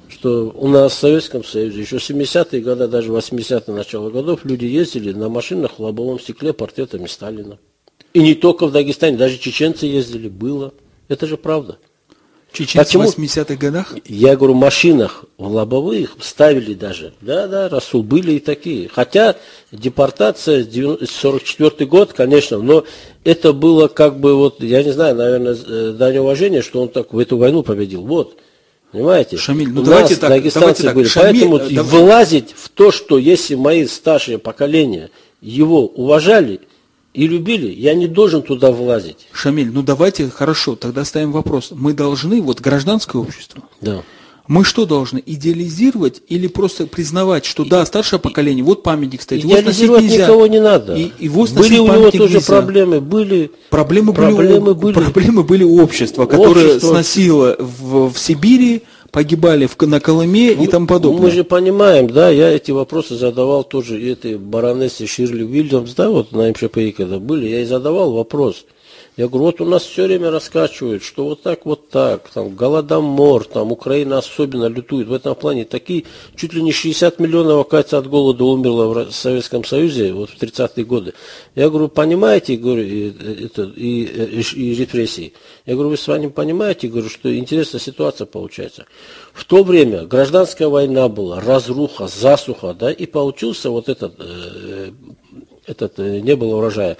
что 0.09 0.51
у 0.55 0.67
нас 0.67 0.93
в 0.93 0.99
Советском 0.99 1.43
Союзе 1.43 1.81
еще 1.81 1.97
70-е 1.97 2.61
годы, 2.61 2.87
даже 2.87 3.11
80-е 3.11 3.73
начало 3.73 4.09
годов 4.09 4.43
люди 4.43 4.65
ездили 4.65 5.13
на 5.13 5.29
машинах 5.29 5.73
в 5.77 5.79
лобовом 5.79 6.19
стекле 6.19 6.51
портретами 6.51 7.05
Сталина. 7.05 7.59
И 8.13 8.19
не 8.19 8.33
только 8.33 8.65
в 8.65 8.71
Дагестане, 8.71 9.17
даже 9.17 9.37
чеченцы 9.37 9.85
ездили, 9.85 10.29
было. 10.29 10.73
Это 11.07 11.27
же 11.27 11.37
правда. 11.37 11.77
Чеченцы 12.51 12.97
Почему? 12.97 13.03
в 13.03 13.17
80-х 13.17 13.55
годах? 13.55 13.95
Я 14.05 14.35
говорю, 14.35 14.55
в 14.55 14.57
машинах 14.57 15.25
в 15.37 15.47
лобовых 15.47 16.17
ставили 16.19 16.73
даже. 16.73 17.13
Да, 17.21 17.47
да, 17.47 17.69
Расул, 17.69 18.01
были 18.01 18.33
и 18.33 18.39
такие. 18.39 18.89
Хотя 18.89 19.35
депортация, 19.71 20.65
44 20.65 21.85
год, 21.85 22.13
конечно, 22.13 22.57
но 22.57 22.85
это 23.23 23.53
было 23.53 23.87
как 23.87 24.19
бы, 24.19 24.35
вот, 24.35 24.63
я 24.63 24.81
не 24.81 24.91
знаю, 24.91 25.15
наверное, 25.15 25.55
э, 25.55 25.91
дань 25.91 26.17
уважения, 26.17 26.63
что 26.63 26.81
он 26.81 26.89
так 26.89 27.13
в 27.13 27.19
эту 27.19 27.37
войну 27.37 27.61
победил. 27.61 28.03
Вот. 28.03 28.37
Понимаете? 28.91 29.37
Шамиль, 29.37 29.69
ну 29.71 29.81
У 29.81 29.83
давайте 29.83 30.13
нас 30.13 30.19
так, 30.19 30.29
дагестанцы 30.29 30.59
давайте 30.61 30.83
так. 30.83 30.95
были. 30.95 31.07
Шамиль, 31.07 31.47
Поэтому 31.49 31.69
давай. 31.69 31.91
вылазить 31.91 32.55
в 32.57 32.69
то, 32.69 32.91
что 32.91 33.17
если 33.17 33.55
мои 33.55 33.85
старшие 33.85 34.39
поколения 34.39 35.11
его 35.41 35.85
уважали, 35.85 36.61
и 37.13 37.27
любили, 37.27 37.71
я 37.71 37.95
не 37.95 38.07
должен 38.07 38.43
туда 38.43 38.71
влазить. 38.71 39.27
Шамиль, 39.31 39.71
ну 39.71 39.81
давайте, 39.81 40.29
хорошо, 40.29 40.75
тогда 40.75 41.03
ставим 41.03 41.31
вопрос. 41.31 41.71
Мы 41.71 41.93
должны, 41.93 42.41
вот 42.41 42.61
гражданское 42.61 43.17
общество, 43.17 43.63
Да. 43.81 44.03
Мы 44.49 44.65
что 44.65 44.87
должны, 44.87 45.21
идеализировать 45.23 46.23
или 46.27 46.47
просто 46.47 46.87
признавать, 46.87 47.45
что 47.45 47.65
да, 47.65 47.85
старшее 47.85 48.19
поколение, 48.19 48.63
вот 48.63 48.81
памятник 48.81 49.21
стоит, 49.21 49.43
его 49.43 49.53
Идеализировать 49.53 50.01
нельзя. 50.01 50.23
никого 50.23 50.47
не 50.47 50.59
надо. 50.59 50.95
И, 50.95 51.11
его 51.19 51.45
были 51.45 51.77
у 51.77 51.85
него 51.85 52.09
тоже 52.09 52.33
нельзя. 52.37 52.47
проблемы, 52.47 52.99
были. 52.99 53.51
Проблемы, 53.69 54.11
Проблемы 54.11 54.73
были, 54.73 54.93
были. 54.95 55.05
проблемы 55.05 55.43
были 55.43 55.63
общества, 55.63 56.25
которое 56.25 56.65
Общество. 56.65 56.87
сносило 56.87 57.57
в, 57.59 58.11
в 58.11 58.17
Сибири, 58.17 58.81
погибали 59.11 59.67
в, 59.67 59.79
на 59.85 59.99
Колыме 59.99 60.53
и 60.53 60.65
тому 60.65 60.87
подобное. 60.87 61.21
Мы 61.21 61.31
же 61.31 61.43
понимаем, 61.43 62.09
да, 62.09 62.31
я 62.31 62.49
эти 62.49 62.71
вопросы 62.71 63.17
задавал 63.17 63.63
тоже 63.63 64.01
и 64.01 64.07
этой 64.09 64.39
баронессе 64.39 65.05
Ширли 65.05 65.43
Уильямс, 65.43 65.93
да, 65.93 66.09
вот 66.09 66.31
на 66.31 66.49
МШПИ 66.49 66.91
когда 66.93 67.19
были, 67.19 67.47
я 67.47 67.57
ей 67.57 67.65
задавал 67.65 68.13
вопрос. 68.13 68.65
Я 69.19 69.27
говорю, 69.27 69.47
вот 69.47 69.59
у 69.59 69.65
нас 69.65 69.83
все 69.83 70.05
время 70.05 70.31
раскачивают, 70.31 71.03
что 71.03 71.25
вот 71.25 71.41
так, 71.41 71.65
вот 71.65 71.89
так, 71.89 72.29
там, 72.29 72.55
голодомор, 72.55 73.43
там, 73.43 73.69
Украина 73.73 74.19
особенно 74.19 74.67
лютует. 74.67 75.09
В 75.09 75.13
этом 75.13 75.35
плане 75.35 75.65
такие, 75.65 76.05
чуть 76.37 76.53
ли 76.53 76.61
не 76.61 76.71
60 76.71 77.19
миллионов, 77.19 77.59
оказывается, 77.59 77.97
от 77.97 78.07
голода 78.07 78.45
умерло 78.45 78.85
в 78.85 79.11
Советском 79.11 79.65
Союзе, 79.65 80.13
вот 80.13 80.29
в 80.29 80.41
30-е 80.41 80.85
годы. 80.85 81.13
Я 81.53 81.67
говорю, 81.67 81.89
понимаете, 81.89 82.55
говорю, 82.55 82.83
и, 82.83 83.09
это, 83.43 83.63
и, 83.63 84.03
и, 84.03 84.39
и 84.39 84.75
репрессии. 84.75 85.33
Я 85.65 85.73
говорю, 85.73 85.89
вы 85.89 85.97
с 85.97 86.07
вами 86.07 86.27
понимаете, 86.27 86.87
говорю, 86.87 87.09
что 87.09 87.35
интересная 87.35 87.81
ситуация 87.81 88.25
получается. 88.25 88.85
В 89.33 89.43
то 89.43 89.65
время 89.65 90.05
гражданская 90.05 90.69
война 90.69 91.09
была, 91.09 91.41
разруха, 91.41 92.07
засуха, 92.07 92.73
да, 92.73 92.89
и 92.89 93.05
получился 93.05 93.69
вот 93.69 93.89
этот, 93.89 94.13
э, 94.19 94.91
этот 95.65 95.99
э, 95.99 96.21
не 96.21 96.37
было 96.37 96.55
урожая. 96.55 96.95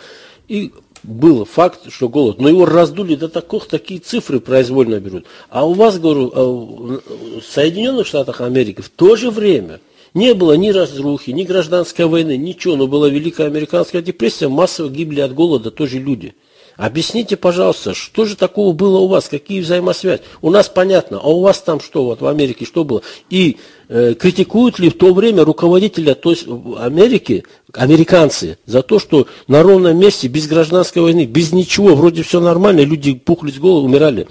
И 0.50 0.74
был 1.04 1.46
факт, 1.46 1.92
что 1.92 2.10
голод, 2.10 2.40
но 2.40 2.50
его 2.50 2.66
раздули 2.66 3.16
до 3.16 3.30
таких, 3.30 3.68
такие 3.68 4.00
цифры 4.00 4.40
произвольно 4.40 5.00
берут. 5.00 5.26
А 5.50 5.68
у 5.68 5.74
вас, 5.74 6.00
говорю, 6.00 6.32
а 6.34 6.44
в 6.44 7.44
Соединенных 7.50 8.08
Штатах 8.08 8.42
Америки 8.42 8.82
в 8.82 8.90
то 8.90 9.16
же 9.16 9.32
время 9.32 9.80
не 10.14 10.34
было 10.34 10.54
ни 10.54 10.70
разрухи, 10.70 11.32
ни 11.32 11.44
гражданской 11.44 12.06
войны, 12.06 12.38
ничего, 12.38 12.76
но 12.76 12.88
была 12.88 13.10
Великая 13.10 13.48
Американская 13.48 14.02
депрессия, 14.02 14.48
массово 14.48 14.90
гибли 14.90 15.22
от 15.22 15.34
голода 15.34 15.72
тоже 15.72 16.00
люди. 16.00 16.36
Объясните, 16.80 17.36
пожалуйста, 17.36 17.94
что 17.94 18.24
же 18.24 18.38
такого 18.38 18.72
было 18.72 19.00
у 19.00 19.08
вас, 19.08 19.28
какие 19.28 19.60
взаимосвязи? 19.60 20.22
У 20.42 20.50
нас 20.50 20.70
понятно, 20.70 21.20
а 21.22 21.28
у 21.28 21.42
вас 21.42 21.60
там 21.60 21.82
что, 21.82 22.06
вот 22.06 22.22
в 22.22 22.26
Америке 22.26 22.64
что 22.64 22.86
было? 22.86 23.02
И 23.30 23.58
э, 23.90 24.14
критикуют 24.14 24.80
ли 24.80 24.90
в 24.90 24.98
то 24.98 25.14
время 25.14 25.44
руководителя 25.44 26.16
то 26.16 26.30
есть 26.30 26.46
Америки, 26.78 27.44
американцы, 27.74 28.60
за 28.66 28.82
то, 28.82 28.98
что 28.98 29.28
на 29.50 29.62
ровном 29.62 30.00
месте, 30.00 30.30
без 30.30 30.48
гражданской 30.48 31.02
войны, 31.02 31.26
без 31.26 31.52
ничего, 31.52 31.96
вроде 31.96 32.24
все 32.24 32.40
нормально, 32.40 32.80
люди 32.80 33.14
пухли 33.14 33.52
с 33.52 33.60
головы, 33.60 33.84
умирали. 33.84 34.30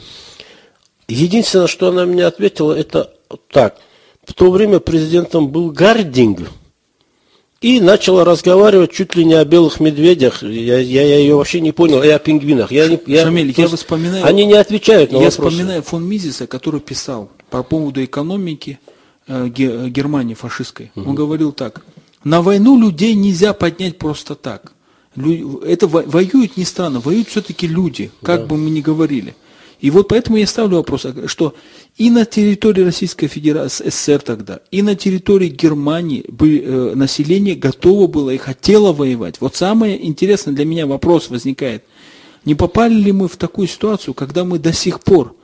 Единственное, 1.07 1.66
что 1.66 1.88
она 1.88 2.07
мне 2.07 2.24
ответила, 2.24 2.72
это 2.72 3.12
так. 3.51 3.76
В 4.24 4.32
то 4.32 4.51
время 4.51 4.80
президентом 4.80 5.49
был 5.49 5.70
Гардинг, 5.70 6.49
и 7.61 7.80
начала 7.80 8.24
разговаривать 8.24 8.92
чуть 8.92 9.16
ли 9.16 9.24
не 9.24 9.34
о 9.34 9.44
белых 9.44 9.80
медведях. 9.80 10.42
Я, 10.42 10.78
я, 10.78 11.02
я 11.02 11.16
ее 11.18 11.34
вообще 11.34 11.61
не 11.61 11.72
понял, 11.72 12.02
и 12.02 12.09
о 12.09 12.18
пингвинах. 12.18 12.70
Я 12.70 12.86
не, 12.88 13.00
я, 13.06 13.24
Шамиль, 13.24 13.52
я 13.56 13.66
вспоминаю... 13.68 14.24
Они 14.24 14.44
не 14.46 14.54
отвечают 14.54 15.11
на 15.12 15.16
Я 15.16 15.24
вопросы. 15.30 15.50
вспоминаю 15.50 15.82
фон 15.82 16.04
Мизиса, 16.04 16.46
который 16.46 16.80
писал 16.80 17.30
по 17.50 17.62
поводу 17.64 18.04
экономики 18.04 18.78
э, 19.26 19.48
Ге- 19.48 19.88
Германии 19.90 20.34
фашистской. 20.34 20.92
Он 20.94 21.14
говорил 21.16 21.52
так. 21.52 21.82
На 22.24 22.42
войну 22.42 22.78
людей 22.80 23.14
нельзя 23.14 23.52
поднять 23.52 23.98
просто 23.98 24.34
так. 24.36 24.72
Лю- 25.16 25.59
Это 25.66 25.88
во- 25.88 26.02
воюют 26.02 26.56
не 26.56 26.64
страны, 26.64 27.00
воюют 27.00 27.28
все-таки 27.28 27.66
люди, 27.66 28.12
как 28.22 28.46
бы 28.46 28.56
мы 28.56 28.70
ни 28.70 28.80
говорили. 28.80 29.34
И 29.80 29.90
вот 29.90 30.08
поэтому 30.08 30.36
я 30.36 30.46
ставлю 30.46 30.78
вопрос, 30.78 31.04
а, 31.04 31.28
что 31.28 31.54
и 31.96 32.10
на 32.10 32.24
территории 32.24 32.82
Российской 32.82 33.28
Федерации, 33.28 33.88
СССР 33.88 34.20
тогда, 34.20 34.60
и 34.70 34.82
на 34.82 34.96
территории 34.96 35.48
Германии 35.48 36.24
э, 36.26 36.92
население 36.94 37.54
готово 37.54 38.06
было 38.06 38.30
и 38.30 38.38
хотело 38.38 38.92
воевать. 38.92 39.40
Вот 39.40 39.54
самое 39.56 40.04
интересное 40.04 40.54
для 40.54 40.64
меня 40.64 40.86
вопрос 40.86 41.30
возникает. 41.30 41.84
Не 42.44 42.54
попали 42.54 42.94
ли 42.94 43.12
мы 43.12 43.28
в 43.28 43.36
такую 43.36 43.68
ситуацию, 43.68 44.14
когда 44.14 44.44
мы 44.44 44.58
до 44.58 44.72
сих 44.72 45.00
пор 45.00 45.34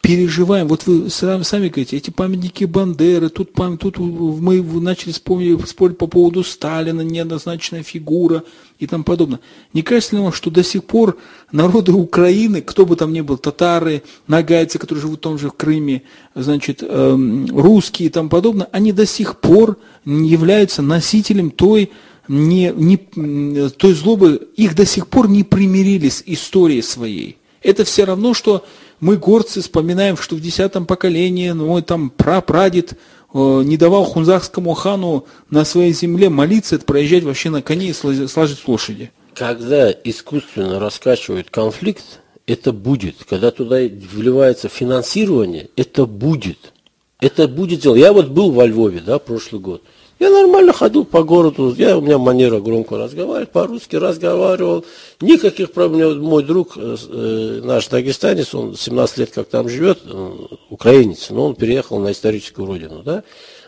переживаем, 0.00 0.68
вот 0.68 0.86
вы 0.86 1.10
сами, 1.10 1.42
сами 1.42 1.68
говорите, 1.68 1.96
эти 1.96 2.10
памятники 2.10 2.64
Бандеры, 2.64 3.28
тут, 3.28 3.52
пам- 3.52 3.76
тут 3.76 3.98
мы 3.98 4.62
начали 4.80 5.12
спорить, 5.12 5.68
спорить 5.68 5.98
по 5.98 6.06
поводу 6.06 6.44
Сталина, 6.44 7.00
неоднозначная 7.00 7.82
фигура 7.82 8.44
и 8.78 8.86
тому 8.86 9.04
подобное. 9.04 9.40
Не 9.72 9.82
кажется 9.82 10.16
ли 10.16 10.22
вам, 10.22 10.32
что 10.32 10.50
до 10.50 10.62
сих 10.62 10.84
пор 10.84 11.18
народы 11.50 11.92
Украины, 11.92 12.62
кто 12.62 12.86
бы 12.86 12.96
там 12.96 13.12
ни 13.12 13.20
был, 13.20 13.38
татары, 13.38 14.02
нагайцы, 14.26 14.78
которые 14.78 15.02
живут 15.02 15.18
в 15.18 15.22
том 15.22 15.38
же 15.38 15.50
Крыме, 15.50 16.02
значит, 16.34 16.82
эм, 16.82 17.46
русские 17.46 18.08
и 18.08 18.10
тому 18.10 18.28
подобное, 18.28 18.68
они 18.72 18.92
до 18.92 19.04
сих 19.04 19.40
пор 19.40 19.78
являются 20.04 20.80
носителем 20.80 21.50
той 21.50 21.90
не, 22.28 22.72
не, 22.76 23.68
той 23.70 23.94
злобы, 23.94 24.48
их 24.54 24.74
до 24.74 24.86
сих 24.86 25.08
пор 25.08 25.28
не 25.28 25.44
примирили 25.44 26.08
с 26.08 26.22
историей 26.24 26.82
своей. 26.82 27.38
Это 27.62 27.84
все 27.84 28.04
равно, 28.04 28.34
что 28.34 28.64
мы, 29.00 29.16
горцы, 29.16 29.60
вспоминаем, 29.60 30.16
что 30.16 30.36
в 30.36 30.40
десятом 30.40 30.86
поколении 30.86 31.50
ну, 31.50 31.66
мой 31.66 31.82
там 31.82 32.10
прапрадед 32.10 32.92
э, 32.92 33.62
не 33.64 33.76
давал 33.76 34.04
хунзакскому 34.04 34.74
хану 34.74 35.26
на 35.50 35.64
своей 35.64 35.92
земле 35.92 36.28
молиться, 36.28 36.78
проезжать 36.78 37.24
вообще 37.24 37.50
на 37.50 37.62
коне 37.62 37.90
и 37.90 37.92
сложить 37.92 38.66
лошади. 38.66 39.10
Когда 39.34 39.90
искусственно 39.90 40.80
раскачивают 40.80 41.50
конфликт, 41.50 42.20
это 42.46 42.72
будет. 42.72 43.16
Когда 43.28 43.50
туда 43.50 43.76
вливается 43.78 44.68
финансирование, 44.68 45.68
это 45.76 46.06
будет. 46.06 46.72
Это 47.20 47.46
будет 47.46 47.80
дело. 47.80 47.94
Я 47.94 48.12
вот 48.12 48.28
был 48.28 48.50
во 48.52 48.66
Львове, 48.66 49.00
да, 49.00 49.18
прошлый 49.18 49.60
год. 49.60 49.82
Я 50.18 50.30
нормально 50.30 50.72
ходил 50.72 51.04
по 51.04 51.22
городу, 51.22 51.72
я, 51.78 51.96
у 51.96 52.00
меня 52.00 52.18
манера 52.18 52.58
громко 52.58 52.98
разговаривать, 52.98 53.50
по-русски 53.50 53.94
разговаривал. 53.94 54.84
Никаких 55.20 55.70
проблем. 55.70 56.20
Мой 56.20 56.42
друг, 56.42 56.72
э, 56.76 56.96
э, 57.08 57.60
наш 57.62 57.86
дагестанец, 57.86 58.52
он 58.52 58.76
17 58.76 59.18
лет 59.18 59.30
как 59.30 59.48
там 59.48 59.68
живет, 59.68 60.00
э, 60.04 60.32
украинец, 60.70 61.30
но 61.30 61.46
он 61.46 61.54
переехал 61.54 62.00
на 62.00 62.10
историческую 62.10 62.66
родину, 62.66 63.02
да. 63.04 63.22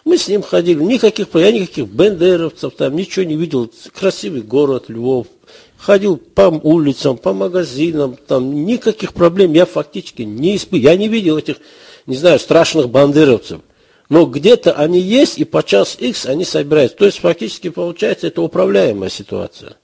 Мы 0.05 0.19
с 0.19 0.27
ним 0.27 0.43
ходили, 0.43 0.83
никаких 0.83 1.29
я 1.35 1.53
никаких 1.53 1.87
бендеровцев 1.87 2.75
там, 2.75 2.97
ничего 2.97 3.25
не 3.25 3.37
видел. 3.37 3.71
Красивый 3.95 4.41
город 4.43 4.87
Львов. 4.89 5.29
Ходил 5.77 6.17
по 6.17 6.49
улицам, 6.49 7.17
по 7.17 7.33
магазинам, 7.33 8.17
там 8.27 8.65
никаких 8.65 9.15
проблем 9.15 9.53
я 9.53 9.67
фактически 9.67 10.23
не 10.23 10.57
испытывал. 10.57 10.93
Я 10.93 10.97
не 10.97 11.09
видел 11.09 11.39
этих, 11.39 11.57
не 12.07 12.17
знаю, 12.17 12.41
страшных 12.41 12.89
бандеровцев. 12.89 13.61
Но 14.11 14.27
где-то 14.27 14.73
они 14.73 15.01
есть, 15.01 15.39
и 15.39 15.45
по 15.45 15.63
час 15.63 15.97
X 15.99 16.27
они 16.27 16.45
собираются. 16.45 16.99
То 16.99 17.07
есть 17.07 17.21
фактически 17.21 17.71
получается 17.71 18.27
это 18.27 18.43
управляемая 18.43 19.09
ситуация. 19.09 19.77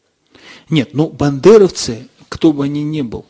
Нет, 0.68 0.90
ну 0.92 1.08
бандеровцы, 1.08 2.08
кто 2.28 2.52
бы 2.52 2.64
они 2.64 2.82
ни 2.82 3.00
был, 3.02 3.24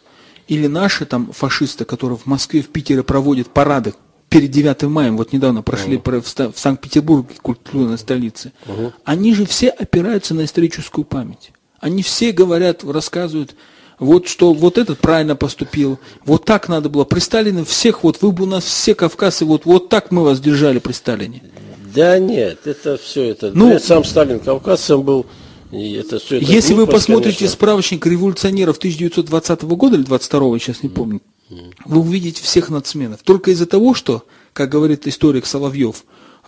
или 0.49 0.67
наши 0.67 1.05
там 1.07 1.31
фашисты, 1.33 1.85
которые 1.85 2.17
в 2.19 2.25
Москве, 2.27 2.63
в 2.63 2.69
Питере 2.71 3.03
проводят 3.03 3.49
парады 3.49 3.95
перед 4.31 4.51
9 4.51 4.85
мая, 4.85 5.13
вот 5.13 5.33
недавно 5.33 5.63
прошли 5.63 5.99
про- 5.99 6.21
в 6.21 6.59
Санкт-Петербурге, 6.59 7.35
культурной 7.43 7.99
столице, 7.99 8.53
они 9.05 9.35
же 9.35 9.45
все 9.45 9.69
опираются 9.69 10.35
на 10.35 10.45
историческую 10.47 11.05
память. 11.05 11.53
Они 11.79 12.03
все 12.03 12.33
говорят, 12.33 12.83
рассказывают 12.85 13.55
вот 13.99 14.29
что 14.29 14.53
вот 14.53 14.79
этот 14.79 14.99
правильно 14.99 15.37
поступил, 15.37 15.99
вот 16.25 16.45
так 16.45 16.69
надо 16.69 16.89
было. 16.89 17.05
При 17.05 17.21
Сталине 17.21 17.65
всех, 17.65 18.05
вот 18.05 18.21
вы 18.21 18.33
бы 18.33 18.45
у 18.45 18.47
нас 18.47 18.65
все 18.65 18.95
кавказцы, 18.95 19.45
вот, 19.45 19.65
вот 19.65 19.89
так 19.89 20.11
мы 20.11 20.23
вас 20.23 20.41
держали 20.41 20.79
при 20.79 20.93
Сталине. 20.93 21.43
Да 21.95 22.19
нет, 22.19 22.67
это 22.67 22.99
все 22.99 23.31
это. 23.31 23.51
Ну, 23.55 23.73
Ну, 23.73 23.79
сам 23.79 24.05
Сталин 24.05 24.41
кавказцем 24.41 25.03
был. 25.03 25.25
И 25.73 25.95
это 25.95 26.19
все, 26.19 26.37
это 26.37 26.45
Если 26.45 26.75
вы 26.75 26.85
глупость, 26.85 27.07
посмотрите 27.07 27.39
конечно. 27.39 27.55
справочник 27.55 28.07
революционеров 28.07 28.77
1920 28.77 29.63
года 29.63 29.97
или 29.97 30.05
22 30.05 30.59
сейчас 30.59 30.83
не 30.83 30.89
помню, 30.89 31.21
вы 31.85 32.01
увидите 32.01 32.43
всех 32.43 32.71
нацменов. 32.71 33.21
Только 33.25 33.51
из-за 33.51 33.67
того, 33.67 33.95
что, 33.95 34.25
как 34.53 34.69
говорит 34.69 35.07
историк 35.07 35.47
Соловьев, 35.47 36.05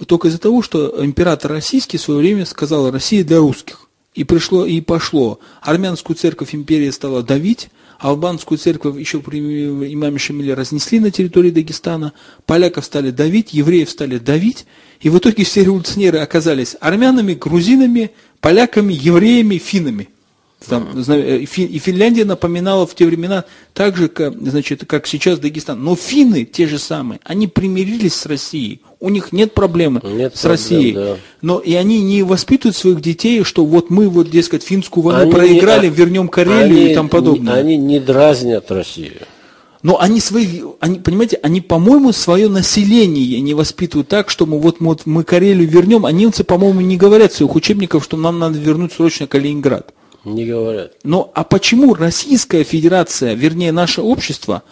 только 0.07 0.28
из-за 0.28 0.38
того, 0.38 0.62
что 0.62 1.05
император 1.05 1.51
российский 1.51 1.96
в 1.96 2.03
свое 2.03 2.20
время 2.20 2.46
сказал 2.46 2.90
«Россия 2.90 3.24
для 3.24 3.38
русских». 3.38 3.88
И 4.19 4.25
пришло, 4.25 4.66
и 4.66 4.81
пошло. 4.81 5.39
Армянскую 5.62 6.16
церковь 6.16 6.53
империя 6.53 6.91
стала 6.91 7.23
давить, 7.23 7.69
албанскую 8.01 8.59
церковь 8.59 8.99
еще 8.99 9.21
при 9.21 9.39
имаме 9.39 10.19
Шамиле 10.19 10.55
разнесли 10.55 10.99
на 10.99 11.12
территории 11.12 11.53
Дагестана, 11.53 12.12
поляков 12.45 12.85
стали 12.85 13.12
давить, 13.12 13.53
евреев 13.53 13.89
стали 13.89 14.19
давить, 14.19 14.66
и 15.01 15.09
в 15.09 15.19
итоге 15.19 15.45
все 15.45 15.62
революционеры 15.62 16.19
оказались 16.19 16.75
армянами, 16.81 17.35
грузинами, 17.35 18.11
поляками, 18.41 18.93
евреями, 18.93 19.59
финнами. 19.59 20.09
Там, 20.69 20.89
э, 21.09 21.39
и 21.39 21.79
Финляндия 21.79 22.25
напоминала 22.25 22.87
в 22.87 22.95
те 22.95 23.07
времена 23.07 23.45
так 23.75 23.97
же, 23.97 24.09
как, 24.09 24.35
значит, 24.41 24.85
как 24.87 25.07
сейчас 25.07 25.39
Дагестан. 25.39 25.83
Но 25.83 25.97
финны 25.97 26.45
те 26.45 26.66
же 26.66 26.79
самые, 26.79 27.21
они 27.25 27.47
примирились 27.47 28.14
с 28.14 28.27
Россией. 28.27 28.81
У 29.01 29.09
них 29.11 29.33
нет 29.33 29.55
проблемы 29.55 30.01
Нет 30.05 30.37
с 30.37 30.41
проблем, 30.41 30.53
Россией. 30.53 30.93
да. 30.93 31.16
Но 31.41 31.59
и 31.59 31.75
они 31.75 32.03
не 32.03 32.23
воспитывают 32.23 32.77
своих 32.77 33.01
детей, 33.01 33.45
что 33.45 33.64
вот 33.64 33.91
мы 33.91 34.09
вот, 34.09 34.31
дескать, 34.31 34.62
финскую 34.62 35.05
войну 35.05 35.23
Они 35.23 35.33
проиграли, 35.33 35.89
не- 35.89 35.95
вернем 35.95 36.29
Карелию 36.29 36.79
они 36.79 36.93
и 36.93 36.95
тому 36.95 37.09
подобное. 37.09 37.55
Они 37.55 37.77
не 37.77 38.01
дразнят 38.01 38.71
Россию. 38.71 39.14
Но 39.83 40.01
они 40.01 40.21
свои, 40.21 40.62
они, 40.81 40.99
понимаете, 40.99 41.39
они, 41.43 41.61
по-моему, 41.61 42.12
свое 42.12 42.49
население 42.49 43.41
не 43.41 43.55
воспитывают 43.55 44.09
так, 44.09 44.29
что 44.29 44.45
мы 44.45 44.59
вот, 44.59 44.77
вот 44.81 45.03
мы 45.07 45.23
Карелию 45.23 45.69
вернем, 45.69 46.05
а 46.05 46.11
немцы, 46.11 46.43
по-моему, 46.43 46.81
не 46.81 46.97
говорят 46.97 47.33
в 47.33 47.37
своих 47.37 47.55
учебниках, 47.55 48.03
что 48.03 48.16
нам 48.16 48.41
надо 48.41 48.59
вернуть 48.59 48.93
срочно 48.93 49.29
Калининград. 49.29 49.95
Не 50.25 50.47
говорят. 50.47 50.93
Но 51.05 51.31
а 51.35 51.45
почему 51.45 51.95
Российская 51.95 52.64
Федерация, 52.64 53.35
вернее 53.35 53.73
наше 53.73 54.03
общество, 54.03 54.62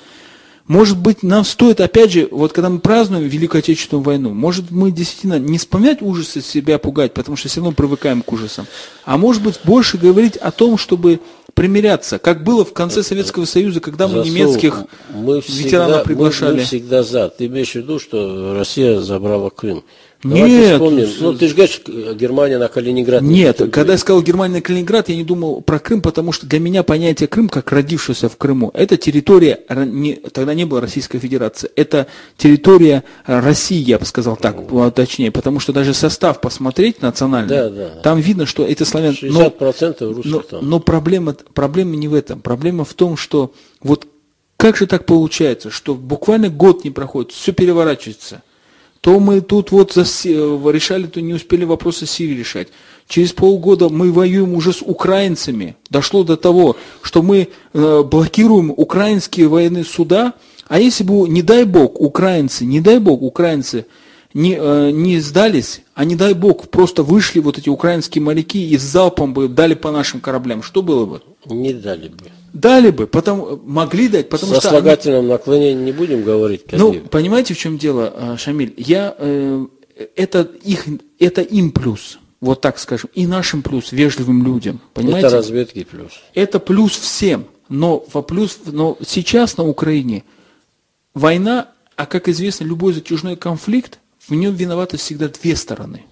может 0.66 0.98
быть, 0.98 1.22
нам 1.22 1.44
стоит, 1.44 1.80
опять 1.80 2.10
же, 2.10 2.28
вот 2.30 2.52
когда 2.52 2.68
мы 2.68 2.80
празднуем 2.80 3.28
Великую 3.28 3.60
Отечественную 3.60 4.02
войну, 4.02 4.34
может 4.34 4.72
мы 4.72 4.90
действительно 4.90 5.38
не 5.38 5.58
вспоминать 5.58 6.02
ужасы 6.02 6.40
себя 6.40 6.78
пугать, 6.78 7.14
потому 7.14 7.36
что 7.36 7.48
все 7.48 7.60
равно 7.60 7.72
привыкаем 7.72 8.22
к 8.22 8.32
ужасам, 8.32 8.66
а 9.04 9.16
может 9.16 9.42
быть 9.42 9.60
больше 9.62 9.96
говорить 9.96 10.36
о 10.36 10.50
том, 10.50 10.76
чтобы 10.76 11.20
примиряться, 11.54 12.18
как 12.18 12.42
было 12.42 12.64
в 12.64 12.72
конце 12.72 13.02
Советского 13.02 13.44
Союза, 13.44 13.80
когда 13.80 14.08
мы 14.08 14.16
Засул, 14.16 14.32
немецких 14.32 14.84
мы 15.14 15.36
ветеранов 15.36 15.44
всегда, 15.46 15.98
приглашали. 16.04 16.50
Мы, 16.50 16.58
мы 16.58 16.64
всегда 16.64 17.02
за. 17.02 17.28
Ты 17.30 17.46
имеешь 17.46 17.72
в 17.72 17.76
виду, 17.76 17.98
что 17.98 18.54
Россия 18.54 19.00
забрала 19.00 19.48
Крым? 19.50 19.82
Нет, 20.24 20.74
вспомним. 20.74 21.08
Ну, 21.20 21.34
ты 21.34 21.48
же 21.48 21.54
говоришь, 21.54 21.80
Германия 21.86 22.58
на 22.58 22.68
Калининград. 22.68 23.22
не 23.22 23.34
Нет, 23.34 23.56
претендует. 23.56 23.74
когда 23.74 23.92
я 23.92 23.98
сказал 23.98 24.22
Германия 24.22 24.54
на 24.54 24.60
Калининград, 24.60 25.08
я 25.08 25.16
не 25.16 25.24
думал 25.24 25.60
про 25.60 25.78
Крым, 25.78 26.00
потому 26.00 26.32
что 26.32 26.46
для 26.46 26.58
меня 26.58 26.82
понятие 26.82 27.28
Крым, 27.28 27.48
как 27.48 27.70
родившийся 27.70 28.28
в 28.28 28.36
Крыму, 28.36 28.70
это 28.74 28.96
территория, 28.96 29.60
не- 29.70 30.14
тогда 30.16 30.54
не 30.54 30.64
было 30.64 30.80
Российской 30.80 31.18
Федерации, 31.18 31.70
это 31.76 32.06
территория 32.36 33.04
э, 33.26 33.38
России, 33.40 33.78
я 33.78 33.98
бы 33.98 34.04
сказал 34.06 34.36
так, 34.36 34.56
точнее, 34.94 35.30
потому 35.30 35.60
что 35.60 35.72
даже 35.72 35.94
состав 35.94 36.40
посмотреть 36.40 37.02
национальный, 37.02 37.48
Да, 37.48 37.68
да. 37.70 37.88
там 38.02 38.18
видно, 38.20 38.46
что 38.46 38.66
это 38.66 38.84
славян... 38.84 39.12
60% 39.14 40.12
русских 40.14 40.30
но, 40.32 40.38
там. 40.40 40.68
но 40.68 40.80
проблема, 40.80 41.34
проблема 41.54 41.96
не 41.96 42.08
в 42.08 42.14
этом. 42.14 42.40
Проблема 42.40 42.84
в 42.84 42.94
том, 42.94 43.16
что 43.16 43.52
вот 43.82 44.06
как 44.56 44.76
же 44.76 44.86
так 44.86 45.04
получается, 45.04 45.70
что 45.70 45.94
буквально 45.94 46.48
год 46.48 46.84
не 46.84 46.90
проходит, 46.90 47.32
все 47.32 47.52
переворачивается. 47.52 48.42
То 49.06 49.20
мы 49.20 49.40
тут 49.40 49.70
вот 49.70 49.96
э, 49.96 50.00
решали, 50.02 51.06
то 51.06 51.20
не 51.20 51.32
успели 51.32 51.64
вопросы 51.64 52.06
Сирии 52.06 52.34
решать. 52.34 52.66
Через 53.06 53.32
полгода 53.32 53.88
мы 53.88 54.10
воюем 54.10 54.54
уже 54.54 54.72
с 54.72 54.82
украинцами. 54.82 55.76
Дошло 55.90 56.24
до 56.24 56.36
того, 56.36 56.76
что 57.02 57.22
мы 57.22 57.46
э, 57.72 58.02
блокируем 58.02 58.74
украинские 58.76 59.46
военные 59.46 59.84
суда. 59.84 60.34
А 60.66 60.80
если 60.80 61.04
бы, 61.04 61.28
не 61.28 61.42
дай 61.42 61.62
бог, 61.62 62.00
украинцы, 62.00 62.64
не 62.64 62.80
дай 62.80 62.98
бог, 62.98 63.22
украинцы 63.22 63.86
не, 64.34 64.56
э, 64.58 64.90
не 64.90 65.20
сдались, 65.20 65.82
а 65.94 66.04
не 66.04 66.16
дай 66.16 66.34
бог, 66.34 66.68
просто 66.68 67.04
вышли 67.04 67.38
вот 67.38 67.58
эти 67.58 67.68
украинские 67.68 68.24
моряки 68.24 68.68
и 68.68 68.76
с 68.76 68.82
залпом 68.82 69.34
бы 69.34 69.46
дали 69.46 69.74
по 69.74 69.92
нашим 69.92 70.18
кораблям, 70.18 70.64
что 70.64 70.82
было 70.82 71.06
бы? 71.06 71.22
Не 71.44 71.74
дали 71.74 72.08
бы. 72.08 72.24
Дали 72.56 72.90
бы, 72.90 73.06
потому, 73.06 73.60
могли 73.64 74.08
дать, 74.08 74.28
потому 74.30 74.54
Со 74.54 74.60
что... 74.60 74.68
они- 74.70 74.78
слагательным 74.78 75.26
наклонением 75.28 75.84
не 75.84 75.92
будем 75.92 76.22
говорить. 76.22 76.62
ну, 76.72 76.86
Кадиев. 76.92 77.10
понимаете, 77.10 77.52
в 77.54 77.58
чем 77.58 77.76
дело, 77.76 78.12
э, 78.16 78.36
Шамиль? 78.38 78.72
Я, 78.78 79.14
э, 79.18 79.66
это, 80.16 80.40
их, 80.64 80.86
это 81.18 81.42
им 81.42 81.70
плюс, 81.70 82.18
вот 82.40 82.62
так 82.62 82.78
скажем, 82.78 83.10
и 83.12 83.26
нашим 83.26 83.62
плюс, 83.62 83.92
вежливым 83.92 84.42
людям, 84.42 84.80
понимаете? 84.94 85.26
Это 85.26 85.36
разведки 85.36 85.84
плюс. 85.84 86.12
Это 86.32 86.58
плюс 86.58 86.92
всем, 86.92 87.44
но, 87.68 88.02
во 88.12 88.22
плюс, 88.22 88.58
но 88.64 88.96
сейчас 89.06 89.58
на 89.58 89.64
Украине 89.64 90.24
война, 91.14 91.68
а 91.96 92.06
как 92.06 92.28
известно, 92.28 92.64
любой 92.64 92.92
затяжной 92.94 93.36
конфликт, 93.36 93.98
в 94.28 94.34
нем 94.34 94.54
виноваты 94.54 94.96
всегда 94.96 95.28
две 95.28 95.56
стороны. 95.56 96.04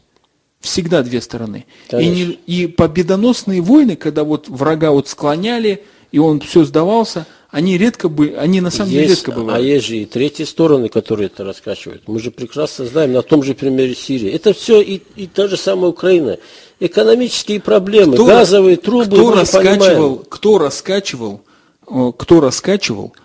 Всегда 0.61 1.03
две 1.03 1.21
стороны. 1.21 1.67
И, 1.89 1.91
Конечно. 1.91 2.15
не- 2.15 2.39
и 2.47 2.67
победоносные 2.67 3.61
войны, 3.61 3.97
когда 3.97 4.25
вот 4.25 4.49
врага 4.49 4.93
вот 4.93 5.09
склоняли, 5.09 5.85
и 6.15 6.19
он 6.21 6.39
все 6.39 6.63
сдавался, 6.63 7.27
они 7.51 7.77
редко 7.77 8.09
бы, 8.09 8.37
они 8.39 8.61
на 8.61 8.71
самом 8.71 8.93
деле 8.93 9.09
редко 9.09 9.33
а 9.33 9.35
бывают. 9.35 9.67
есть 9.67 9.87
же 9.87 9.97
и 9.97 10.05
третьи 10.05 10.45
стороны, 10.45 10.89
которые 10.89 11.27
это 11.27 11.43
раскачивают. 11.43 12.07
Мы 12.07 12.21
же 12.21 12.31
прекрасно 12.31 12.85
знаем 12.85 13.15
на 13.15 13.23
том 13.23 13.43
же 13.43 13.55
примере 13.55 13.97
Сирии. 13.97 14.31
Это 14.31 14.53
все 14.53 14.81
и, 14.81 15.03
и 15.17 15.27
та 15.27 15.49
же 15.49 15.57
самая 15.57 15.91
Украина. 15.91 16.39
Экономические 16.79 17.59
проблемы, 17.59 18.15
Кто- 18.15 18.27
газовые 18.27 18.77
трубы, 18.77 19.07
кто 19.07 19.33
раскачивал, 19.33 20.17
кто 20.19 20.59
раскачивал, 20.59 21.41
э, 21.89 22.13
кто 22.17 22.41
раскачивал 22.41 23.17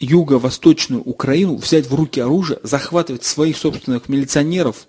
юго-восточную 0.00 1.02
Украину, 1.02 1.56
взять 1.56 1.90
в 1.90 1.94
руки 1.94 2.20
оружие, 2.20 2.58
захватывать 2.62 3.24
своих 3.24 3.58
собственных 3.58 4.08
милиционеров, 4.08 4.86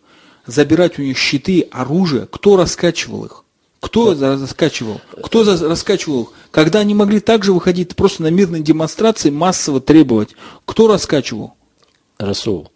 забирать 0.47 0.99
у 0.99 1.01
них 1.01 1.17
щиты, 1.17 1.67
оружие, 1.69 2.29
кто 2.31 2.55
раскачивал 2.55 3.25
их? 3.25 3.44
Кто 3.85 4.15
за- 4.15 4.37
раскачивал? 4.39 4.99
Кто 5.23 5.43
раскачивал? 5.43 6.29
Когда 6.51 6.79
они 6.79 6.93
могли 6.95 7.19
также 7.19 7.53
выходить 7.53 7.95
просто 7.95 8.23
на 8.23 8.27
мирные 8.31 8.61
демонстрации, 8.63 9.29
массово 9.29 9.79
требовать. 9.79 10.29
Кто 10.65 10.87
раскачивал? 10.87 11.53
Расул, 12.17 12.69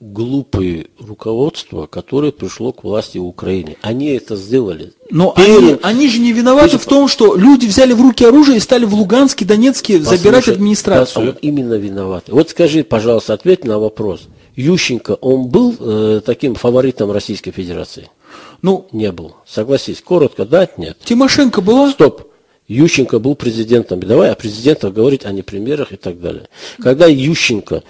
глупые 0.00 0.86
руководство, 0.98 1.86
которое 1.86 2.30
пришло 2.32 2.72
к 2.72 2.84
власти 2.84 3.18
в 3.18 3.24
Украине. 3.26 3.76
Они 3.82 4.06
это 4.10 4.36
сделали. 4.36 4.92
Но 5.10 5.32
Перед- 5.36 5.58
они, 5.58 5.78
они 5.82 6.08
же 6.08 6.20
не 6.20 6.32
виноваты 6.32 6.78
в 6.78 6.84
том, 6.86 7.08
что 7.08 7.34
люди 7.34 7.66
взяли 7.66 7.92
в 7.92 8.00
руки 8.00 8.24
оружие 8.24 8.58
и 8.58 8.60
стали 8.60 8.84
в 8.84 8.94
Луганске, 8.94 9.44
Донецке 9.44 9.98
забирать 10.00 10.42
Послушай, 10.44 10.54
администрацию. 10.54 11.22
а 11.22 11.26
вот 11.26 11.38
именно 11.42 11.74
виноваты. 11.74 12.32
Вот 12.32 12.50
скажи, 12.50 12.84
пожалуйста, 12.84 13.34
ответь 13.34 13.64
на 13.64 13.78
вопрос. 13.78 14.22
Ющенко, 14.54 15.14
он 15.14 15.48
был 15.48 15.74
э, 15.80 16.20
таким 16.24 16.54
фаворитом 16.54 17.10
Российской 17.10 17.50
Федерации? 17.52 18.10
Ну, 18.62 18.86
Не 18.92 19.10
был. 19.12 19.34
Согласись, 19.46 20.00
коротко, 20.00 20.44
да, 20.44 20.68
нет? 20.76 20.96
Тимошенко 21.04 21.60
была? 21.60 21.90
Стоп. 21.90 22.28
Ющенко 22.68 23.18
был 23.18 23.34
президентом. 23.34 24.00
Давай 24.00 24.30
о 24.30 24.34
президентах 24.36 24.94
говорить, 24.94 25.24
а 25.24 25.32
не 25.32 25.42
премьерах 25.42 25.92
и 25.92 25.96
так 25.96 26.20
далее. 26.20 26.48
Когда 26.80 27.06
Ющенко 27.06 27.82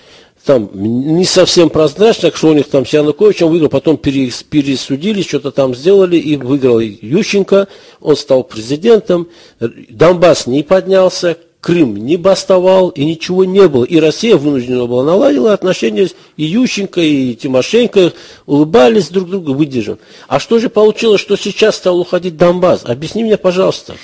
там 0.45 0.71
не 0.75 1.25
совсем 1.25 1.71
прозрачно, 1.71 2.33
что 2.35 2.49
у 2.49 2.53
них 2.53 2.69
там 2.69 2.85
с 2.85 2.93
Януковичем 2.93 3.49
выиграл, 3.49 3.69
потом 3.69 3.97
перес- 3.97 4.45
пересудили, 4.49 5.23
что-то 5.23 5.53
там 5.53 5.75
сделали 5.75 6.17
и 6.17 6.37
выиграл 6.37 6.81
Ющенко, 6.81 7.69
он 8.01 8.17
стал 8.17 8.43
президентом, 8.43 9.29
Донбасс 9.61 10.47
не 10.47 10.63
поднялся, 10.65 11.37
Крым 11.63 11.97
не 11.97 12.17
бастовал, 12.17 12.89
и 12.89 13.05
ничего 13.05 13.45
не 13.45 13.69
было. 13.69 13.85
И 13.85 14.01
Россия 14.01 14.37
вынуждена 14.37 14.85
была 14.87 15.05
наладила 15.05 15.53
отношения 15.53 16.09
с 16.09 16.15
и 16.37 16.43
Ющенко, 16.43 17.01
и 17.01 17.37
Тимошенко, 17.37 18.13
улыбались 18.47 19.11
друг 19.11 19.31
другу, 19.31 19.55
выдержим. 19.55 20.01
А 20.27 20.41
что 20.41 20.59
же 20.59 20.69
получилось, 20.69 21.21
что 21.21 21.37
сейчас 21.37 21.77
стал 21.77 22.01
уходить 22.01 22.37
Донбасс? 22.37 22.83
Объясни 22.85 23.23
мне, 23.23 23.37
пожалуйста. 23.37 23.95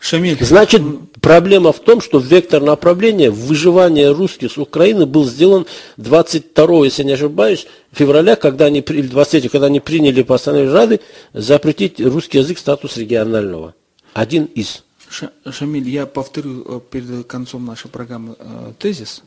Шамиль, 0.00 0.36
Значит, 0.40 0.82
проблема 1.20 1.72
в 1.72 1.78
том, 1.78 2.00
что 2.00 2.18
вектор 2.18 2.60
направления 2.60 3.30
выживания 3.30 4.10
русских 4.10 4.50
с 4.50 4.58
Украины 4.58 5.06
был 5.06 5.26
сделан 5.26 5.66
22, 5.98 6.84
если 6.86 7.04
не 7.04 7.12
ошибаюсь, 7.12 7.68
февраля, 7.92 8.34
когда 8.34 8.64
они, 8.64 8.80
при- 8.80 8.98
или 8.98 9.06
23, 9.06 9.48
когда 9.50 9.66
они 9.66 9.78
приняли 9.78 10.22
постановление 10.22 10.74
Рады 10.74 11.00
запретить 11.32 12.00
русский 12.00 12.38
язык 12.38 12.58
статус 12.58 12.96
регионального. 12.96 13.74
Один 14.14 14.46
из. 14.46 14.82
Ша- 15.10 15.32
Шамиль, 15.50 15.88
я 15.88 16.06
повторю 16.06 16.64
э, 16.64 16.80
перед 16.90 17.26
концом 17.26 17.66
нашей 17.66 17.90
программы 17.90 18.36
э, 18.38 18.72
тезис. 18.78 19.22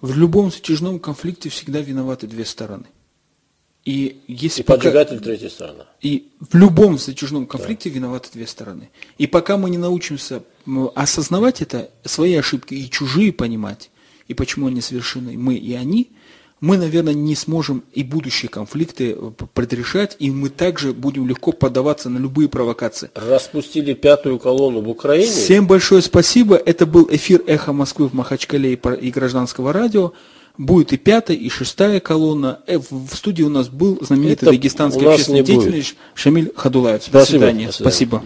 В 0.00 0.16
любом 0.16 0.50
затяжном 0.50 0.98
конфликте 0.98 1.48
всегда 1.48 1.80
виноваты 1.80 2.26
две 2.26 2.44
стороны. 2.44 2.86
И, 3.84 4.20
если 4.26 4.62
и 4.62 4.64
пока... 4.64 4.78
поджигатель 4.78 5.20
третьей 5.20 5.48
страны. 5.48 5.84
И 6.00 6.32
в 6.40 6.54
любом 6.54 6.98
затяжном 6.98 7.46
конфликте 7.46 7.88
да. 7.88 7.96
виноваты 7.96 8.28
две 8.32 8.46
стороны. 8.46 8.90
И 9.16 9.26
пока 9.26 9.56
мы 9.56 9.70
не 9.70 9.78
научимся 9.78 10.42
осознавать 10.94 11.62
это, 11.62 11.90
свои 12.04 12.34
ошибки 12.34 12.74
и 12.74 12.90
чужие 12.90 13.32
понимать, 13.32 13.90
и 14.28 14.34
почему 14.34 14.66
они 14.66 14.80
совершены, 14.80 15.38
мы 15.38 15.54
и 15.54 15.72
они, 15.74 16.10
мы, 16.60 16.76
наверное, 16.76 17.14
не 17.14 17.34
сможем 17.34 17.82
и 17.92 18.02
будущие 18.02 18.48
конфликты 18.48 19.16
э, 19.16 19.30
предрешать, 19.54 20.16
и 20.18 20.30
мы 20.30 20.50
также 20.50 20.92
будем 20.92 21.26
легко 21.26 21.52
поддаваться 21.52 22.10
на 22.10 22.18
любые 22.18 22.48
провокации. 22.48 23.10
Распустили 23.14 23.94
пятую 23.94 24.38
колонну 24.38 24.80
в 24.80 24.88
Украине. 24.88 25.30
Всем 25.30 25.66
большое 25.66 26.02
спасибо. 26.02 26.56
Это 26.56 26.84
был 26.84 27.08
эфир 27.10 27.42
«Эхо 27.46 27.72
Москвы» 27.72 28.08
в 28.08 28.14
Махачкале 28.14 28.74
и 28.74 29.10
гражданского 29.10 29.72
радио. 29.72 30.12
Будет 30.58 30.92
и 30.92 30.98
пятая, 30.98 31.36
и 31.36 31.48
шестая 31.48 32.00
колонна. 32.00 32.60
Э, 32.66 32.78
в 32.78 33.14
студии 33.14 33.42
у 33.42 33.48
нас 33.48 33.68
был 33.68 33.98
знаменитый 34.02 34.34
Это 34.34 34.46
дагестанский 34.46 35.06
общественный 35.06 35.42
деятель 35.42 35.86
Шамиль 36.14 36.52
Хадулаев. 36.54 37.10
До 37.10 37.24
свидания. 37.24 37.72
Спасибо. 37.72 38.22